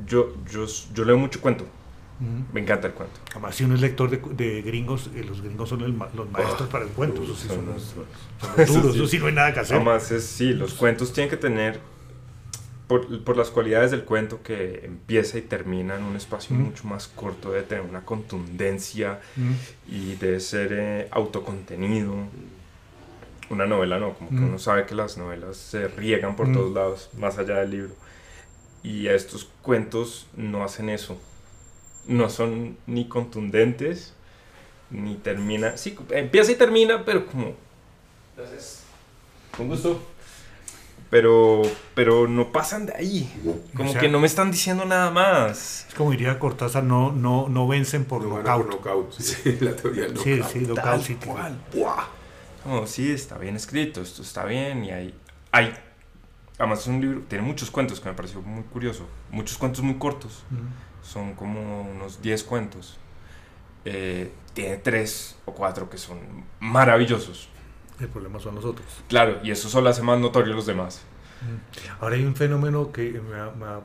yo, 0.07 0.33
yo, 0.49 0.65
yo 0.93 1.05
leo 1.05 1.17
mucho 1.17 1.41
cuento, 1.41 1.65
Me 2.53 2.61
encanta 2.61 2.87
el 2.87 2.93
cuento. 2.93 3.19
Además, 3.31 3.55
si 3.55 3.63
uno 3.63 3.75
es 3.75 3.81
lector 3.81 4.09
de, 4.09 4.17
de 4.17 4.61
gringos, 4.61 5.09
eh, 5.15 5.23
los 5.23 5.41
gringos 5.41 5.69
son 5.69 5.81
el 5.81 5.95
los 6.13 6.29
maestros 6.31 6.69
para 6.69 6.85
el 6.85 6.91
cuento. 6.91 7.21
Sí 7.35 7.47
son, 7.47 7.65
los- 7.65 7.81
son- 7.83 8.05
eso 8.61 8.73
duros, 8.73 8.93
sí. 8.93 8.99
eso 8.99 9.07
sí 9.07 9.19
no 9.19 9.27
hay 9.27 9.33
nada 9.33 9.53
que 9.53 9.59
hacer. 9.61 9.75
Además, 9.77 10.11
es, 10.11 10.23
sí, 10.25 10.53
los 10.53 10.73
cuentos 10.73 11.11
tienen 11.13 11.29
que 11.29 11.37
tener, 11.37 11.79
por, 12.87 13.23
por 13.23 13.35
las 13.37 13.49
cualidades 13.49 13.91
del 13.91 14.03
cuento, 14.03 14.41
que 14.43 14.81
empieza 14.85 15.37
y 15.37 15.41
termina 15.41 15.95
en 15.95 16.03
un 16.03 16.15
espacio 16.15 16.55
mucho 16.55 16.85
más 16.87 17.07
corto, 17.07 17.51
de 17.51 17.63
tener 17.63 17.83
una 17.83 18.01
contundencia 18.05 19.19
y 19.89 20.15
de 20.15 20.39
ser 20.39 20.69
eh, 20.73 21.07
autocontenido. 21.11 22.13
Una 23.49 23.65
novela 23.65 23.99
no, 23.99 24.13
como 24.13 24.29
que 24.29 24.37
uno 24.37 24.57
sabe 24.57 24.85
que 24.85 24.95
las 24.95 25.17
novelas 25.17 25.57
se 25.57 25.87
riegan 25.87 26.35
por 26.35 26.51
todos 26.53 26.73
lados, 26.73 27.09
más 27.17 27.37
allá 27.37 27.55
del 27.59 27.71
libro. 27.71 27.91
Y 28.83 29.07
estos 29.07 29.49
cuentos 29.61 30.27
no 30.35 30.63
hacen 30.63 30.89
eso. 30.89 31.19
No 32.07 32.29
son 32.29 32.77
ni 32.87 33.07
contundentes, 33.07 34.13
ni 34.89 35.15
termina. 35.15 35.77
Sí, 35.77 35.95
empieza 36.11 36.51
y 36.51 36.55
termina, 36.55 37.03
pero 37.05 37.25
como. 37.25 37.53
Gracias. 38.37 38.83
Con 39.55 39.67
gusto. 39.67 40.01
Pero, 41.09 41.61
pero 41.93 42.27
no 42.27 42.51
pasan 42.51 42.87
de 42.87 42.95
ahí. 42.95 43.31
Como 43.75 43.89
O 43.89 43.91
sea- 43.91 44.01
que 44.01 44.09
no 44.09 44.19
me 44.19 44.25
están 44.25 44.49
diciendo 44.49 44.83
nada 44.85 45.11
más. 45.11 45.85
Es 45.87 45.93
como 45.93 46.09
diría 46.09 46.39
Cortázar, 46.39 46.83
no, 46.83 47.11
no, 47.11 47.47
no 47.49 47.67
vencen 47.67 48.05
por 48.05 48.23
No 48.23 48.37
nocaut. 48.37 48.67
knockout. 48.67 49.13
Sí, 49.13 49.57
la 49.61 49.75
teoría 49.75 50.03
del 50.05 50.17
Sí, 50.17 50.31
knockout. 50.37 50.51
sí, 50.53 50.59
nocaut 50.61 51.01
sí. 51.03 51.15
cual. 51.15 51.61
¡Buah! 51.73 52.05
Como, 52.63 52.87
sí, 52.87 53.11
está 53.11 53.37
bien 53.37 53.55
escrito, 53.55 54.01
esto 54.01 54.21
está 54.23 54.45
bien 54.45 54.85
y 54.85 54.91
hay, 54.91 55.13
hay... 55.51 55.73
Además 56.57 56.79
es 56.81 56.87
un 56.87 57.01
libro, 57.01 57.21
tiene 57.27 57.43
muchos 57.43 57.69
cuentos 57.69 57.99
que 57.99 58.07
me 58.09 58.15
pareció 58.15 58.41
muy 58.41 58.63
curioso, 58.63 59.05
muchos 59.31 59.57
cuentos 59.57 59.83
muy 59.83 59.95
cortos, 59.95 60.43
Ujú. 60.49 60.61
Son 61.03 61.35
como 61.35 61.81
unos 61.83 62.21
10 62.21 62.43
cuentos. 62.43 62.97
Eh, 63.85 64.31
tiene 64.53 64.77
3 64.77 65.35
o 65.45 65.53
4 65.53 65.89
que 65.89 65.97
son 65.97 66.19
maravillosos, 66.59 67.49
El 67.99 68.07
problema 68.07 68.39
son 68.39 68.55
los 68.55 68.65
otros. 68.65 68.87
claro, 69.09 69.39
y 69.43 69.51
eso 69.51 69.69
solo 69.69 69.89
hace 69.89 70.01
más 70.01 70.19
notorio 70.19 70.53
los 70.53 70.65
demás. 70.65 71.01
Ahora 71.99 72.15
hay 72.15 72.23
un 72.23 72.35
fenómeno 72.35 72.91
que 72.93 73.11
me 73.11 73.35
me 73.51 73.81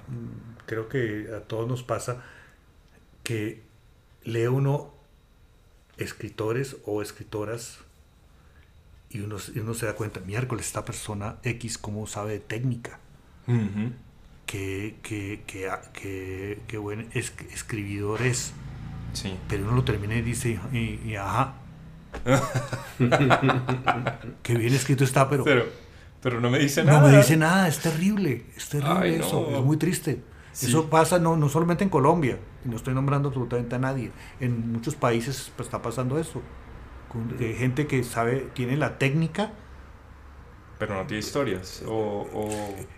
creo 0.66 0.88
que 0.88 1.28
a 1.36 1.40
todos 1.40 1.66
nos 1.66 1.82
pasa, 1.82 2.22
que 3.24 3.62
lee 4.22 4.46
uno 4.46 4.92
escritores 5.96 6.76
o 6.84 7.02
escritoras 7.02 7.78
y 9.10 9.20
uno, 9.20 9.38
y 9.54 9.58
uno 9.58 9.74
se 9.74 9.86
da 9.86 9.94
cuenta, 9.94 10.20
miércoles, 10.20 10.66
esta 10.66 10.84
persona 10.84 11.38
X, 11.42 11.78
¿cómo 11.78 12.06
sabe 12.06 12.32
de 12.34 12.40
técnica? 12.40 13.00
¿Qué, 13.46 13.90
qué, 14.48 14.96
qué, 15.46 15.70
qué- 15.92 16.58
qué 16.66 16.78
buen 16.78 17.08
es- 17.14 17.32
escribidor 17.52 18.22
es? 18.22 18.52
Sí. 19.12 19.36
Pero 19.48 19.64
uno 19.64 19.72
lo 19.76 19.84
termina 19.84 20.14
y 20.16 20.22
dice, 20.22 20.58
y, 20.72 21.00
y 21.08 21.14
ajá. 21.16 21.54
Qué 24.42 24.54
bien 24.56 24.74
escrito 24.74 25.04
está, 25.04 25.28
pero... 25.28 25.44
Pero, 25.44 25.64
pero 26.22 26.40
no 26.40 26.50
me 26.50 26.58
dice 26.58 26.84
No 26.84 26.92
nada. 26.92 27.08
me 27.10 27.16
dice 27.16 27.36
nada, 27.36 27.68
es 27.68 27.78
terrible, 27.80 28.44
es 28.56 28.68
terrible 28.68 28.98
Ay, 29.00 29.14
eso, 29.16 29.46
no. 29.50 29.58
es 29.58 29.64
muy 29.64 29.76
triste. 29.76 30.22
Sí. 30.52 30.66
Eso 30.66 30.88
pasa 30.90 31.18
no, 31.18 31.36
no 31.36 31.48
solamente 31.48 31.84
en 31.84 31.90
Colombia, 31.90 32.38
no 32.64 32.76
estoy 32.76 32.94
nombrando 32.94 33.28
absolutamente 33.28 33.76
a 33.76 33.78
nadie, 33.78 34.10
en 34.40 34.72
muchos 34.72 34.94
países 34.96 35.52
pues, 35.56 35.66
está 35.68 35.80
pasando 35.82 36.18
eso. 36.18 36.42
Con, 37.08 37.36
eh, 37.40 37.54
gente 37.58 37.86
que 37.86 38.02
sabe, 38.04 38.48
tiene 38.54 38.76
la 38.76 38.98
técnica, 38.98 39.52
Pero 40.78 40.94
no 40.94 41.06
tiene 41.06 41.18
historias. 41.20 41.82
O, 41.86 42.26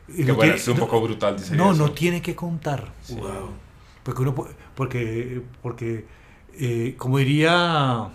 que 0.06 0.24
no 0.24 0.34
bueno, 0.34 0.40
tiene- 0.40 0.56
es 0.56 0.68
un 0.68 0.74
no- 0.76 0.80
poco 0.80 1.00
brutal, 1.00 1.36
dice 1.38 1.56
no, 1.56 1.72
eso. 1.72 1.82
no 1.86 1.92
tiene 1.92 2.20
que 2.20 2.34
contar. 2.36 2.92
Sí. 3.02 3.16
Porque 4.02 4.22
uno, 4.22 4.34
porque, 4.74 5.42
porque 5.62 6.04
eh, 6.58 6.94
como 6.98 7.18
diría 7.18 8.10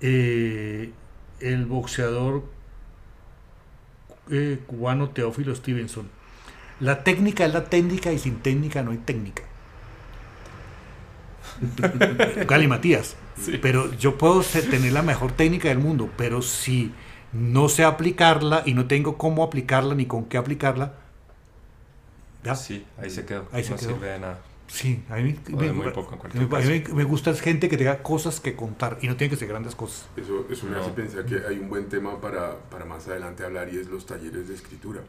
eh, 0.00 0.90
el 1.40 1.66
boxeador 1.66 2.44
eh, 4.30 4.60
cubano 4.66 5.10
Teófilo 5.10 5.54
Stevenson, 5.54 6.08
la 6.80 7.04
técnica 7.04 7.44
es 7.44 7.52
la 7.52 7.64
técnica 7.64 8.12
y 8.12 8.18
sin 8.18 8.36
técnica 8.40 8.82
no 8.82 8.90
hay 8.92 8.98
técnica. 8.98 9.42
Gali 12.46 12.66
Matías. 12.68 13.16
Pero 13.62 13.92
yo 13.94 14.18
puedo 14.18 14.42
tener 14.42 14.92
la 14.92 15.02
mejor 15.02 15.32
técnica 15.32 15.68
del 15.68 15.78
mundo, 15.78 16.10
pero 16.16 16.42
si 16.42 16.92
no 17.32 17.68
sé 17.68 17.84
aplicarla 17.84 18.62
y 18.66 18.74
no 18.74 18.86
tengo 18.86 19.16
cómo 19.16 19.42
aplicarla 19.42 19.94
ni 19.94 20.06
con 20.06 20.24
qué 20.24 20.36
aplicarla, 20.36 20.94
¿ya? 22.44 22.54
Sí, 22.54 22.84
ahí 22.98 23.10
se 23.10 23.24
quedó. 23.24 23.46
Ahí 23.52 23.64
no 23.68 23.78
se 23.78 23.86
sirve 23.86 24.08
de 24.08 24.18
nada. 24.18 24.40
Sí, 24.70 25.02
a 25.08 25.16
mí, 25.16 25.36
me, 25.48 25.72
me, 25.72 27.04
gusta 27.04 27.34
gente 27.34 27.68
que 27.68 27.76
tenga 27.76 28.04
cosas 28.04 28.38
que 28.38 28.54
contar 28.54 28.98
y 29.02 29.08
no 29.08 29.16
tiene 29.16 29.30
que 29.32 29.36
ser 29.36 29.48
grandes 29.48 29.74
cosas. 29.74 30.08
Eso, 30.16 30.46
eso 30.48 30.66
me 30.66 30.76
hace 30.76 30.90
pensar 30.90 31.24
que 31.26 31.42
hay 31.46 31.58
un 31.58 31.68
buen 31.68 31.88
tema 31.88 32.20
para, 32.20 32.56
para, 32.70 32.84
más 32.84 33.08
adelante 33.08 33.44
hablar 33.44 33.68
y 33.74 33.78
es 33.78 33.88
los 33.88 34.06
talleres 34.06 34.46
de 34.46 34.54
escritura. 34.54 35.00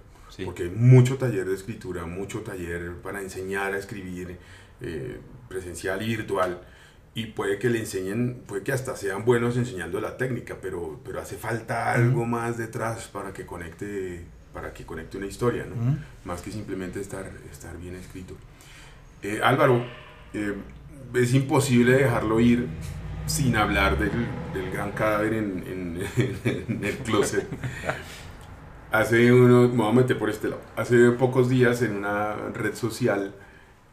Porque 0.44 0.64
hay 0.64 0.70
mucho 0.70 1.18
taller 1.18 1.46
de 1.46 1.54
escritura, 1.54 2.06
mucho 2.06 2.40
taller 2.40 2.96
para 3.04 3.22
enseñar 3.22 3.74
a 3.74 3.78
escribir 3.78 4.40
eh, 4.82 5.20
presencial 5.48 6.02
y 6.02 6.08
virtual. 6.08 6.62
Y 7.14 7.28
puede 7.28 7.60
que 7.60 7.70
le 7.70 7.80
enseñen, 7.80 8.42
puede 8.48 8.64
que 8.64 8.72
hasta 8.72 8.96
sean 8.96 9.26
buenos 9.26 9.58
enseñando 9.58 10.00
la 10.00 10.16
técnica, 10.16 10.58
pero, 10.62 11.02
pero 11.04 11.20
hace 11.20 11.36
falta 11.36 11.92
algo 11.92 12.26
más 12.26 12.58
detrás 12.58 13.10
para 13.10 13.34
que 13.34 13.46
conecte, 13.46 14.24
para 14.54 14.72
que 14.72 14.86
conecte 14.86 15.18
una 15.18 15.28
historia, 15.28 15.66
¿no? 15.66 15.98
Más 16.24 16.42
que 16.42 16.52
simplemente 16.52 17.02
estar, 17.02 17.30
estar 17.52 17.78
bien 17.78 17.96
escrito. 17.96 18.36
Eh, 19.24 19.42
Álvaro, 19.44 19.86
eh, 20.34 20.56
es 21.14 21.34
imposible 21.34 21.94
dejarlo 21.94 22.40
ir 22.40 22.68
sin 23.26 23.56
hablar 23.56 24.00
del, 24.00 24.12
del 24.54 24.72
gran 24.72 24.92
cadáver 24.92 25.34
en, 25.34 25.64
en, 25.68 26.84
el 26.84 26.98
closet. 27.00 27.48
Hace 28.92 29.32
unos, 29.32 29.72
me 29.72 29.78
voy 29.78 29.90
a 29.90 29.94
meter 29.94 30.18
por 30.18 30.30
este 30.30 30.50
lado. 30.50 30.62
Hace 30.76 31.12
pocos 31.12 31.50
días 31.50 31.82
en 31.82 31.98
una 31.98 32.36
red 32.54 32.76
social 32.76 33.34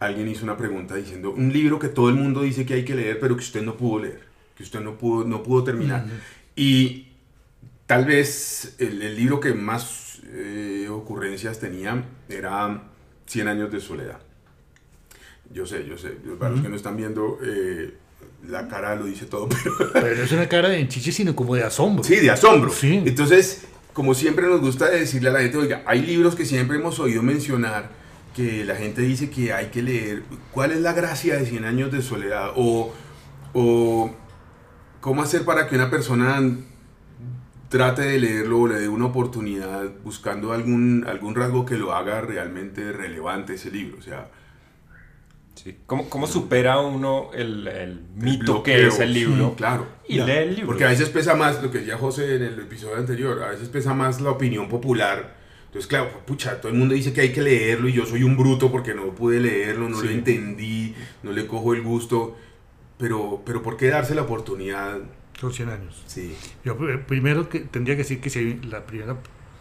alguien 0.00 0.28
hizo 0.28 0.44
una 0.44 0.56
pregunta 0.56 0.94
diciendo 0.94 1.30
un 1.30 1.52
libro 1.52 1.78
que 1.78 1.88
todo 1.88 2.08
el 2.08 2.14
mundo 2.14 2.42
dice 2.42 2.64
que 2.64 2.74
hay 2.74 2.84
que 2.84 2.94
leer, 2.94 3.18
pero 3.18 3.36
que 3.36 3.42
usted 3.42 3.62
no 3.62 3.76
pudo 3.76 4.02
leer, 4.02 4.20
que 4.56 4.62
usted 4.62 4.80
no 4.80 4.96
pudo, 4.96 5.24
no 5.24 5.42
pudo 5.42 5.64
terminar. 5.64 6.06
Y 6.54 7.08
tal 7.86 8.04
vez 8.04 8.76
el, 8.78 9.02
el 9.02 9.16
libro 9.16 9.40
que 9.40 9.54
más 9.54 10.20
eh, 10.32 10.88
ocurrencias 10.90 11.58
tenía 11.58 12.04
era 12.28 12.82
Cien 13.28 13.46
años 13.46 13.70
de 13.70 13.78
soledad. 13.78 14.20
Yo 15.52 15.66
sé, 15.66 15.84
yo 15.86 15.98
sé. 15.98 16.16
Para 16.38 16.52
los 16.52 16.62
que 16.62 16.70
no 16.70 16.76
están 16.76 16.96
viendo, 16.96 17.38
eh, 17.44 17.92
la 18.48 18.68
cara 18.68 18.96
lo 18.96 19.04
dice 19.04 19.26
todo. 19.26 19.48
Pero... 19.92 20.16
no 20.16 20.22
es 20.22 20.32
una 20.32 20.48
cara 20.48 20.70
de 20.70 20.80
enchiche, 20.80 21.12
sino 21.12 21.36
como 21.36 21.54
de 21.54 21.62
asombro. 21.62 22.02
Sí, 22.04 22.16
de 22.16 22.30
asombro. 22.30 22.70
Sí. 22.70 23.02
Entonces, 23.04 23.66
como 23.92 24.14
siempre 24.14 24.46
nos 24.46 24.62
gusta 24.62 24.88
decirle 24.88 25.28
a 25.28 25.32
la 25.32 25.40
gente, 25.40 25.58
oiga, 25.58 25.82
hay 25.84 26.00
libros 26.00 26.34
que 26.34 26.46
siempre 26.46 26.78
hemos 26.78 26.98
oído 27.00 27.22
mencionar 27.22 27.90
que 28.38 28.64
la 28.64 28.76
gente 28.76 29.02
dice 29.02 29.30
que 29.30 29.52
hay 29.52 29.66
que 29.66 29.82
leer. 29.82 30.22
¿Cuál 30.52 30.70
es 30.70 30.80
la 30.80 30.92
gracia 30.92 31.36
de 31.36 31.44
100 31.44 31.64
años 31.64 31.90
de 31.90 32.02
soledad? 32.02 32.52
O, 32.54 32.94
o 33.52 34.10
cómo 35.00 35.22
hacer 35.22 35.44
para 35.44 35.66
que 35.66 35.74
una 35.74 35.90
persona 35.90 36.40
trate 37.68 38.02
de 38.02 38.20
leerlo 38.20 38.60
o 38.60 38.68
le 38.68 38.76
dé 38.76 38.88
una 38.88 39.06
oportunidad 39.06 39.90
buscando 40.04 40.52
algún, 40.52 41.04
algún 41.08 41.34
rasgo 41.34 41.66
que 41.66 41.76
lo 41.76 41.92
haga 41.92 42.20
realmente 42.20 42.92
relevante 42.92 43.54
ese 43.54 43.72
libro. 43.72 43.98
O 43.98 44.02
sea, 44.02 44.30
¿Cómo, 45.86 46.08
¿Cómo, 46.08 46.28
supera 46.28 46.78
uno 46.78 47.30
el, 47.34 47.66
el 47.66 48.00
mito 48.14 48.62
que 48.62 48.86
es 48.86 49.00
el 49.00 49.12
libro? 49.12 49.56
claro. 49.56 49.84
Y 50.06 50.20
lee 50.20 50.30
el 50.30 50.50
libro. 50.50 50.66
Porque 50.66 50.84
a 50.84 50.88
veces 50.90 51.08
pesa 51.08 51.34
más, 51.34 51.60
lo 51.60 51.72
que 51.72 51.78
decía 51.78 51.98
José 51.98 52.36
en 52.36 52.44
el 52.44 52.60
episodio 52.60 52.98
anterior, 52.98 53.42
a 53.42 53.48
veces 53.48 53.68
pesa 53.68 53.94
más 53.94 54.20
la 54.20 54.30
opinión 54.30 54.68
popular. 54.68 55.37
Entonces, 55.68 55.86
claro, 55.86 56.10
pucha, 56.26 56.60
todo 56.60 56.72
el 56.72 56.78
mundo 56.78 56.94
dice 56.94 57.12
que 57.12 57.20
hay 57.20 57.32
que 57.32 57.42
leerlo 57.42 57.88
y 57.88 57.92
yo 57.92 58.06
soy 58.06 58.22
un 58.22 58.38
bruto 58.38 58.72
porque 58.72 58.94
no 58.94 59.14
pude 59.14 59.38
leerlo, 59.38 59.88
no 59.90 60.00
lo 60.00 60.08
entendí, 60.08 60.94
no 61.22 61.32
le 61.32 61.46
cojo 61.46 61.74
el 61.74 61.82
gusto. 61.82 62.36
Pero, 62.96 63.42
pero 63.44 63.62
¿por 63.62 63.76
qué 63.76 63.88
darse 63.88 64.14
la 64.14 64.22
oportunidad? 64.22 64.98
Son 65.38 65.52
100 65.52 65.68
años. 65.68 66.02
Sí. 66.06 66.34
Yo 66.64 66.72
eh, 66.88 66.98
primero 66.98 67.50
que 67.50 67.60
tendría 67.60 67.96
que 67.96 68.02
decir 68.02 68.20
que 68.20 68.30
si 68.30 68.54
la 68.62 68.86
primera 68.86 69.16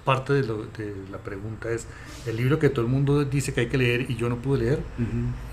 parte 0.06 0.32
de, 0.32 0.44
lo, 0.44 0.64
de, 0.64 0.96
la 1.12 1.18
pregunta 1.18 1.70
es, 1.70 1.86
el 2.26 2.38
libro 2.38 2.58
que 2.60 2.70
todo 2.70 2.86
el 2.86 2.88
mundo 2.90 3.26
dice 3.26 3.54
que 3.54 3.60
hay 3.60 3.68
que 3.68 3.78
leer 3.78 4.10
y 4.10 4.16
yo 4.16 4.30
no 4.30 4.38
pude 4.38 4.64
leer, 4.64 4.80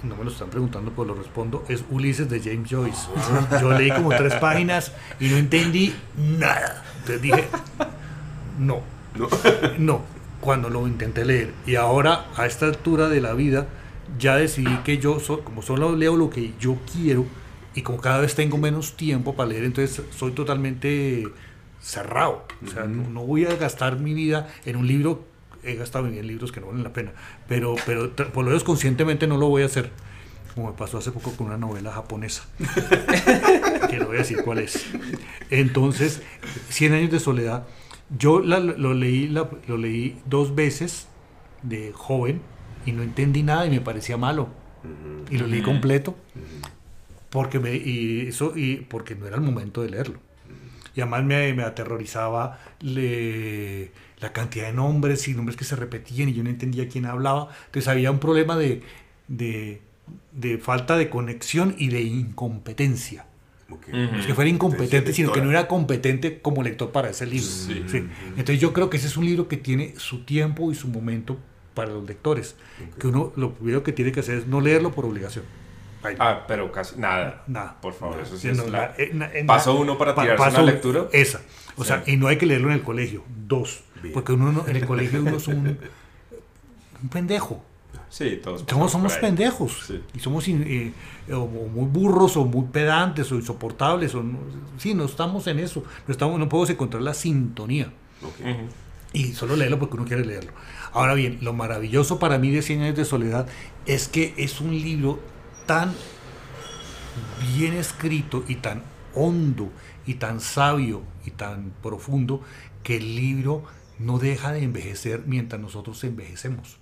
no 0.04 0.16
me 0.16 0.22
lo 0.22 0.30
están 0.30 0.48
preguntando, 0.48 0.92
pues 0.92 1.08
lo 1.08 1.14
respondo, 1.14 1.64
es 1.68 1.82
Ulises 1.90 2.30
de 2.30 2.38
James 2.38 2.70
Joyce. 2.70 3.08
Yo 3.60 3.72
leí 3.72 3.90
como 3.90 4.10
tres 4.10 4.36
páginas 4.36 4.92
y 5.18 5.28
no 5.28 5.38
entendí 5.38 5.92
nada. 6.16 6.84
Entonces 7.00 7.20
dije, 7.20 7.44
no, 8.60 8.80
no, 9.16 9.28
no, 9.78 10.13
cuando 10.44 10.68
lo 10.68 10.86
intenté 10.86 11.24
leer. 11.24 11.54
Y 11.66 11.76
ahora, 11.76 12.26
a 12.36 12.44
esta 12.44 12.66
altura 12.66 13.08
de 13.08 13.22
la 13.22 13.32
vida, 13.32 13.66
ya 14.18 14.36
decidí 14.36 14.76
que 14.84 14.98
yo, 14.98 15.18
como 15.42 15.62
solo 15.62 15.96
leo 15.96 16.16
lo 16.16 16.28
que 16.28 16.52
yo 16.60 16.76
quiero, 16.92 17.24
y 17.74 17.80
como 17.80 17.98
cada 17.98 18.20
vez 18.20 18.34
tengo 18.34 18.58
menos 18.58 18.94
tiempo 18.94 19.34
para 19.34 19.48
leer, 19.48 19.64
entonces 19.64 20.04
soy 20.16 20.32
totalmente 20.32 21.26
cerrado. 21.80 22.46
O 22.64 22.70
sea, 22.70 22.84
no, 22.84 23.24
voy 23.24 23.46
a 23.46 23.56
gastar 23.56 23.98
mi 23.98 24.12
vida 24.12 24.48
en 24.66 24.76
un 24.76 24.86
libro, 24.86 25.24
he 25.62 25.76
gastado 25.76 26.06
en 26.06 26.26
libros 26.26 26.52
que 26.52 26.60
no 26.60 26.66
valen 26.66 26.84
la 26.84 26.92
pena, 26.92 27.12
pero, 27.48 27.74
pero 27.86 28.14
por 28.14 28.44
lo 28.44 28.50
menos 28.50 28.64
conscientemente 28.64 29.26
no 29.26 29.38
lo 29.38 29.48
voy 29.48 29.62
a 29.62 29.66
hacer. 29.66 29.90
Como 30.54 30.68
me 30.68 30.76
pasó 30.76 30.98
hace 30.98 31.10
poco 31.10 31.32
con 31.32 31.48
una 31.48 31.56
novela 31.56 31.90
japonesa, 31.90 32.44
que 33.90 33.96
no 33.98 34.06
voy 34.06 34.16
a 34.16 34.20
decir 34.20 34.42
cuál 34.44 34.58
es. 34.58 34.86
Entonces, 35.50 36.22
Cien 36.68 36.92
años 36.92 37.10
de 37.10 37.18
soledad, 37.18 37.66
yo 38.10 38.40
lo, 38.40 38.94
leí, 38.94 39.28
lo 39.28 39.76
leí 39.76 40.20
dos 40.26 40.54
veces 40.54 41.08
de 41.62 41.92
joven 41.92 42.40
y 42.86 42.92
no 42.92 43.02
entendí 43.02 43.42
nada 43.42 43.66
y 43.66 43.70
me 43.70 43.80
parecía 43.80 44.16
malo. 44.16 44.48
Y 45.30 45.38
lo 45.38 45.46
leí 45.46 45.62
completo 45.62 46.14
porque 47.30 47.58
me, 47.58 47.74
y 47.74 48.28
eso, 48.28 48.52
y 48.54 48.76
porque 48.76 49.14
no 49.14 49.26
era 49.26 49.36
el 49.36 49.42
momento 49.42 49.80
de 49.80 49.90
leerlo 49.90 50.18
y 50.94 51.00
además 51.00 51.24
me, 51.24 51.52
me 51.54 51.64
aterrorizaba 51.64 52.58
la 52.80 54.32
cantidad 54.32 54.66
de 54.66 54.72
nombres 54.72 55.26
y 55.28 55.34
nombres 55.34 55.56
que 55.56 55.64
se 55.64 55.76
repetían 55.76 56.28
y 56.28 56.34
yo 56.34 56.44
no 56.44 56.50
entendía 56.50 56.88
quién 56.88 57.06
hablaba. 57.06 57.48
Entonces 57.66 57.88
había 57.88 58.10
un 58.10 58.20
problema 58.20 58.56
de, 58.56 58.82
de, 59.28 59.82
de 60.32 60.58
falta 60.58 60.96
de 60.96 61.10
conexión 61.10 61.74
y 61.78 61.88
de 61.88 62.02
incompetencia. 62.02 63.26
No 63.68 64.18
es 64.18 64.26
que 64.26 64.34
fuera 64.34 64.50
incompetente, 64.50 65.12
sino 65.12 65.32
que 65.32 65.40
no 65.40 65.50
era 65.50 65.68
competente 65.68 66.40
como 66.40 66.62
lector 66.62 66.92
para 66.92 67.10
ese 67.10 67.26
libro. 67.26 67.48
Entonces 68.36 68.60
yo 68.60 68.72
creo 68.72 68.90
que 68.90 68.96
ese 68.98 69.06
es 69.06 69.16
un 69.16 69.24
libro 69.24 69.48
que 69.48 69.56
tiene 69.56 69.94
su 69.96 70.24
tiempo 70.24 70.70
y 70.70 70.74
su 70.74 70.88
momento 70.88 71.38
para 71.74 71.90
los 71.90 72.06
lectores. 72.06 72.56
Que 72.98 73.08
uno 73.08 73.32
lo 73.36 73.54
primero 73.54 73.82
que 73.82 73.92
tiene 73.92 74.12
que 74.12 74.20
hacer 74.20 74.38
es 74.38 74.46
no 74.46 74.60
leerlo 74.60 74.92
por 74.92 75.04
obligación. 75.04 75.44
Ah, 76.18 76.44
pero 76.46 76.70
casi 76.70 76.98
nada. 76.98 77.44
Nada. 77.46 77.80
Por 77.80 77.94
favor, 77.94 78.20
eso 78.20 78.36
sí 78.36 78.48
es 78.48 78.70
la, 78.70 78.94
Paso 79.46 79.74
uno 79.74 79.96
para 79.96 80.14
tirarse 80.14 80.36
paso, 80.36 80.62
una 80.62 80.72
lectura. 80.72 81.08
Esa. 81.12 81.40
O 81.76 81.84
sea, 81.84 82.02
y 82.06 82.16
no 82.16 82.28
hay 82.28 82.36
que 82.36 82.46
leerlo 82.46 82.68
en 82.68 82.74
el 82.74 82.82
colegio. 82.82 83.24
Dos. 83.46 83.84
Porque 84.12 84.32
uno 84.32 84.64
en 84.66 84.76
el 84.76 84.86
colegio 84.86 85.20
uno 85.22 85.36
es 85.38 85.48
un, 85.48 85.78
un 87.02 87.08
pendejo. 87.08 87.64
Sí, 88.14 88.40
todos 88.40 88.64
somos, 88.68 88.92
somos 88.92 89.16
pendejos. 89.16 89.92
Y 90.14 90.20
somos 90.20 90.46
eh, 90.46 90.92
muy 91.26 91.86
burros 91.86 92.36
o 92.36 92.44
muy 92.44 92.66
pedantes 92.66 93.32
o 93.32 93.34
insoportables. 93.34 94.14
O 94.14 94.22
sí, 94.78 94.94
no 94.94 95.06
estamos 95.06 95.48
en 95.48 95.58
eso. 95.58 95.82
No, 96.06 96.12
estamos, 96.12 96.38
no 96.38 96.48
podemos 96.48 96.70
encontrar 96.70 97.02
la 97.02 97.12
sintonía. 97.12 97.92
Y 99.12 99.32
solo 99.32 99.56
leerlo 99.56 99.80
porque 99.80 99.96
uno 99.96 100.04
quiere 100.04 100.24
leerlo. 100.24 100.52
Ahora 100.92 101.14
bien, 101.14 101.38
lo 101.42 101.54
maravilloso 101.54 102.20
para 102.20 102.38
mí 102.38 102.52
de 102.52 102.62
Cien 102.62 102.82
años 102.82 102.94
de 102.94 103.04
soledad 103.04 103.48
es 103.84 104.06
que 104.06 104.32
es 104.36 104.60
un 104.60 104.70
libro 104.70 105.18
tan 105.66 105.92
bien 107.56 107.74
escrito 107.74 108.44
y 108.46 108.54
tan 108.54 108.84
hondo 109.16 109.70
y 110.06 110.14
tan 110.14 110.38
sabio 110.38 111.02
y 111.26 111.32
tan 111.32 111.72
profundo 111.82 112.42
que 112.84 112.98
el 112.98 113.16
libro 113.16 113.64
no 113.98 114.20
deja 114.20 114.52
de 114.52 114.62
envejecer 114.62 115.24
mientras 115.26 115.60
nosotros 115.60 116.04
envejecemos. 116.04 116.78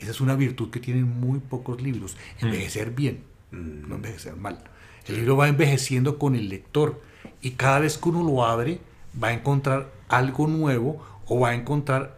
Esa 0.00 0.10
es 0.10 0.20
una 0.20 0.34
virtud 0.34 0.70
que 0.70 0.80
tienen 0.80 1.04
muy 1.04 1.38
pocos 1.38 1.80
libros, 1.80 2.16
envejecer 2.40 2.90
bien, 2.90 3.22
no 3.50 3.96
envejecer 3.96 4.36
mal. 4.36 4.62
El 5.06 5.16
libro 5.16 5.36
va 5.36 5.48
envejeciendo 5.48 6.18
con 6.18 6.34
el 6.34 6.48
lector 6.48 7.00
y 7.40 7.52
cada 7.52 7.80
vez 7.80 7.98
que 7.98 8.08
uno 8.08 8.24
lo 8.24 8.44
abre 8.44 8.80
va 9.22 9.28
a 9.28 9.32
encontrar 9.32 9.90
algo 10.08 10.46
nuevo 10.46 11.02
o 11.26 11.40
va 11.40 11.50
a 11.50 11.54
encontrar 11.54 12.16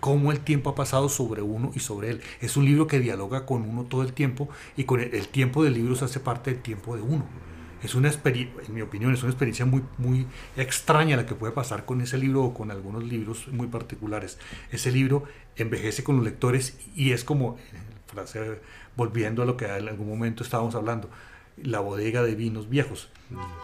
cómo 0.00 0.32
el 0.32 0.40
tiempo 0.40 0.70
ha 0.70 0.74
pasado 0.74 1.08
sobre 1.08 1.42
uno 1.42 1.70
y 1.74 1.80
sobre 1.80 2.10
él. 2.10 2.20
Es 2.40 2.56
un 2.56 2.64
libro 2.64 2.86
que 2.86 2.98
dialoga 2.98 3.46
con 3.46 3.62
uno 3.62 3.84
todo 3.84 4.02
el 4.02 4.12
tiempo 4.12 4.48
y 4.76 4.84
con 4.84 5.00
el, 5.00 5.28
tiempo 5.28 5.62
del 5.62 5.74
libro 5.74 5.94
se 5.94 6.06
hace 6.06 6.20
parte 6.20 6.50
del 6.52 6.62
tiempo 6.62 6.96
de 6.96 7.02
uno. 7.02 7.24
Es 7.82 7.94
una 7.94 8.08
experiencia, 8.08 8.62
en 8.66 8.74
mi 8.74 8.82
opinión, 8.82 9.14
es 9.14 9.22
una 9.22 9.30
experiencia 9.30 9.64
muy, 9.64 9.82
muy 9.98 10.26
extraña 10.56 11.16
la 11.16 11.26
que 11.26 11.34
puede 11.34 11.52
pasar 11.52 11.84
con 11.84 12.00
ese 12.00 12.18
libro 12.18 12.44
o 12.44 12.54
con 12.54 12.70
algunos 12.70 13.04
libros 13.04 13.48
muy 13.48 13.68
particulares. 13.68 14.38
Ese 14.70 14.90
libro 14.92 15.24
envejece 15.56 16.04
con 16.04 16.16
los 16.16 16.24
lectores 16.24 16.78
y 16.94 17.12
es 17.12 17.24
como, 17.24 17.56
frase, 18.06 18.60
volviendo 18.96 19.42
a 19.42 19.46
lo 19.46 19.56
que 19.56 19.64
en 19.64 19.88
algún 19.88 20.08
momento 20.08 20.42
estábamos 20.42 20.74
hablando, 20.74 21.08
la 21.62 21.80
bodega 21.80 22.22
de 22.22 22.34
vinos 22.34 22.68
viejos. 22.68 23.08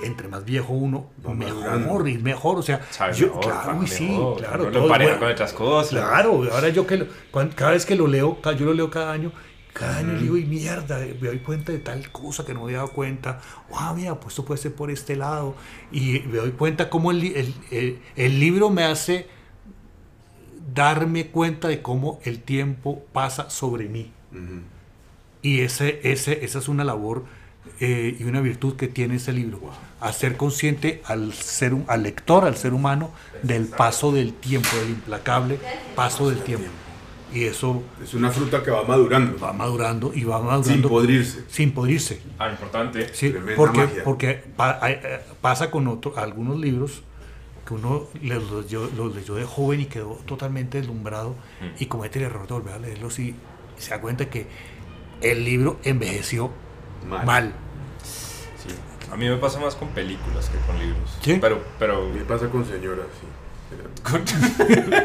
Entre 0.00 0.28
más 0.28 0.44
viejo 0.44 0.72
uno, 0.72 1.10
mejor 1.34 2.08
y 2.08 2.18
mejor. 2.18 2.58
O 2.58 2.62
sea, 2.62 2.80
yo, 3.12 3.38
claro, 3.40 3.84
sí, 3.86 4.16
claro. 4.38 4.70
lo 4.70 4.86
pareja 4.86 5.18
con 5.18 5.28
otras 5.28 5.52
cosas. 5.52 5.90
Claro, 5.90 6.44
ahora 6.52 6.68
yo 6.68 6.86
que 6.86 7.06
cada 7.54 7.72
vez 7.72 7.84
que 7.84 7.96
lo 7.96 8.06
leo, 8.06 8.38
yo 8.56 8.66
lo 8.66 8.74
leo 8.74 8.90
cada 8.90 9.12
año, 9.12 9.32
Cada 9.78 9.98
año 9.98 10.18
digo, 10.18 10.38
y 10.38 10.46
mierda, 10.46 10.98
me 10.98 11.28
doy 11.28 11.40
cuenta 11.40 11.70
de 11.70 11.78
tal 11.78 12.10
cosa 12.10 12.46
que 12.46 12.54
no 12.54 12.60
me 12.60 12.66
había 12.66 12.78
dado 12.78 12.92
cuenta. 12.92 13.42
Ah, 13.74 13.92
mira, 13.94 14.18
pues 14.18 14.32
esto 14.32 14.46
puede 14.46 14.58
ser 14.58 14.74
por 14.74 14.90
este 14.90 15.16
lado. 15.16 15.54
Y 15.92 16.20
me 16.20 16.38
doy 16.38 16.52
cuenta 16.52 16.88
cómo 16.88 17.10
el, 17.10 17.22
el, 17.22 17.54
el, 17.70 17.98
el 18.16 18.40
libro 18.40 18.70
me 18.70 18.84
hace 18.84 19.28
darme 20.74 21.26
cuenta 21.26 21.68
de 21.68 21.82
cómo 21.82 22.20
el 22.24 22.42
tiempo 22.42 23.04
pasa 23.12 23.50
sobre 23.50 23.86
mí. 23.86 24.12
Y 25.42 25.60
ese, 25.60 26.00
ese, 26.04 26.42
esa 26.42 26.58
es 26.58 26.68
una 26.68 26.82
labor 26.82 27.24
eh, 27.80 28.16
y 28.18 28.24
una 28.24 28.40
virtud 28.40 28.76
que 28.76 28.88
tiene 28.88 29.16
ese 29.16 29.34
libro. 29.34 29.60
Hacer 30.00 30.38
consciente 30.38 31.02
al, 31.04 31.34
ser, 31.34 31.74
al 31.86 32.02
lector, 32.02 32.44
al 32.46 32.56
ser 32.56 32.72
humano, 32.72 33.10
del 33.42 33.66
paso 33.66 34.10
del 34.10 34.32
tiempo, 34.32 34.74
del 34.78 34.88
implacable 34.90 35.58
paso 35.94 36.30
del 36.30 36.38
tiempo. 36.38 36.66
Y 37.36 37.44
eso 37.44 37.82
Es 38.02 38.14
una 38.14 38.30
fruta 38.30 38.62
que 38.62 38.70
va 38.70 38.82
madurando, 38.84 39.38
va 39.38 39.52
madurando 39.52 40.10
y 40.14 40.24
va 40.24 40.38
madurando 40.40 40.68
sin 40.72 40.82
podrirse. 40.82 41.44
sin 41.48 41.72
podrirse. 41.72 42.20
Ah, 42.38 42.48
importante. 42.50 43.12
Sí, 43.12 43.30
Tremenda 43.30 43.56
porque, 43.56 43.78
magia. 43.80 44.04
porque 44.04 44.34
pa- 44.56 44.78
hay- 44.80 44.94
eh, 45.02 45.20
pasa 45.42 45.70
con 45.70 45.86
otro- 45.88 46.16
algunos 46.16 46.58
libros 46.58 47.02
que 47.66 47.74
uno 47.74 48.04
los 48.22 48.50
leyó, 48.64 48.88
los 48.96 49.14
leyó 49.14 49.34
de 49.34 49.44
joven 49.44 49.80
y 49.80 49.86
quedó 49.86 50.14
totalmente 50.24 50.78
deslumbrado 50.78 51.30
Mm. 51.60 51.82
y 51.82 51.86
comete 51.86 52.20
el 52.20 52.24
error 52.26 52.46
de 52.46 52.54
volver 52.54 52.74
a 52.74 52.78
leerlos 52.78 53.18
y 53.18 53.34
se 53.76 53.90
da 53.90 54.00
cuenta 54.00 54.30
que 54.30 54.46
el 55.20 55.44
libro 55.44 55.78
envejeció 55.82 56.50
Mal. 57.06 57.26
mal. 57.26 57.52
Sí. 58.02 58.68
A 59.12 59.16
mí 59.16 59.28
me 59.28 59.36
pasa 59.36 59.60
más 59.60 59.74
con 59.74 59.88
películas 59.88 60.48
que 60.48 60.58
con 60.66 60.78
libros. 60.78 61.18
¿Sí? 61.20 61.36
Pero, 61.40 61.62
pero 61.78 62.08
Me 62.08 62.24
pasa 62.24 62.48
con 62.48 62.64
señoras, 62.64 63.06
sí. 63.20 63.26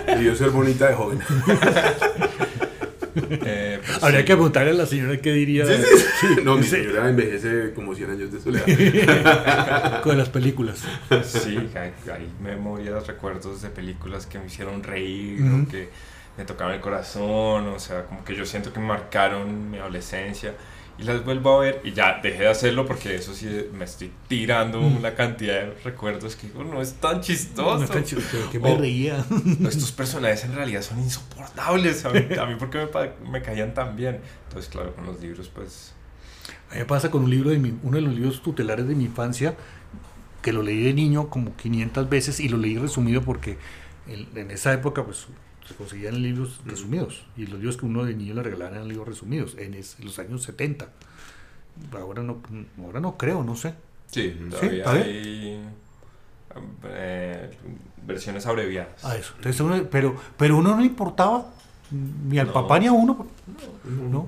Debió 0.07 0.35
ser 0.35 0.49
bonita 0.51 0.87
de 0.89 0.93
joven. 0.95 1.19
eh, 3.15 3.79
pues 3.85 4.03
Habría 4.03 4.19
sí. 4.19 4.25
que 4.25 4.33
preguntarle 4.33 4.71
a 4.71 4.73
la 4.73 4.85
señora 4.85 5.17
qué 5.17 5.31
diría 5.33 5.65
Sí, 5.65 5.73
sí, 5.75 6.05
sí. 6.21 6.27
No, 6.43 6.55
mi 6.57 6.63
Sí. 6.63 6.69
señora 6.71 7.09
envejece 7.09 7.73
como 7.73 7.93
100 7.95 8.09
años 8.11 8.31
de 8.31 8.39
soledad. 8.39 10.01
con 10.03 10.17
las 10.17 10.29
películas. 10.29 10.83
Sí, 11.23 11.57
hay, 11.75 11.93
hay 12.11 12.31
memorias, 12.41 13.07
recuerdos 13.07 13.61
de 13.61 13.69
películas 13.69 14.25
que 14.27 14.39
me 14.39 14.45
hicieron 14.45 14.83
reír 14.83 15.41
o 15.43 15.67
que 15.69 15.89
me 16.37 16.45
tocaron 16.45 16.73
el 16.73 16.79
corazón, 16.79 17.67
o 17.67 17.79
sea, 17.79 18.05
como 18.05 18.23
que 18.23 18.35
yo 18.35 18.45
siento 18.45 18.71
que 18.71 18.79
marcaron 18.79 19.69
mi 19.71 19.77
adolescencia 19.79 20.53
y 21.01 21.05
las 21.05 21.25
vuelvo 21.25 21.57
a 21.57 21.59
ver 21.61 21.81
y 21.83 21.91
ya 21.93 22.19
dejé 22.21 22.43
de 22.43 22.47
hacerlo 22.49 22.85
porque 22.85 23.15
eso 23.15 23.33
sí 23.33 23.47
me 23.73 23.85
estoy 23.85 24.11
tirando 24.27 24.79
Mm. 24.79 24.97
una 24.97 25.15
cantidad 25.15 25.55
de 25.55 25.73
recuerdos 25.83 26.35
que 26.35 26.47
digo, 26.47 26.63
no 26.63 26.81
es 26.81 26.93
tan 26.93 27.21
chistoso. 27.21 27.77
No, 27.79 27.83
está 27.83 28.03
chido, 28.03 28.21
pero 28.31 28.49
que 28.51 28.59
me 28.59 28.71
O- 28.73 28.77
reía. 28.77 29.25
Estos 29.67 29.91
personajes 29.91 30.43
en 30.45 30.53
realidad 30.55 30.81
son 30.83 30.99
insoportables, 30.99 32.05
a 32.05 32.09
mí, 32.11 32.19
a 32.39 32.45
mí 32.45 32.55
porque 32.59 32.87
me, 33.29 33.41
caían 33.41 33.73
tan 33.73 33.95
bien. 33.95 34.19
Entonces, 34.47 34.69
claro, 34.71 34.93
con 34.95 35.05
los 35.05 35.19
libros, 35.19 35.49
pues... 35.49 35.93
A 36.69 36.73
mí 36.75 36.79
me 36.79 36.85
pasa 36.85 37.09
con 37.11 37.23
un 37.23 37.29
libro 37.29 37.49
de 37.49 37.57
mi- 37.57 37.77
uno 37.83 37.95
de 37.95 38.01
los 38.01 38.13
libros 38.13 38.41
tutelares 38.41 38.87
de 38.87 38.95
mi 38.95 39.05
infancia, 39.05 39.55
que 40.41 40.53
lo 40.53 40.61
leí 40.63 40.81
de 40.83 40.93
niño 40.93 41.29
como 41.29 41.55
500 41.55 42.09
veces 42.09 42.39
y 42.39 42.49
lo 42.49 42.57
leí 42.57 42.77
resumido 42.77 43.21
porque 43.21 43.57
en, 44.07 44.27
en 44.35 44.51
esa 44.51 44.73
época 44.73 45.03
pues 45.03 45.27
se 45.67 45.75
conseguían 45.75 46.21
libros 46.21 46.59
resumidos 46.65 47.23
y 47.37 47.45
los 47.45 47.59
libros 47.59 47.77
que 47.77 47.85
uno 47.85 48.03
de 48.05 48.15
niño 48.15 48.33
le 48.33 48.43
regalaban 48.43 48.75
eran 48.75 48.87
libros 48.87 49.07
resumidos 49.07 49.55
en, 49.57 49.73
es- 49.75 49.97
en 49.99 50.05
los 50.05 50.17
años 50.19 50.43
70. 50.43 50.89
Ahora 51.93 52.23
no, 52.23 52.41
ahora 52.83 52.99
no 52.99 53.17
creo, 53.17 53.43
no 53.43 53.55
sé. 53.55 53.73
Sí, 54.07 54.33
Sí, 54.37 54.49
todavía 54.49 54.69
bien. 54.71 54.87
hay 54.87 55.63
eh, 56.85 57.51
versiones 58.05 58.45
abreviadas. 58.45 59.03
A 59.05 59.15
eso. 59.15 59.33
Entonces 59.37 59.61
uno- 59.61 59.83
pero, 59.89 60.15
pero 60.37 60.57
uno 60.57 60.75
no 60.75 60.83
importaba 60.83 61.49
ni 61.91 62.39
al 62.39 62.47
No. 62.47 62.53
papá 62.53 62.79
ni 62.79 62.87
a 62.87 62.91
uno, 62.91 63.27
¿no? 64.11 64.27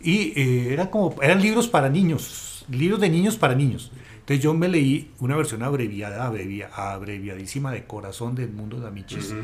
Y 0.00 0.38
eh, 0.38 0.72
eran 0.72 0.88
como, 0.88 1.20
eran 1.22 1.40
libros 1.40 1.68
para 1.68 1.88
niños, 1.88 2.64
libros 2.68 3.00
de 3.00 3.08
niños 3.08 3.36
para 3.36 3.54
niños. 3.54 3.90
Entonces 4.20 4.42
yo 4.42 4.52
me 4.54 4.68
leí 4.68 5.12
una 5.20 5.36
versión 5.36 5.62
abreviada, 5.62 6.26
abrevia- 6.26 6.68
abreviadísima 6.74 7.72
de 7.72 7.84
Corazón 7.84 8.34
del 8.34 8.50
Mundo 8.50 8.80
de 8.80 8.88
Amiches. 8.88 9.30
Ujú. 9.32 9.40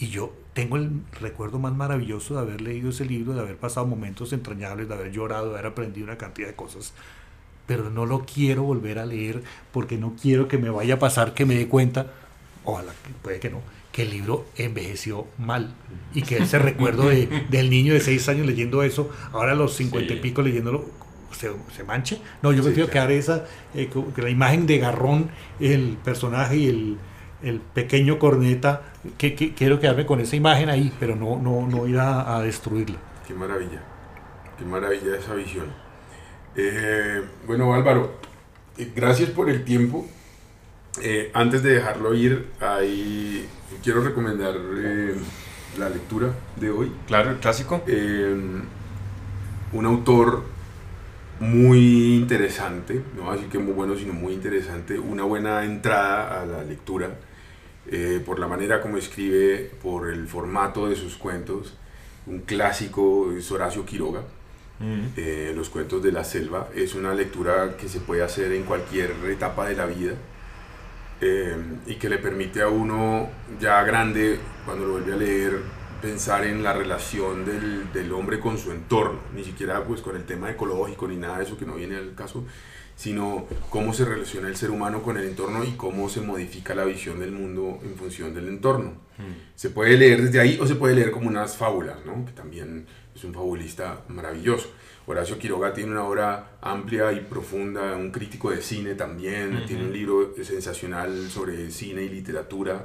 Y 0.00 0.08
yo 0.08 0.32
tengo 0.54 0.76
el 0.76 0.90
recuerdo 1.20 1.58
más 1.58 1.74
maravilloso 1.74 2.34
de 2.34 2.40
haber 2.40 2.62
leído 2.62 2.88
ese 2.90 3.04
libro, 3.04 3.34
de 3.34 3.40
haber 3.40 3.56
pasado 3.58 3.86
momentos 3.86 4.32
entrañables, 4.32 4.88
de 4.88 4.94
haber 4.94 5.12
llorado, 5.12 5.46
de 5.50 5.52
haber 5.58 5.66
aprendido 5.66 6.06
una 6.06 6.16
cantidad 6.18 6.48
de 6.48 6.54
cosas. 6.54 6.94
Pero 7.66 7.90
no 7.90 8.06
lo 8.06 8.24
quiero 8.24 8.62
volver 8.62 8.98
a 8.98 9.06
leer 9.06 9.42
porque 9.72 9.98
no 9.98 10.14
quiero 10.20 10.48
que 10.48 10.58
me 10.58 10.70
vaya 10.70 10.94
a 10.94 10.98
pasar 10.98 11.34
que 11.34 11.44
me 11.44 11.54
dé 11.54 11.68
cuenta, 11.68 12.06
ojalá, 12.64 12.92
puede 13.22 13.38
que 13.40 13.50
no, 13.50 13.60
que 13.92 14.02
el 14.02 14.10
libro 14.10 14.46
envejeció 14.56 15.26
mal 15.38 15.74
y 16.14 16.22
que 16.22 16.38
ese 16.38 16.58
recuerdo 16.58 17.08
de- 17.10 17.28
del 17.50 17.68
niño 17.70 17.92
de 17.92 18.00
seis 18.00 18.28
años 18.28 18.46
leyendo 18.46 18.82
eso, 18.82 19.10
ahora 19.32 19.52
a 19.52 19.54
los 19.54 19.76
cincuenta 19.76 20.14
y 20.14 20.16
Sí. 20.16 20.22
pico 20.22 20.40
leyéndolo, 20.42 20.84
se, 21.32 21.50
se 21.76 21.84
manche. 21.84 22.20
No, 22.42 22.50
yo 22.52 22.58
Sí, 22.62 22.68
prefiero 22.68 22.88
claro. 22.90 23.08
quedar 23.08 23.18
esa, 23.18 23.44
eh, 23.74 23.88
la 24.16 24.30
imagen 24.30 24.66
de 24.66 24.78
Garrón, 24.78 25.30
el 25.60 25.96
personaje 26.02 26.56
y 26.56 26.66
el, 26.68 26.96
el 27.42 27.60
pequeño 27.60 28.18
corneta, 28.18 28.82
que, 29.18 29.34
que- 29.34 29.54
quiero 29.54 29.80
quedarme 29.80 30.06
con 30.06 30.20
esa 30.20 30.36
imagen 30.36 30.68
ahí, 30.70 30.92
pero 31.00 31.16
no, 31.16 31.38
no, 31.38 31.66
no 31.66 31.86
ir 31.86 31.98
a, 31.98 32.36
a 32.36 32.42
destruirla. 32.42 32.98
Qué 33.26 33.34
maravilla. 33.34 33.82
Qué 34.58 34.64
maravilla 34.64 35.16
esa 35.16 35.34
visión. 35.34 35.66
Eh, 36.56 37.22
bueno, 37.46 37.72
Álvaro, 37.74 38.12
eh, 38.78 38.92
gracias 38.94 39.30
por 39.30 39.48
el 39.48 39.64
tiempo. 39.64 40.06
Eh, 41.02 41.30
antes 41.34 41.62
de 41.62 41.74
dejarlo 41.74 42.14
ir, 42.14 42.48
ahí 42.60 43.46
quiero 43.82 44.02
recomendar 44.02 44.54
eh, 44.78 45.14
la 45.78 45.88
lectura 45.88 46.32
de 46.56 46.70
hoy. 46.70 46.92
Claro, 47.06 47.30
el 47.30 47.36
clásico. 47.38 47.82
Eh, 47.86 48.60
un 49.72 49.86
autor 49.86 50.42
muy 51.38 52.16
interesante, 52.16 53.00
no 53.16 53.22
voy 53.22 53.30
a 53.32 53.34
decir 53.36 53.48
que 53.48 53.58
muy 53.58 53.72
bueno, 53.72 53.96
sino 53.96 54.12
muy 54.12 54.34
interesante, 54.34 54.98
una 54.98 55.22
buena 55.22 55.64
entrada 55.64 56.42
a 56.42 56.46
la 56.46 56.62
lectura, 56.64 57.08
eh, 57.86 58.20
por 58.24 58.38
la 58.38 58.46
manera 58.46 58.80
como 58.80 58.96
escribe, 58.98 59.70
por 59.82 60.08
el 60.10 60.26
formato 60.28 60.88
de 60.88 60.96
sus 60.96 61.16
cuentos, 61.16 61.74
un 62.26 62.40
clásico 62.40 63.32
es 63.32 63.50
Horacio 63.50 63.84
Quiroga, 63.84 64.22
Mm. 64.82 65.08
eh, 65.18 65.52
Los 65.54 65.68
cuentos 65.68 66.02
de 66.02 66.10
la 66.10 66.24
selva, 66.24 66.68
es 66.74 66.94
una 66.94 67.12
lectura 67.12 67.76
que 67.76 67.86
se 67.86 68.00
puede 68.00 68.22
hacer 68.22 68.50
en 68.52 68.62
cualquier 68.64 69.10
etapa 69.28 69.68
de 69.68 69.76
la 69.76 69.84
vida 69.84 70.14
eh, 71.20 71.54
y 71.86 71.96
que 71.96 72.08
le 72.08 72.18
permite 72.18 72.62
a 72.62 72.68
uno 72.68 73.28
ya 73.60 73.82
grande, 73.82 74.38
cuando 74.64 74.86
lo 74.86 74.92
vuelve 74.92 75.12
a 75.12 75.16
leer, 75.16 75.58
pensar 76.00 76.46
en 76.46 76.62
la 76.62 76.72
relación 76.72 77.44
del, 77.44 77.92
del 77.92 78.10
hombre 78.12 78.40
con 78.40 78.56
su 78.56 78.72
entorno, 78.72 79.18
ni 79.34 79.44
siquiera 79.44 79.84
pues 79.84 80.00
con 80.00 80.16
el 80.16 80.24
tema 80.24 80.50
ecológico 80.50 81.06
ni 81.06 81.16
nada 81.16 81.36
de 81.38 81.44
eso 81.44 81.58
que 81.58 81.66
no 81.66 81.74
viene 81.74 81.96
al 81.96 82.14
caso, 82.14 82.44
sino 83.00 83.46
cómo 83.70 83.94
se 83.94 84.04
relaciona 84.04 84.48
el 84.48 84.56
ser 84.56 84.70
humano 84.70 85.02
con 85.02 85.16
el 85.16 85.24
entorno 85.24 85.64
y 85.64 85.70
cómo 85.70 86.10
se 86.10 86.20
modifica 86.20 86.74
la 86.74 86.84
visión 86.84 87.18
del 87.18 87.32
mundo 87.32 87.78
en 87.82 87.96
función 87.96 88.34
del 88.34 88.46
entorno. 88.46 88.90
Mm. 89.16 89.54
Se 89.54 89.70
puede 89.70 89.96
leer 89.96 90.20
desde 90.20 90.38
ahí 90.38 90.58
o 90.60 90.66
se 90.66 90.74
puede 90.74 90.96
leer 90.96 91.10
como 91.10 91.26
unas 91.26 91.56
fábulas, 91.56 91.96
¿no? 92.04 92.26
que 92.26 92.32
también 92.32 92.84
es 93.16 93.24
un 93.24 93.32
fabulista 93.32 94.02
maravilloso. 94.08 94.70
Horacio 95.06 95.38
Quiroga 95.38 95.72
tiene 95.72 95.92
una 95.92 96.04
obra 96.04 96.58
amplia 96.60 97.10
y 97.12 97.20
profunda, 97.20 97.96
un 97.96 98.10
crítico 98.10 98.50
de 98.50 98.60
cine 98.60 98.94
también, 98.94 99.64
tiene 99.66 99.84
un 99.84 99.94
libro 99.94 100.34
sensacional 100.44 101.30
sobre 101.30 101.70
cine 101.70 102.02
y 102.02 102.10
literatura, 102.10 102.84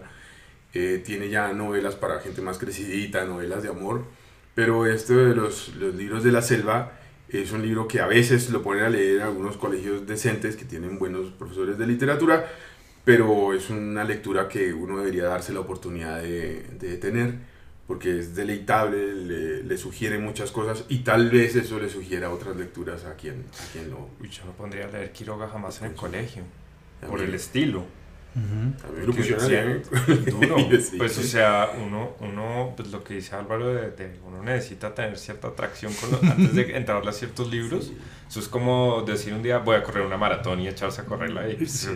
eh, 0.73 1.03
tiene 1.05 1.27
ya 1.27 1.51
novelas 1.51 1.95
para 1.95 2.21
gente 2.21 2.41
más 2.41 2.57
crecidita, 2.57 3.25
novelas 3.25 3.63
de 3.63 3.67
amor, 3.67 4.05
pero 4.53 4.85
este 4.85 5.13
de 5.13 5.35
los, 5.35 5.75
los 5.75 5.93
libros 5.93 6.23
de 6.23 6.31
la 6.31 6.41
selva 6.41 6.93
es 7.29 7.51
un 7.51 7.61
libro 7.61 7.87
que 7.87 7.99
a 8.01 8.07
veces 8.07 8.49
lo 8.49 8.61
ponen 8.61 8.83
a 8.83 8.89
leer 8.89 9.17
en 9.17 9.23
algunos 9.23 9.57
colegios 9.57 10.05
decentes 10.05 10.55
que 10.55 10.65
tienen 10.65 10.99
buenos 10.99 11.31
profesores 11.31 11.77
de 11.77 11.87
literatura, 11.87 12.51
pero 13.03 13.53
es 13.53 13.69
una 13.69 14.03
lectura 14.03 14.47
que 14.47 14.73
uno 14.73 14.97
debería 14.97 15.25
darse 15.25 15.53
la 15.53 15.59
oportunidad 15.61 16.21
de, 16.21 16.63
de 16.79 16.97
tener 16.97 17.55
porque 17.87 18.19
es 18.19 18.35
deleitable, 18.35 19.13
le, 19.13 19.63
le 19.63 19.77
sugiere 19.77 20.17
muchas 20.17 20.51
cosas 20.51 20.85
y 20.89 20.99
tal 20.99 21.29
vez 21.29 21.55
eso 21.55 21.79
le 21.79 21.89
sugiera 21.89 22.31
otras 22.31 22.55
lecturas 22.55 23.05
a 23.05 23.15
quien, 23.15 23.45
a 23.53 23.71
quien 23.71 23.91
lo... 23.91 24.09
Yo 24.27 24.45
no 24.45 24.51
pondría 24.53 24.85
a 24.85 24.91
leer 24.91 25.11
Quiroga 25.11 25.47
jamás 25.47 25.81
en 25.81 25.89
el 25.89 25.93
colegio. 25.93 26.43
a 27.03 27.07
Por 27.07 27.21
el 27.21 27.33
estilo. 27.35 27.85
A 28.35 28.87
mí 28.91 28.99
me 28.99 29.05
lo 29.07 29.13
pusieron 29.13 29.41
sí. 29.85 30.31
Duro. 30.31 30.57
Pues, 30.97 31.17
o 31.17 31.23
sea, 31.23 31.71
uno, 31.85 32.11
uno 32.19 32.73
pues 32.75 32.89
lo 32.91 33.03
que 33.03 33.15
dice 33.15 33.35
Álvaro, 33.35 33.73
de, 33.73 33.91
de- 33.91 34.19
uno 34.27 34.43
necesita 34.43 34.93
tener 34.93 35.17
cierta 35.17 35.47
atracción 35.49 35.93
con 35.93 36.11
lo- 36.11 36.31
antes 36.31 36.53
de 36.53 36.61
entrarle 36.77 37.09
a 37.09 37.13
ciertos 37.13 37.49
libros. 37.49 37.85
Sí. 37.85 37.97
Eso 38.29 38.39
es 38.39 38.47
como 38.49 39.03
decir 39.03 39.33
un 39.33 39.43
día 39.43 39.59
voy 39.59 39.75
a 39.77 39.83
correr 39.83 40.05
una 40.05 40.17
maratón 40.17 40.59
y 40.59 40.67
echarse 40.67 41.01
a 41.01 41.05
correrla 41.05 41.47
y 41.49 41.65
Sí. 41.65 41.89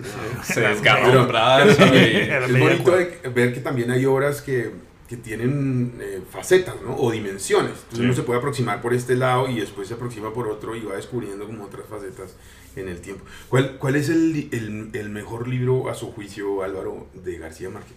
se 0.43 0.61
desgarra 0.61 1.21
un 1.21 1.27
brazo. 1.27 1.85
y- 1.93 1.97
es 1.97 2.59
bonito 2.59 2.91
de- 2.95 3.19
ver 3.33 3.53
que 3.53 3.59
también 3.59 3.91
hay 3.91 4.05
obras 4.05 4.41
que, 4.41 4.71
que 5.09 5.17
tienen 5.17 5.97
eh, 5.99 6.21
facetas 6.31 6.75
¿no? 6.85 6.95
o 6.95 7.11
dimensiones. 7.11 7.71
Entonces 7.83 7.99
uno 8.05 8.13
se 8.13 8.21
puede 8.23 8.39
aproximar 8.39 8.79
por 8.81 8.93
este 8.93 9.15
lado 9.15 9.49
y 9.49 9.59
después 9.59 9.87
se 9.89 9.95
aproxima 9.95 10.31
por 10.33 10.47
otro 10.47 10.75
y 10.75 10.81
va 10.85 10.95
descubriendo 10.95 11.45
como 11.47 11.65
otras 11.65 11.85
facetas 11.89 12.35
en 12.79 12.89
el 12.89 13.01
tiempo. 13.01 13.23
¿Cuál, 13.49 13.77
cuál 13.77 13.95
es 13.95 14.09
el, 14.09 14.49
el, 14.51 14.89
el 14.93 15.09
mejor 15.09 15.47
libro, 15.47 15.89
a 15.89 15.95
su 15.95 16.11
juicio, 16.11 16.63
Álvaro, 16.63 17.07
de 17.13 17.37
García 17.37 17.69
Márquez? 17.69 17.93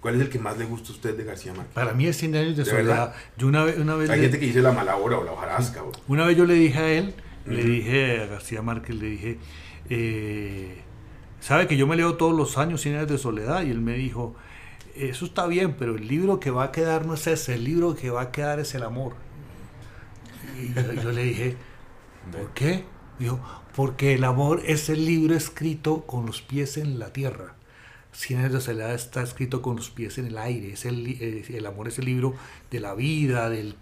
¿Cuál 0.00 0.16
es 0.16 0.20
el 0.22 0.28
que 0.28 0.38
más 0.38 0.56
le 0.58 0.64
gusta 0.66 0.90
a 0.90 0.92
usted 0.92 1.16
de 1.16 1.24
García 1.24 1.52
Márquez? 1.52 1.74
Para 1.74 1.92
mí 1.92 2.06
es 2.06 2.16
100 2.16 2.36
años 2.36 2.56
de, 2.56 2.64
¿De 2.64 2.70
soledad. 2.70 3.14
Yo 3.36 3.46
una 3.48 3.64
vez, 3.64 3.78
una 3.78 3.96
vez 3.96 4.08
Hay 4.10 4.18
le- 4.18 4.24
gente 4.24 4.38
que 4.38 4.46
dice 4.46 4.62
la 4.62 4.72
mala 4.72 4.96
hora 4.96 5.18
o 5.18 5.24
la 5.24 5.32
hojarasca. 5.32 5.82
o- 5.82 5.92
Una 6.08 6.24
vez 6.26 6.36
yo 6.36 6.44
le 6.46 6.54
dije 6.54 6.78
a 6.78 6.88
él, 6.92 7.14
le 7.46 7.64
dije 7.64 8.20
a 8.22 8.26
García 8.26 8.62
Márquez, 8.62 8.94
le 8.96 9.06
dije, 9.08 9.38
eh, 9.90 10.78
sabe 11.40 11.66
que 11.66 11.76
yo 11.76 11.86
me 11.86 11.96
leo 11.96 12.14
todos 12.16 12.36
los 12.36 12.58
años 12.58 12.80
Cien 12.82 12.96
años 12.96 13.08
de 13.08 13.18
soledad 13.18 13.62
y 13.64 13.70
él 13.70 13.80
me 13.80 13.94
dijo, 13.94 14.36
eso 14.94 15.24
está 15.26 15.46
bien, 15.46 15.74
pero 15.78 15.96
el 15.96 16.06
libro 16.08 16.38
que 16.40 16.50
va 16.50 16.64
a 16.64 16.72
quedar 16.72 17.04
no 17.06 17.14
es 17.14 17.26
ese, 17.26 17.54
el 17.54 17.64
libro 17.64 17.94
que 17.96 18.10
va 18.10 18.22
a 18.22 18.30
quedar 18.32 18.60
es 18.60 18.74
el 18.74 18.82
amor. 18.84 19.14
Y 20.60 20.72
yo, 20.72 20.92
yo 21.02 21.12
le 21.12 21.22
dije, 21.24 21.56
¿por 22.32 22.50
qué? 22.54 22.84
Dijo, 23.18 23.40
porque 23.74 24.14
el 24.14 24.24
amor 24.24 24.62
es 24.66 24.88
el 24.88 25.04
libro 25.04 25.34
escrito 25.34 26.02
con 26.06 26.26
los 26.26 26.42
pies 26.42 26.76
en 26.76 26.98
la 26.98 27.12
tierra. 27.12 27.54
Cien 28.12 28.40
años 28.40 28.52
de 28.52 28.60
soledad 28.60 28.94
está 28.94 29.22
escrito 29.22 29.60
con 29.62 29.76
los 29.76 29.90
pies 29.90 30.18
en 30.18 30.26
el 30.26 30.38
aire. 30.38 30.72
Es 30.72 30.84
el, 30.84 31.06
el 31.48 31.66
amor 31.66 31.88
es 31.88 31.98
el 31.98 32.06
libro 32.06 32.34
de 32.70 32.80
la 32.80 32.94
vida, 32.94 33.50
del, 33.50 33.76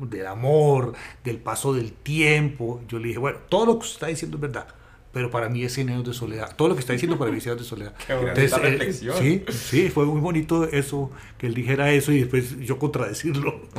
del 0.00 0.26
amor, 0.26 0.94
del 1.24 1.38
paso 1.38 1.72
del 1.72 1.92
tiempo. 1.92 2.82
Yo 2.88 2.98
le 2.98 3.08
dije, 3.08 3.18
bueno, 3.18 3.38
todo 3.48 3.66
lo 3.66 3.72
que 3.78 3.84
usted 3.84 3.94
está 3.94 4.06
diciendo 4.08 4.36
es 4.36 4.40
verdad, 4.42 4.68
pero 5.12 5.30
para 5.30 5.48
mí 5.48 5.64
es 5.64 5.74
Cien 5.74 5.88
años 5.90 6.04
de 6.04 6.14
soledad. 6.14 6.54
Todo 6.56 6.68
lo 6.68 6.74
que 6.74 6.80
está 6.80 6.92
diciendo 6.92 7.18
para 7.18 7.30
mí 7.30 7.38
es 7.38 7.42
Cien 7.44 7.54
años 7.54 7.64
de 7.64 7.68
soledad. 7.68 7.94
Qué 8.06 8.12
eh, 8.12 8.48
reflexión. 8.48 9.16
sí, 9.18 9.44
sí, 9.48 9.88
fue 9.90 10.04
muy 10.06 10.20
bonito 10.20 10.64
eso, 10.64 11.10
que 11.36 11.46
él 11.46 11.54
dijera 11.54 11.90
eso 11.90 12.12
y 12.12 12.20
después 12.20 12.58
yo 12.60 12.78
contradecirlo. 12.78 13.60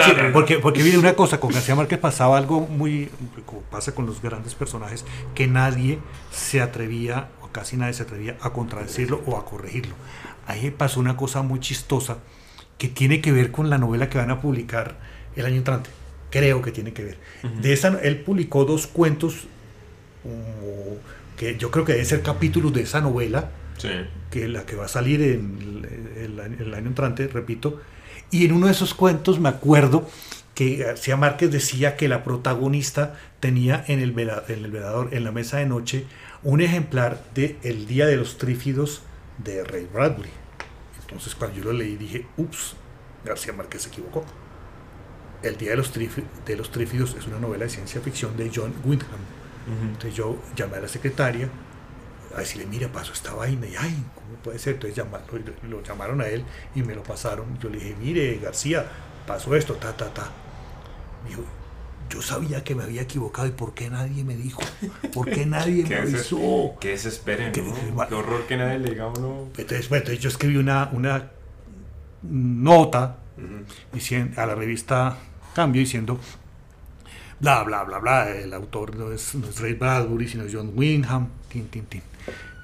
Sí, 0.00 0.12
porque, 0.32 0.58
porque 0.58 0.82
mire 0.82 0.98
una 0.98 1.14
cosa, 1.14 1.40
con 1.40 1.52
García 1.52 1.74
Márquez 1.74 1.98
pasaba 1.98 2.38
algo 2.38 2.60
muy, 2.60 3.10
como 3.44 3.60
pasa 3.62 3.94
con 3.94 4.06
los 4.06 4.22
grandes 4.22 4.54
personajes, 4.54 5.04
que 5.34 5.46
nadie 5.46 5.98
se 6.30 6.60
atrevía, 6.60 7.28
o 7.42 7.48
casi 7.48 7.76
nadie 7.76 7.92
se 7.92 8.04
atrevía 8.04 8.36
a 8.40 8.50
contradecirlo 8.52 9.22
o 9.26 9.36
a 9.36 9.44
corregirlo. 9.44 9.94
Ahí 10.46 10.70
pasó 10.70 11.00
una 11.00 11.16
cosa 11.16 11.42
muy 11.42 11.60
chistosa 11.60 12.18
que 12.78 12.88
tiene 12.88 13.20
que 13.20 13.32
ver 13.32 13.50
con 13.50 13.70
la 13.70 13.78
novela 13.78 14.08
que 14.08 14.18
van 14.18 14.30
a 14.30 14.40
publicar 14.40 14.98
el 15.36 15.46
año 15.46 15.56
entrante. 15.56 15.90
Creo 16.30 16.62
que 16.62 16.70
tiene 16.72 16.92
que 16.92 17.04
ver. 17.04 17.18
De 17.60 17.72
esa, 17.72 17.88
él 18.02 18.20
publicó 18.20 18.64
dos 18.64 18.86
cuentos 18.86 19.46
como 20.22 20.96
que 21.36 21.56
yo 21.56 21.70
creo 21.70 21.84
que 21.84 21.92
deben 21.92 22.06
ser 22.06 22.22
capítulos 22.22 22.72
de 22.72 22.82
esa 22.82 23.00
novela 23.00 23.50
Sí. 23.78 23.88
que 24.30 24.46
la 24.46 24.66
que 24.66 24.76
va 24.76 24.84
a 24.84 24.88
salir 24.88 25.22
en 25.22 25.58
el, 26.18 26.22
el 26.24 26.40
año- 26.40 26.56
el 26.60 26.74
año 26.74 26.88
entrante, 26.88 27.26
repito. 27.28 27.80
Y 28.30 28.44
en 28.44 28.52
uno 28.52 28.66
de 28.66 28.72
esos 28.72 28.92
cuentos 28.92 29.40
me 29.40 29.48
acuerdo 29.48 30.06
que 30.54 30.76
García 30.76 31.16
Márquez 31.16 31.50
decía 31.50 31.96
que 31.96 32.06
la 32.06 32.22
protagonista 32.22 33.18
tenía 33.40 33.82
en 33.88 34.00
el, 34.00 34.14
vela- 34.14 34.44
en 34.48 34.64
el 34.66 34.70
velador, 34.70 35.08
en 35.14 35.24
la 35.24 35.32
mesa 35.32 35.56
de 35.56 35.66
noche, 35.66 36.04
un 36.42 36.60
ejemplar 36.60 37.24
de 37.34 37.56
El 37.62 37.86
Día 37.86 38.04
de 38.06 38.16
los 38.18 38.36
Trífidos 38.36 39.00
de 39.38 39.64
Ray 39.64 39.88
Bradbury. 39.92 40.28
Entonces 41.00 41.34
cuando 41.34 41.56
yo 41.56 41.64
lo 41.64 41.72
leí 41.72 41.96
dije, 41.96 42.26
ups, 42.36 42.74
García 43.24 43.54
Márquez 43.54 43.82
se 43.82 43.88
equivocó. 43.88 44.26
El 45.42 45.56
Día 45.56 45.70
de 45.70 45.76
los, 45.76 45.94
Trifi- 45.94 46.24
de 46.46 46.56
los 46.56 46.70
Trífidos 46.70 47.14
es 47.18 47.26
una 47.26 47.38
novela 47.38 47.64
de 47.64 47.70
ciencia 47.70 48.00
ficción 48.00 48.36
de 48.36 48.50
John 48.54 48.74
Wyndham. 48.84 49.08
Entonces 49.82 50.14
yo 50.14 50.36
llamé 50.56 50.76
a 50.78 50.80
la 50.80 50.88
secretaria 50.88 51.48
a 52.34 52.40
decirle, 52.40 52.66
mira, 52.66 52.88
pasó 52.88 53.12
esta 53.12 53.32
vaina. 53.34 53.66
Y, 53.66 53.74
ay, 53.76 54.04
¿cómo 54.14 54.36
puede 54.42 54.58
ser? 54.58 54.74
Entonces 54.74 54.96
llama- 54.96 55.20
lo, 55.62 55.68
lo 55.78 55.82
llamaron 55.82 56.20
a 56.20 56.26
él 56.28 56.44
y 56.74 56.82
me 56.82 56.94
lo 56.94 57.02
pasaron. 57.02 57.58
Yo 57.60 57.68
le 57.70 57.78
dije, 57.78 57.96
mire, 58.00 58.38
García, 58.38 58.86
pasó 59.26 59.54
esto, 59.54 59.74
ta, 59.74 59.96
ta, 59.96 60.12
ta. 60.12 60.28
Me 61.24 61.30
dijo, 61.30 61.44
yo 62.10 62.20
sabía 62.20 62.64
que 62.64 62.74
me 62.74 62.82
había 62.82 63.02
equivocado 63.02 63.46
y 63.46 63.52
¿por 63.52 63.72
qué 63.74 63.88
nadie 63.90 64.24
me 64.24 64.34
dijo? 64.36 64.60
¿Por 65.14 65.30
qué 65.30 65.46
nadie 65.46 65.82
me 65.84 65.88
¿Qué 65.88 65.96
avisó? 65.96 66.74
Que 66.80 66.88
desesperen, 66.90 67.52
Que- 67.52 67.62
¿no? 67.62 68.06
Qué 68.08 68.14
horror 68.14 68.46
que 68.46 68.56
nadie 68.56 68.78
le 68.80 68.90
diga 68.90 69.04
a 69.04 69.08
uno. 69.08 69.48
Entonces, 69.56 69.88
bueno, 69.88 70.02
entonces 70.02 70.18
yo 70.20 70.28
escribí 70.28 70.56
una, 70.56 70.90
una 70.92 71.30
nota 72.22 73.18
diciendo, 73.92 74.40
a 74.40 74.46
la 74.46 74.54
revista 74.54 75.16
Cambio 75.54 75.80
diciendo 75.80 76.18
bla 77.40 77.62
bla 77.62 77.84
bla 77.84 77.98
bla 77.98 78.28
el 78.30 78.52
autor 78.52 78.96
no 78.96 79.12
es, 79.12 79.34
no 79.34 79.48
es 79.48 79.60
Ray 79.60 79.74
Bradbury 79.74 80.28
sino 80.28 80.44
John 80.50 80.72
Wyndham 80.74 81.28
tin 81.48 81.68
tin 81.68 81.84
tin. 81.86 82.02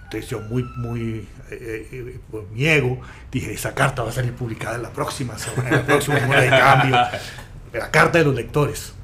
Entonces 0.05 0.30
yo 0.30 0.41
muy 0.41 0.62
muy 0.76 1.26
eh, 1.51 1.89
eh, 1.93 2.18
por 2.30 2.47
mi 2.51 2.66
ego 2.66 3.01
dije 3.32 3.53
esa 3.53 3.74
carta 3.74 4.03
va 4.03 4.11
a 4.11 4.12
salir 4.12 4.32
publicada 4.32 4.76
en 4.76 4.82
la 4.82 4.91
próxima 4.91 5.37
semana 5.39 5.68
en 5.70 5.74
la 5.76 5.87
próxima 5.87 6.20
semana 6.20 6.41
de 6.43 6.51
Cambio 6.51 6.97
la 7.72 7.91
carta 7.91 8.18
de 8.18 8.24
los 8.24 8.34
lectores. 8.34 8.95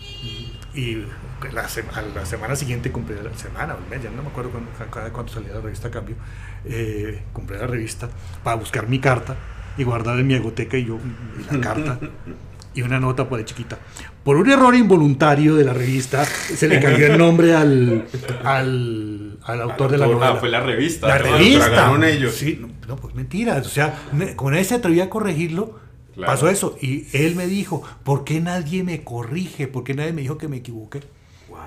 Y 0.75 1.05
la, 1.53 1.69
sema- 1.69 2.01
la 2.15 2.25
semana 2.25 2.55
siguiente 2.57 2.91
compré 2.93 3.21
la 3.23 3.35
semana 3.37 3.75
o 3.75 3.79
el 3.79 3.85
mes, 3.91 4.03
ya 4.03 4.11
no 4.11 4.23
me 4.23 4.29
acuerdo 4.29 4.51
cuándo, 4.51 4.71
cada 4.91 5.11
cuánto 5.13 5.33
salía 5.35 5.53
la 5.55 5.61
revista 5.61 5.91
Cambio, 5.91 6.15
eh, 6.65 7.21
la 7.51 7.67
revista 7.67 8.09
para 8.45 8.57
buscar 8.57 8.89
mi 8.89 8.99
carta 9.01 9.37
y 9.77 9.83
guardar 9.85 10.19
en 10.19 10.27
mi 10.29 10.35
agoteca 10.35 10.79
y 10.79 10.85
yo 10.87 10.99
y 11.39 11.53
la 11.55 11.61
carta 11.61 11.99
y 12.75 12.83
una 12.83 12.99
nota 13.01 13.29
por 13.29 13.39
ahí 13.39 13.45
chiquita. 13.45 13.79
Por 14.25 14.37
un 14.37 14.51
error 14.51 14.75
involuntario 14.75 15.55
de 15.57 15.65
la 15.65 15.73
revista 15.73 16.25
se 16.25 16.69
le 16.69 16.81
cambió 16.81 17.07
el 17.07 17.19
nombre 17.19 17.55
al, 17.55 18.07
al, 18.45 19.39
al 19.43 19.61
autor 19.63 19.91
de 19.91 19.99
la 19.99 20.05
autor, 20.05 20.21
novela. 20.21 20.37
Ah, 20.37 20.41
fue 20.41 20.49
la 20.49 20.61
revista. 20.61 21.09
La 21.09 21.19
¿no? 21.19 21.25
revista. 21.37 22.09
ellos. 22.09 22.35
Sí, 22.35 22.61
no, 22.89 22.97
pues 22.97 23.15
mentira. 23.15 23.57
O 23.57 23.65
sea, 23.65 23.95
como 24.37 24.51
nadie 24.53 24.65
se 24.65 24.75
atrevía 24.77 25.05
a 25.05 25.11
corregirlo, 25.11 25.81
Claro. 26.15 26.31
pasó 26.31 26.49
eso. 26.51 26.77
Y 26.81 27.07
él 27.17 27.37
me 27.37 27.47
dijo, 27.47 27.83
¿por 28.05 28.25
qué 28.25 28.39
nadie 28.41 28.85
me 28.85 29.03
corrige? 29.03 29.67
¿Por 29.67 29.83
qué 29.83 29.95
nadie 29.95 30.13
me 30.13 30.21
dijo 30.21 30.37
que 30.37 30.47
me 30.47 30.59
equivoqué? 30.59 31.01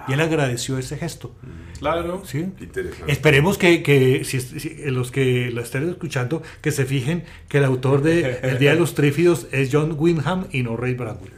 Y 0.08 0.14
él 0.14 0.22
agradeció 0.22 0.78
ese 0.78 0.98
gesto. 0.98 1.34
Claro. 1.80 2.22
¿sí? 2.26 2.48
Interesante. 2.60 3.12
Esperemos 3.12 3.58
que, 3.58 3.84
que 3.84 4.24
si, 4.24 4.40
si- 4.40 4.76
los 4.86 5.12
que 5.12 5.52
lo 5.52 5.62
estén 5.62 5.90
escuchando, 5.90 6.42
que 6.62 6.72
se 6.72 6.86
fijen 6.86 7.24
que 7.50 7.58
el 7.60 7.66
autor 7.66 8.02
de 8.02 8.40
El 8.44 8.58
Día 8.60 8.72
de 8.74 8.80
los 8.80 8.94
Trífidos 8.96 9.48
es 9.52 9.70
John 9.72 9.96
Wyndham 9.98 10.46
y 10.52 10.64
no 10.64 10.78
Ray 10.78 10.94
Bradbury. 10.94 11.32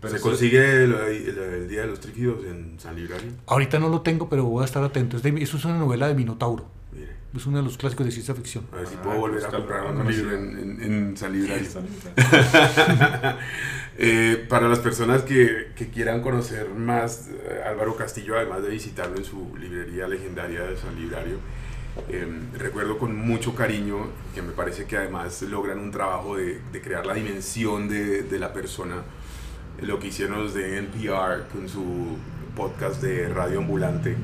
Pero 0.00 0.14
¿Se 0.16 0.20
consigue 0.20 0.84
el, 0.84 0.92
el- 0.92 1.38
el 1.38 1.68
Día 1.68 1.80
de 1.82 1.86
los 1.86 2.00
Trífidos 2.00 2.44
en 2.44 2.78
San 2.78 2.94
Librario? 2.96 3.30
Ahorita 3.46 3.78
no 3.78 3.88
lo 3.88 4.02
tengo, 4.02 4.28
pero 4.28 4.44
voy 4.44 4.62
a 4.62 4.66
estar 4.66 4.84
atento. 4.84 5.16
Es 5.16 5.22
de- 5.22 5.42
eso 5.42 5.56
es 5.56 5.64
una 5.64 5.78
novela 5.78 6.08
de 6.08 6.14
Minotauro. 6.14 6.66
Es 7.34 7.46
uno 7.46 7.56
de 7.58 7.64
los 7.64 7.76
clásicos 7.76 8.06
de 8.06 8.12
ciencia 8.12 8.34
ficción. 8.34 8.64
a 8.72 8.76
ver 8.76 8.86
si 8.86 8.94
Ah, 8.96 9.02
puedo 9.02 9.18
volver 9.18 9.40
a 9.44 9.48
buscarlo, 9.48 9.66
comprar 9.66 9.94
un 9.96 10.12
libro 10.12 10.36
en, 10.36 10.58
en- 10.58 10.82
en 10.82 11.16
San 11.16 11.32
Librario. 11.32 11.68
Sí, 11.68 11.78
Eh, 13.96 14.44
para 14.48 14.68
las 14.68 14.80
personas 14.80 15.22
que, 15.22 15.68
que 15.76 15.88
quieran 15.88 16.20
conocer 16.20 16.68
más 16.70 17.28
eh, 17.28 17.62
Álvaro 17.64 17.94
Castillo, 17.96 18.36
además 18.36 18.62
de 18.64 18.70
visitarlo 18.70 19.16
en 19.16 19.24
su 19.24 19.56
librería 19.56 20.08
legendaria 20.08 20.62
de 20.62 20.76
San 20.76 20.96
Librario, 20.96 21.36
eh, 22.08 22.26
recuerdo 22.58 22.98
con 22.98 23.14
mucho 23.16 23.54
cariño 23.54 24.08
que 24.34 24.42
me 24.42 24.50
parece 24.50 24.86
que 24.86 24.96
además 24.96 25.40
logran 25.42 25.78
un 25.78 25.92
trabajo 25.92 26.36
de, 26.36 26.60
de 26.72 26.80
crear 26.80 27.06
la 27.06 27.14
dimensión 27.14 27.88
de, 27.88 28.24
de 28.24 28.38
la 28.40 28.52
persona, 28.52 28.96
lo 29.80 30.00
que 30.00 30.08
hicieron 30.08 30.42
los 30.42 30.54
de 30.54 30.78
NPR 30.78 31.46
con 31.52 31.68
su 31.68 32.16
podcast 32.56 33.00
de 33.00 33.28
Radio 33.28 33.60
Ambulante. 33.60 34.16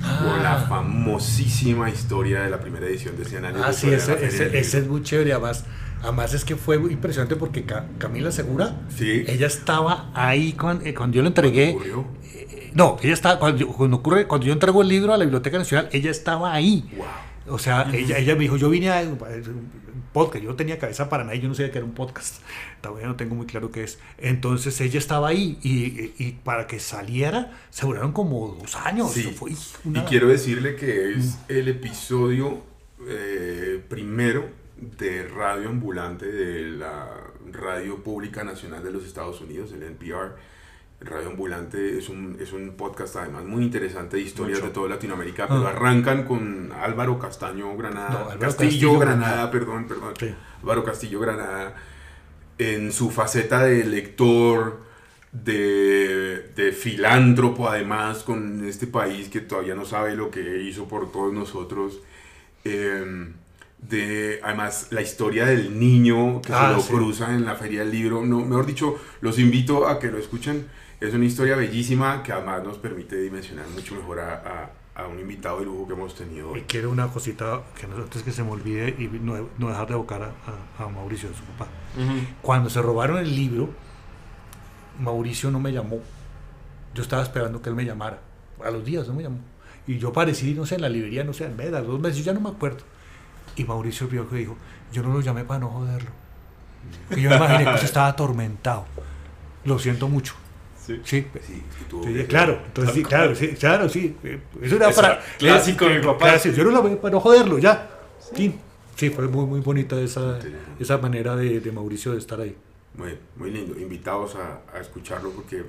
Con 0.00 0.42
la 0.42 0.58
famosísima 0.68 1.90
historia 1.90 2.40
de 2.42 2.50
la 2.50 2.60
primera 2.60 2.86
edición 2.86 3.16
de 3.16 3.24
100 3.24 3.44
años 3.44 3.60
Ah, 3.64 3.68
de 3.68 3.74
sí, 3.74 3.88
ese, 3.90 4.24
ese- 4.24 4.58
ese 4.58 4.78
es 4.78 4.86
muy 4.86 5.02
chévere. 5.02 5.32
Además, 5.32 5.64
además 6.02 6.34
es 6.34 6.44
que 6.44 6.56
fue 6.56 6.76
impresionante 6.76 7.36
porque 7.36 7.64
Ca- 7.64 7.86
Camila 7.98 8.30
Segura, 8.30 8.76
Sí. 8.96 9.24
ella 9.26 9.46
estaba 9.46 10.10
ahí 10.14 10.52
cuando, 10.52 10.84
eh, 10.86 10.94
cuando 10.94 11.16
yo 11.16 11.22
lo 11.22 11.28
entregué. 11.28 11.70
Eh, 11.70 12.70
no, 12.74 12.96
ella 13.02 13.14
estaba, 13.14 13.38
cuando, 13.38 13.66
cuando 13.68 13.96
ocurre, 13.96 14.26
cuando 14.26 14.46
yo 14.46 14.52
entrego 14.52 14.82
el 14.82 14.88
libro 14.88 15.12
a 15.14 15.18
la 15.18 15.24
Biblioteca 15.24 15.58
Nacional, 15.58 15.88
ella 15.92 16.10
estaba 16.10 16.52
ahí. 16.52 16.88
Wow. 16.96 17.06
O 17.54 17.58
sea, 17.58 17.88
ella, 17.92 18.18
ella 18.18 18.34
me 18.34 18.42
dijo, 18.42 18.56
yo 18.56 18.68
vine 18.70 18.90
a 18.90 19.02
podcast, 20.12 20.44
yo 20.44 20.54
tenía 20.54 20.78
cabeza 20.78 21.08
para 21.08 21.24
nada 21.24 21.36
y 21.36 21.40
yo 21.40 21.48
no 21.48 21.54
sabía 21.54 21.70
que 21.70 21.78
era 21.78 21.84
un 21.86 21.94
podcast, 21.94 22.36
todavía 22.80 23.06
no 23.06 23.16
tengo 23.16 23.34
muy 23.34 23.46
claro 23.46 23.70
qué 23.70 23.84
es. 23.84 23.98
Entonces 24.18 24.80
ella 24.80 24.98
estaba 24.98 25.28
ahí 25.28 25.58
y, 25.62 26.12
y 26.22 26.32
para 26.44 26.66
que 26.66 26.80
saliera 26.80 27.58
se 27.70 27.86
duraron 27.86 28.12
como 28.12 28.56
dos 28.60 28.76
años. 28.76 29.12
Sí. 29.12 29.34
Y 29.84 30.00
quiero 30.00 30.28
decirle 30.28 30.76
que 30.76 31.12
es 31.12 31.38
el 31.48 31.68
episodio 31.68 32.62
eh, 33.06 33.82
primero 33.88 34.48
de 34.76 35.26
Radio 35.28 35.68
Ambulante 35.68 36.26
de 36.26 36.62
la 36.62 37.08
Radio 37.52 38.02
Pública 38.02 38.44
Nacional 38.44 38.82
de 38.82 38.90
los 38.90 39.04
Estados 39.04 39.40
Unidos, 39.40 39.72
el 39.72 39.82
NPR. 39.82 40.36
Radio 41.00 41.28
Ambulante 41.28 41.96
es 41.98 42.08
un, 42.08 42.36
es 42.40 42.52
un 42.52 42.70
podcast 42.76 43.14
además 43.16 43.44
muy 43.44 43.62
interesante 43.62 44.16
de 44.16 44.22
historias 44.22 44.58
Mucho. 44.58 44.68
de 44.68 44.74
toda 44.74 44.88
Latinoamérica, 44.88 45.46
pero 45.46 45.66
Ah. 45.66 45.70
arrancan 45.70 46.24
con 46.24 46.72
Álvaro 46.72 47.18
Castaño 47.20 47.76
Granada, 47.76 48.10
No, 48.10 48.18
Álvaro 48.18 48.40
Castillo, 48.40 48.68
Castillo 48.70 48.98
Granada, 48.98 49.26
Granada. 49.28 49.50
perdón, 49.52 49.86
perdón, 49.86 50.14
Sí. 50.18 50.34
Álvaro 50.62 50.84
Castillo 50.84 51.20
Granada, 51.20 51.74
en 52.58 52.92
su 52.92 53.10
faceta 53.10 53.62
de 53.62 53.84
lector, 53.84 54.80
de, 55.30 56.50
de 56.56 56.72
filántropo 56.72 57.68
además 57.68 58.22
con 58.24 58.66
este 58.66 58.86
país 58.86 59.28
que 59.28 59.40
todavía 59.40 59.74
no 59.74 59.84
sabe 59.84 60.16
lo 60.16 60.30
que 60.30 60.62
hizo 60.62 60.88
por 60.88 61.12
todos 61.12 61.32
nosotros. 61.32 62.00
eh, 62.64 63.28
de 63.80 64.40
además 64.42 64.88
la 64.90 65.00
historia 65.02 65.46
del 65.46 65.78
niño 65.78 66.42
que 66.42 66.52
Ah, 66.52 66.70
se 66.70 66.74
lo 66.76 66.80
sí. 66.82 66.92
cruza 66.92 67.32
en 67.32 67.44
la 67.44 67.54
feria 67.54 67.80
del 67.84 67.92
libro. 67.92 68.26
No, 68.26 68.40
mejor 68.44 68.66
dicho, 68.66 68.96
los 69.20 69.38
invito 69.38 69.86
a 69.86 70.00
que 70.00 70.08
lo 70.10 70.18
escuchen. 70.18 70.66
Es 71.00 71.14
una 71.14 71.24
historia 71.24 71.54
bellísima 71.56 72.22
que 72.22 72.32
además 72.32 72.62
nos 72.64 72.78
permite 72.78 73.16
dimensionar 73.20 73.66
mucho 73.68 73.94
mejor 73.94 74.20
a, 74.20 74.34
a- 74.34 74.70
a 75.02 75.06
un 75.06 75.20
invitado 75.20 75.60
de 75.60 75.64
lujo 75.66 75.86
que 75.86 75.92
hemos 75.92 76.12
tenido 76.16 76.56
Y 76.56 76.62
quiero 76.62 76.90
una 76.90 77.06
cosita 77.06 77.62
que 77.80 77.86
no, 77.86 77.94
antes 77.98 78.24
que 78.24 78.32
se 78.32 78.42
me 78.42 78.50
olvide 78.50 78.88
y 78.98 79.06
no, 79.22 79.48
no 79.56 79.68
dejar 79.68 79.86
de 79.86 79.92
evocar 79.94 80.22
a, 80.22 80.32
a- 80.80 80.84
a 80.84 80.88
Mauricio, 80.88 81.28
su 81.28 81.44
papá. 81.44 81.70
Cuando 82.42 82.68
se 82.68 82.82
robaron 82.82 83.18
el 83.18 83.34
libro, 83.34 83.70
Mauricio 85.00 85.50
no 85.52 85.60
me 85.60 85.72
llamó. 85.72 86.00
Yo 86.94 87.02
estaba 87.02 87.22
esperando 87.22 87.62
que 87.62 87.68
él 87.68 87.76
me 87.76 87.84
llamara. 87.84 88.18
A 88.64 88.70
los 88.72 88.84
días 88.84 89.06
no 89.06 89.14
me 89.14 89.22
llamó. 89.22 89.38
Y 89.86 89.98
yo 89.98 90.08
aparecí, 90.08 90.52
no 90.54 90.66
sé, 90.66 90.74
en 90.74 90.82
la 90.82 90.88
librería, 90.88 91.22
no 91.22 91.32
sé, 91.32 91.44
en 91.46 91.56
Meda, 91.56 91.80
dos 91.80 92.00
meses, 92.00 92.18
yo 92.18 92.24
ya 92.24 92.32
no 92.32 92.40
me 92.40 92.48
acuerdo. 92.50 92.78
Y 93.54 93.62
Mauricio 93.64 94.08
vio 94.08 94.28
que 94.28 94.34
dijo, 94.36 94.56
yo 94.92 95.02
no 95.04 95.12
lo 95.12 95.20
llamé 95.20 95.44
para 95.44 95.60
no 95.60 95.68
joderlo. 95.70 96.10
Que 97.08 97.20
yo 97.22 97.30
me 97.30 97.36
imaginé 97.36 97.64
que 97.78 97.84
estaba 97.84 98.08
atormentado. 98.08 98.84
Lo 99.64 99.78
siento 99.78 100.08
mucho. 100.08 100.34
Sí. 100.88 101.00
Sí, 101.04 101.26
Sí, 101.46 101.62
que 101.78 101.84
tuvo 101.88 102.04
Sí, 102.04 102.12
que- 102.14 102.26
claro, 102.26 102.60
entonces 102.66 102.94
sí, 102.94 103.02
claro, 103.02 103.34
sí, 103.34 103.48
claro, 103.48 103.88
sí. 103.88 104.16
eh, 104.24 104.40
Eso 104.62 104.76
era 104.76 104.88
Eso 104.90 105.00
para. 105.00 105.20
clásico 105.38 105.84
de 105.86 105.98
mi 105.98 106.04
papá. 106.04 106.30
clásico, 106.30 106.56
Yo 106.56 106.64
no 106.64 106.70
lo 106.70 107.00
para 107.00 107.12
no 107.12 107.20
joderlo, 107.20 107.58
ya. 107.58 107.88
Sí, 108.34 108.54
sí 108.96 109.10
fue 109.10 109.28
muy, 109.28 109.44
muy 109.46 109.60
bonita 109.60 110.00
esa, 110.00 110.38
esa 110.80 110.98
manera 110.98 111.36
de, 111.36 111.60
de 111.60 111.72
Mauricio 111.72 112.12
de 112.12 112.18
estar 112.18 112.40
ahí. 112.40 112.56
Muy, 112.94 113.16
muy 113.36 113.50
lindo. 113.50 113.78
Invitados 113.78 114.34
a, 114.36 114.62
a 114.76 114.80
escucharlo 114.80 115.30
porque 115.30 115.62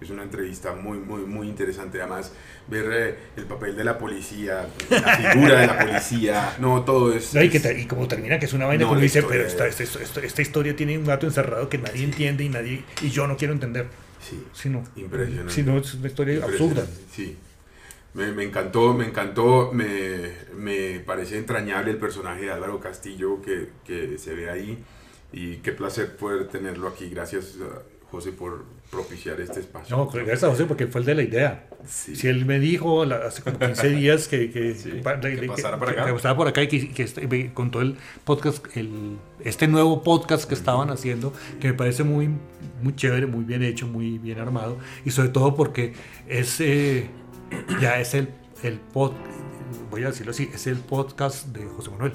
es 0.00 0.10
una 0.10 0.22
entrevista 0.22 0.74
muy, 0.74 0.98
muy, 0.98 1.22
muy 1.22 1.48
interesante. 1.48 1.98
Además, 2.00 2.32
ver 2.68 2.84
eh, 2.92 3.14
el 3.36 3.44
papel 3.44 3.74
de 3.76 3.84
la 3.84 3.96
policía, 3.96 4.66
la 4.90 5.16
figura 5.16 5.60
de 5.60 5.66
la 5.66 5.78
policía, 5.78 6.56
no, 6.60 6.82
todo 6.82 7.14
es... 7.14 7.32
No, 7.34 7.42
y, 7.42 7.48
que 7.48 7.58
te- 7.60 7.80
y 7.80 7.86
como 7.86 8.06
termina, 8.06 8.38
que 8.38 8.44
es 8.46 8.52
una 8.52 8.66
vaina 8.66 8.84
No, 8.84 8.94
la 8.94 9.00
dice, 9.00 9.22
pero 9.22 9.44
esta, 9.46 9.66
es- 9.66 9.80
esta, 9.80 10.02
esta- 10.02 10.20
esta 10.20 10.42
historia 10.42 10.76
tiene 10.76 10.98
un 10.98 11.06
gato 11.06 11.26
encerrado 11.26 11.68
que 11.70 11.78
nadie 11.78 12.04
entiende 12.04 12.44
y 12.44 12.48
nadie 12.50 12.84
y 13.00 13.08
yo 13.10 13.26
no 13.26 13.36
quiero 13.38 13.54
entender. 13.54 13.86
Sí, 14.28 14.42
Si 14.54 14.68
no, 14.70 14.82
Impresionante. 14.96 15.52
si 15.52 15.62
no, 15.62 15.76
es 15.78 15.94
una 15.94 16.06
historia 16.08 16.44
absurda. 16.44 16.86
Sí. 17.12 17.36
Me, 18.14 18.30
me 18.32 18.44
encantó, 18.44 18.94
me 18.94 19.06
encantó, 19.06 19.72
me, 19.72 20.32
me 20.56 21.00
parece 21.00 21.36
entrañable 21.36 21.90
el 21.90 21.96
personaje 21.98 22.42
de 22.42 22.50
Álvaro 22.52 22.78
Castillo 22.80 23.42
que, 23.42 23.70
que 23.84 24.18
se 24.18 24.34
ve 24.34 24.48
ahí 24.50 24.78
y 25.32 25.56
qué 25.56 25.72
placer 25.72 26.16
poder 26.16 26.46
tenerlo 26.48 26.86
aquí. 26.88 27.08
Gracias, 27.10 27.54
José, 28.10 28.30
por 28.32 28.64
propiciar 28.94 29.40
este 29.40 29.60
espacio. 29.60 29.96
No, 29.96 30.06
gracias 30.06 30.44
a 30.44 30.48
José 30.50 30.64
porque 30.64 30.86
fue 30.86 31.00
el 31.00 31.06
de 31.06 31.14
la 31.14 31.22
idea. 31.22 31.68
Sí. 31.86 32.16
Si 32.16 32.28
él 32.28 32.46
me 32.46 32.58
dijo 32.58 33.04
la- 33.04 33.16
hace 33.26 33.42
como 33.42 33.58
15 33.58 33.88
días 33.90 34.28
que, 34.28 34.50
que, 34.50 34.74
Sí, 34.74 35.00
pa- 35.02 35.20
que 35.20 35.28
de- 35.36 35.46
pasara 35.48 35.78
por 35.78 35.88
que- 35.88 35.94
acá. 35.94 36.06
que 36.06 36.12
pasara 36.14 36.36
por 36.36 36.48
acá 36.48 36.62
y 36.62 36.68
que, 36.68 37.02
este- 37.02 37.52
contó 37.52 37.80
el 37.82 37.96
podcast, 38.24 38.64
el, 38.76 39.18
este 39.40 39.68
nuevo 39.68 40.02
podcast 40.02 40.48
que 40.48 40.54
estaban 40.54 40.90
haciendo, 40.90 41.32
que 41.60 41.68
me 41.68 41.74
parece 41.74 42.04
muy, 42.04 42.30
muy 42.82 42.94
chévere, 42.96 43.26
muy 43.26 43.44
bien 43.44 43.62
hecho, 43.62 43.86
muy 43.86 44.18
bien 44.18 44.38
armado 44.38 44.78
y 45.04 45.10
sobre 45.10 45.28
todo 45.28 45.54
porque 45.54 45.92
es 46.28 46.60
eh, 46.60 47.08
ya 47.80 48.00
es 48.00 48.14
el, 48.14 48.28
el 48.62 48.78
pod, 48.78 49.12
voy 49.90 50.04
a 50.04 50.06
decirlo 50.06 50.30
así, 50.30 50.48
es 50.54 50.66
el 50.66 50.76
podcast 50.76 51.48
de 51.48 51.66
José 51.66 51.90
Manuel. 51.90 52.12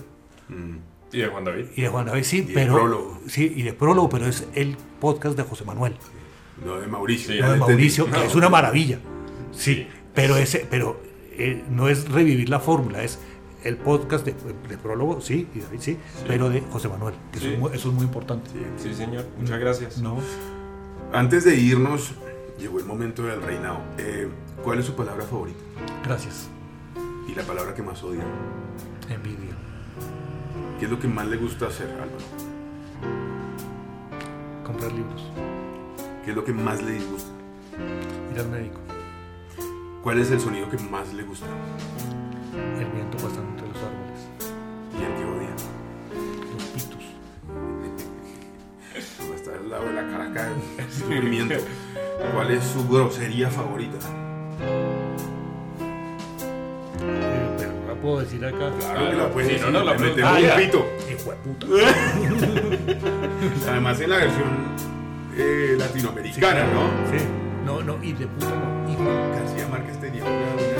Mm. 0.47 0.77
Y 1.11 1.17
de 1.21 1.27
Juan 1.27 1.43
David. 1.43 1.65
Y 1.75 1.81
de 1.81 1.87
Juan 1.89 2.05
David, 2.05 2.23
sí, 2.23 2.37
Y 2.37 2.41
de 2.41 2.53
pero. 2.53 2.73
prólogo. 2.75 3.19
Sí, 3.27 3.51
y 3.55 3.63
de 3.63 3.73
prólogo, 3.73 4.09
pero 4.09 4.27
es 4.27 4.47
el 4.53 4.77
podcast 4.99 5.35
de 5.35 5.41
José 5.43 5.65
Manuel. 5.65 5.95
No 6.65 6.79
de 6.79 6.87
Mauricio. 6.87 7.33
Sí, 7.33 7.39
No 7.41 7.51
de. 7.51 7.57
Mauricio, 7.57 8.05
que 8.05 8.11
No. 8.11 8.23
es 8.23 8.35
una 8.35 8.49
maravilla. 8.49 8.99
Sí, 9.51 9.75
Sí. 9.75 9.87
pero 10.13 10.35
ese, 10.37 10.65
pero 10.69 11.01
eh, 11.31 11.63
no 11.69 11.87
es 11.89 12.09
revivir 12.09 12.49
la 12.49 12.59
fórmula, 12.59 13.03
es 13.03 13.19
el 13.63 13.77
podcast 13.77 14.25
de, 14.25 14.33
de 14.69 14.77
prólogo, 14.77 15.19
sí, 15.21 15.47
y 15.55 15.59
David 15.59 15.79
sí, 15.81 15.97
pero 16.27 16.49
de 16.49 16.61
José 16.61 16.87
Manuel, 16.89 17.15
que 17.31 17.39
Sí. 17.39 17.45
eso, 17.45 17.53
es 17.53 17.59
muy, 17.59 17.71
eso 17.75 17.89
es 17.89 17.95
muy 17.95 18.03
importante. 18.05 18.49
Sí. 18.51 18.59
Sí, 18.89 18.93
señor. 18.93 19.25
Muchas 19.37 19.59
gracias. 19.59 19.97
No, 19.99 20.17
Antes 21.11 21.43
de 21.45 21.55
irnos, 21.55 22.13
llegó 22.59 22.77
el 22.79 22.85
momento 22.85 23.23
del 23.23 23.41
reinado. 23.41 23.79
Eh, 23.97 24.27
¿Cuál 24.63 24.79
es 24.79 24.85
su 24.85 24.93
palabra 24.95 25.23
favorita? 25.25 25.57
gracias. 26.05 26.47
Y 27.27 27.33
la 27.35 27.43
palabra 27.43 27.73
que 27.73 27.81
más 27.81 28.03
odia. 28.03 28.23
Envidia. 29.09 29.55
¿Qué 30.79 30.85
es 30.85 30.91
lo 30.91 30.99
que 30.99 31.07
más 31.07 31.27
le 31.27 31.37
gusta 31.37 31.67
hacer, 31.67 31.87
Álvaro? 31.91 32.09
Comprar 34.65 34.91
libros. 34.91 35.31
¿Qué 36.29 36.33
es 36.33 36.37
lo 36.37 36.45
que 36.45 36.53
más 36.53 36.79
le 36.83 36.91
disgusta? 36.91 37.31
Ir 38.31 38.39
al 38.39 38.49
médico. 38.49 38.79
¿Cuál 40.03 40.19
es 40.19 40.29
el 40.29 40.39
sonido 40.39 40.69
que 40.69 40.77
más 40.77 41.11
le 41.11 41.23
gusta? 41.23 41.47
El 42.53 42.85
viento 42.91 43.17
pasando 43.17 43.49
entre 43.49 43.67
los 43.67 43.77
árboles. 43.77 44.27
Y 44.93 44.97
el 45.05 45.15
que 45.15 45.25
odia. 45.25 45.49
Los 46.53 46.63
pitos. 46.65 47.03
Como 49.17 49.33
está 49.33 49.55
al 49.55 49.69
lado 49.71 49.85
de 49.85 49.93
la 49.93 50.07
caraca 50.07 50.49
del 50.77 50.91
sufrimiento. 50.91 51.55
¿Cuál 52.35 52.51
es 52.51 52.63
su 52.63 52.87
grosería 52.87 53.49
favorita? 53.49 53.97
Eh, 57.01 57.55
pero 57.57 57.71
no 57.73 57.87
la 57.87 57.99
puedo 57.99 58.19
decir 58.19 58.45
acá. 58.45 58.69
Claro 58.79 59.09
que 59.09 59.15
la 59.17 59.29
puede 59.31 59.47
Sí, 59.47 59.53
decir. 59.53 59.71
no, 59.71 59.79
no, 59.79 59.83
la 59.85 59.93
metemos 59.97 60.31
Ah, 60.31 60.35
un 60.35 60.41
ya. 60.43 60.55
pito. 60.57 60.85
Hijo 61.09 61.31
de 61.31 61.37
puta. 61.37 61.65
Además 63.71 63.99
en 63.99 64.09
la 64.11 64.17
versión 64.17 64.89
eh, 65.39 65.75
latinoamericana, 65.77 66.65
¿no? 66.73 67.17
Sí. 67.17 67.23
No, 67.65 67.81
no, 67.81 68.03
y 68.03 68.13
de 68.13 68.27
puta 68.27 68.49
no. 68.49 68.91
Hijo. 68.91 69.03
García 69.03 69.67
Márquez 69.67 69.99
tenía 69.99 70.23
una, 70.23 70.78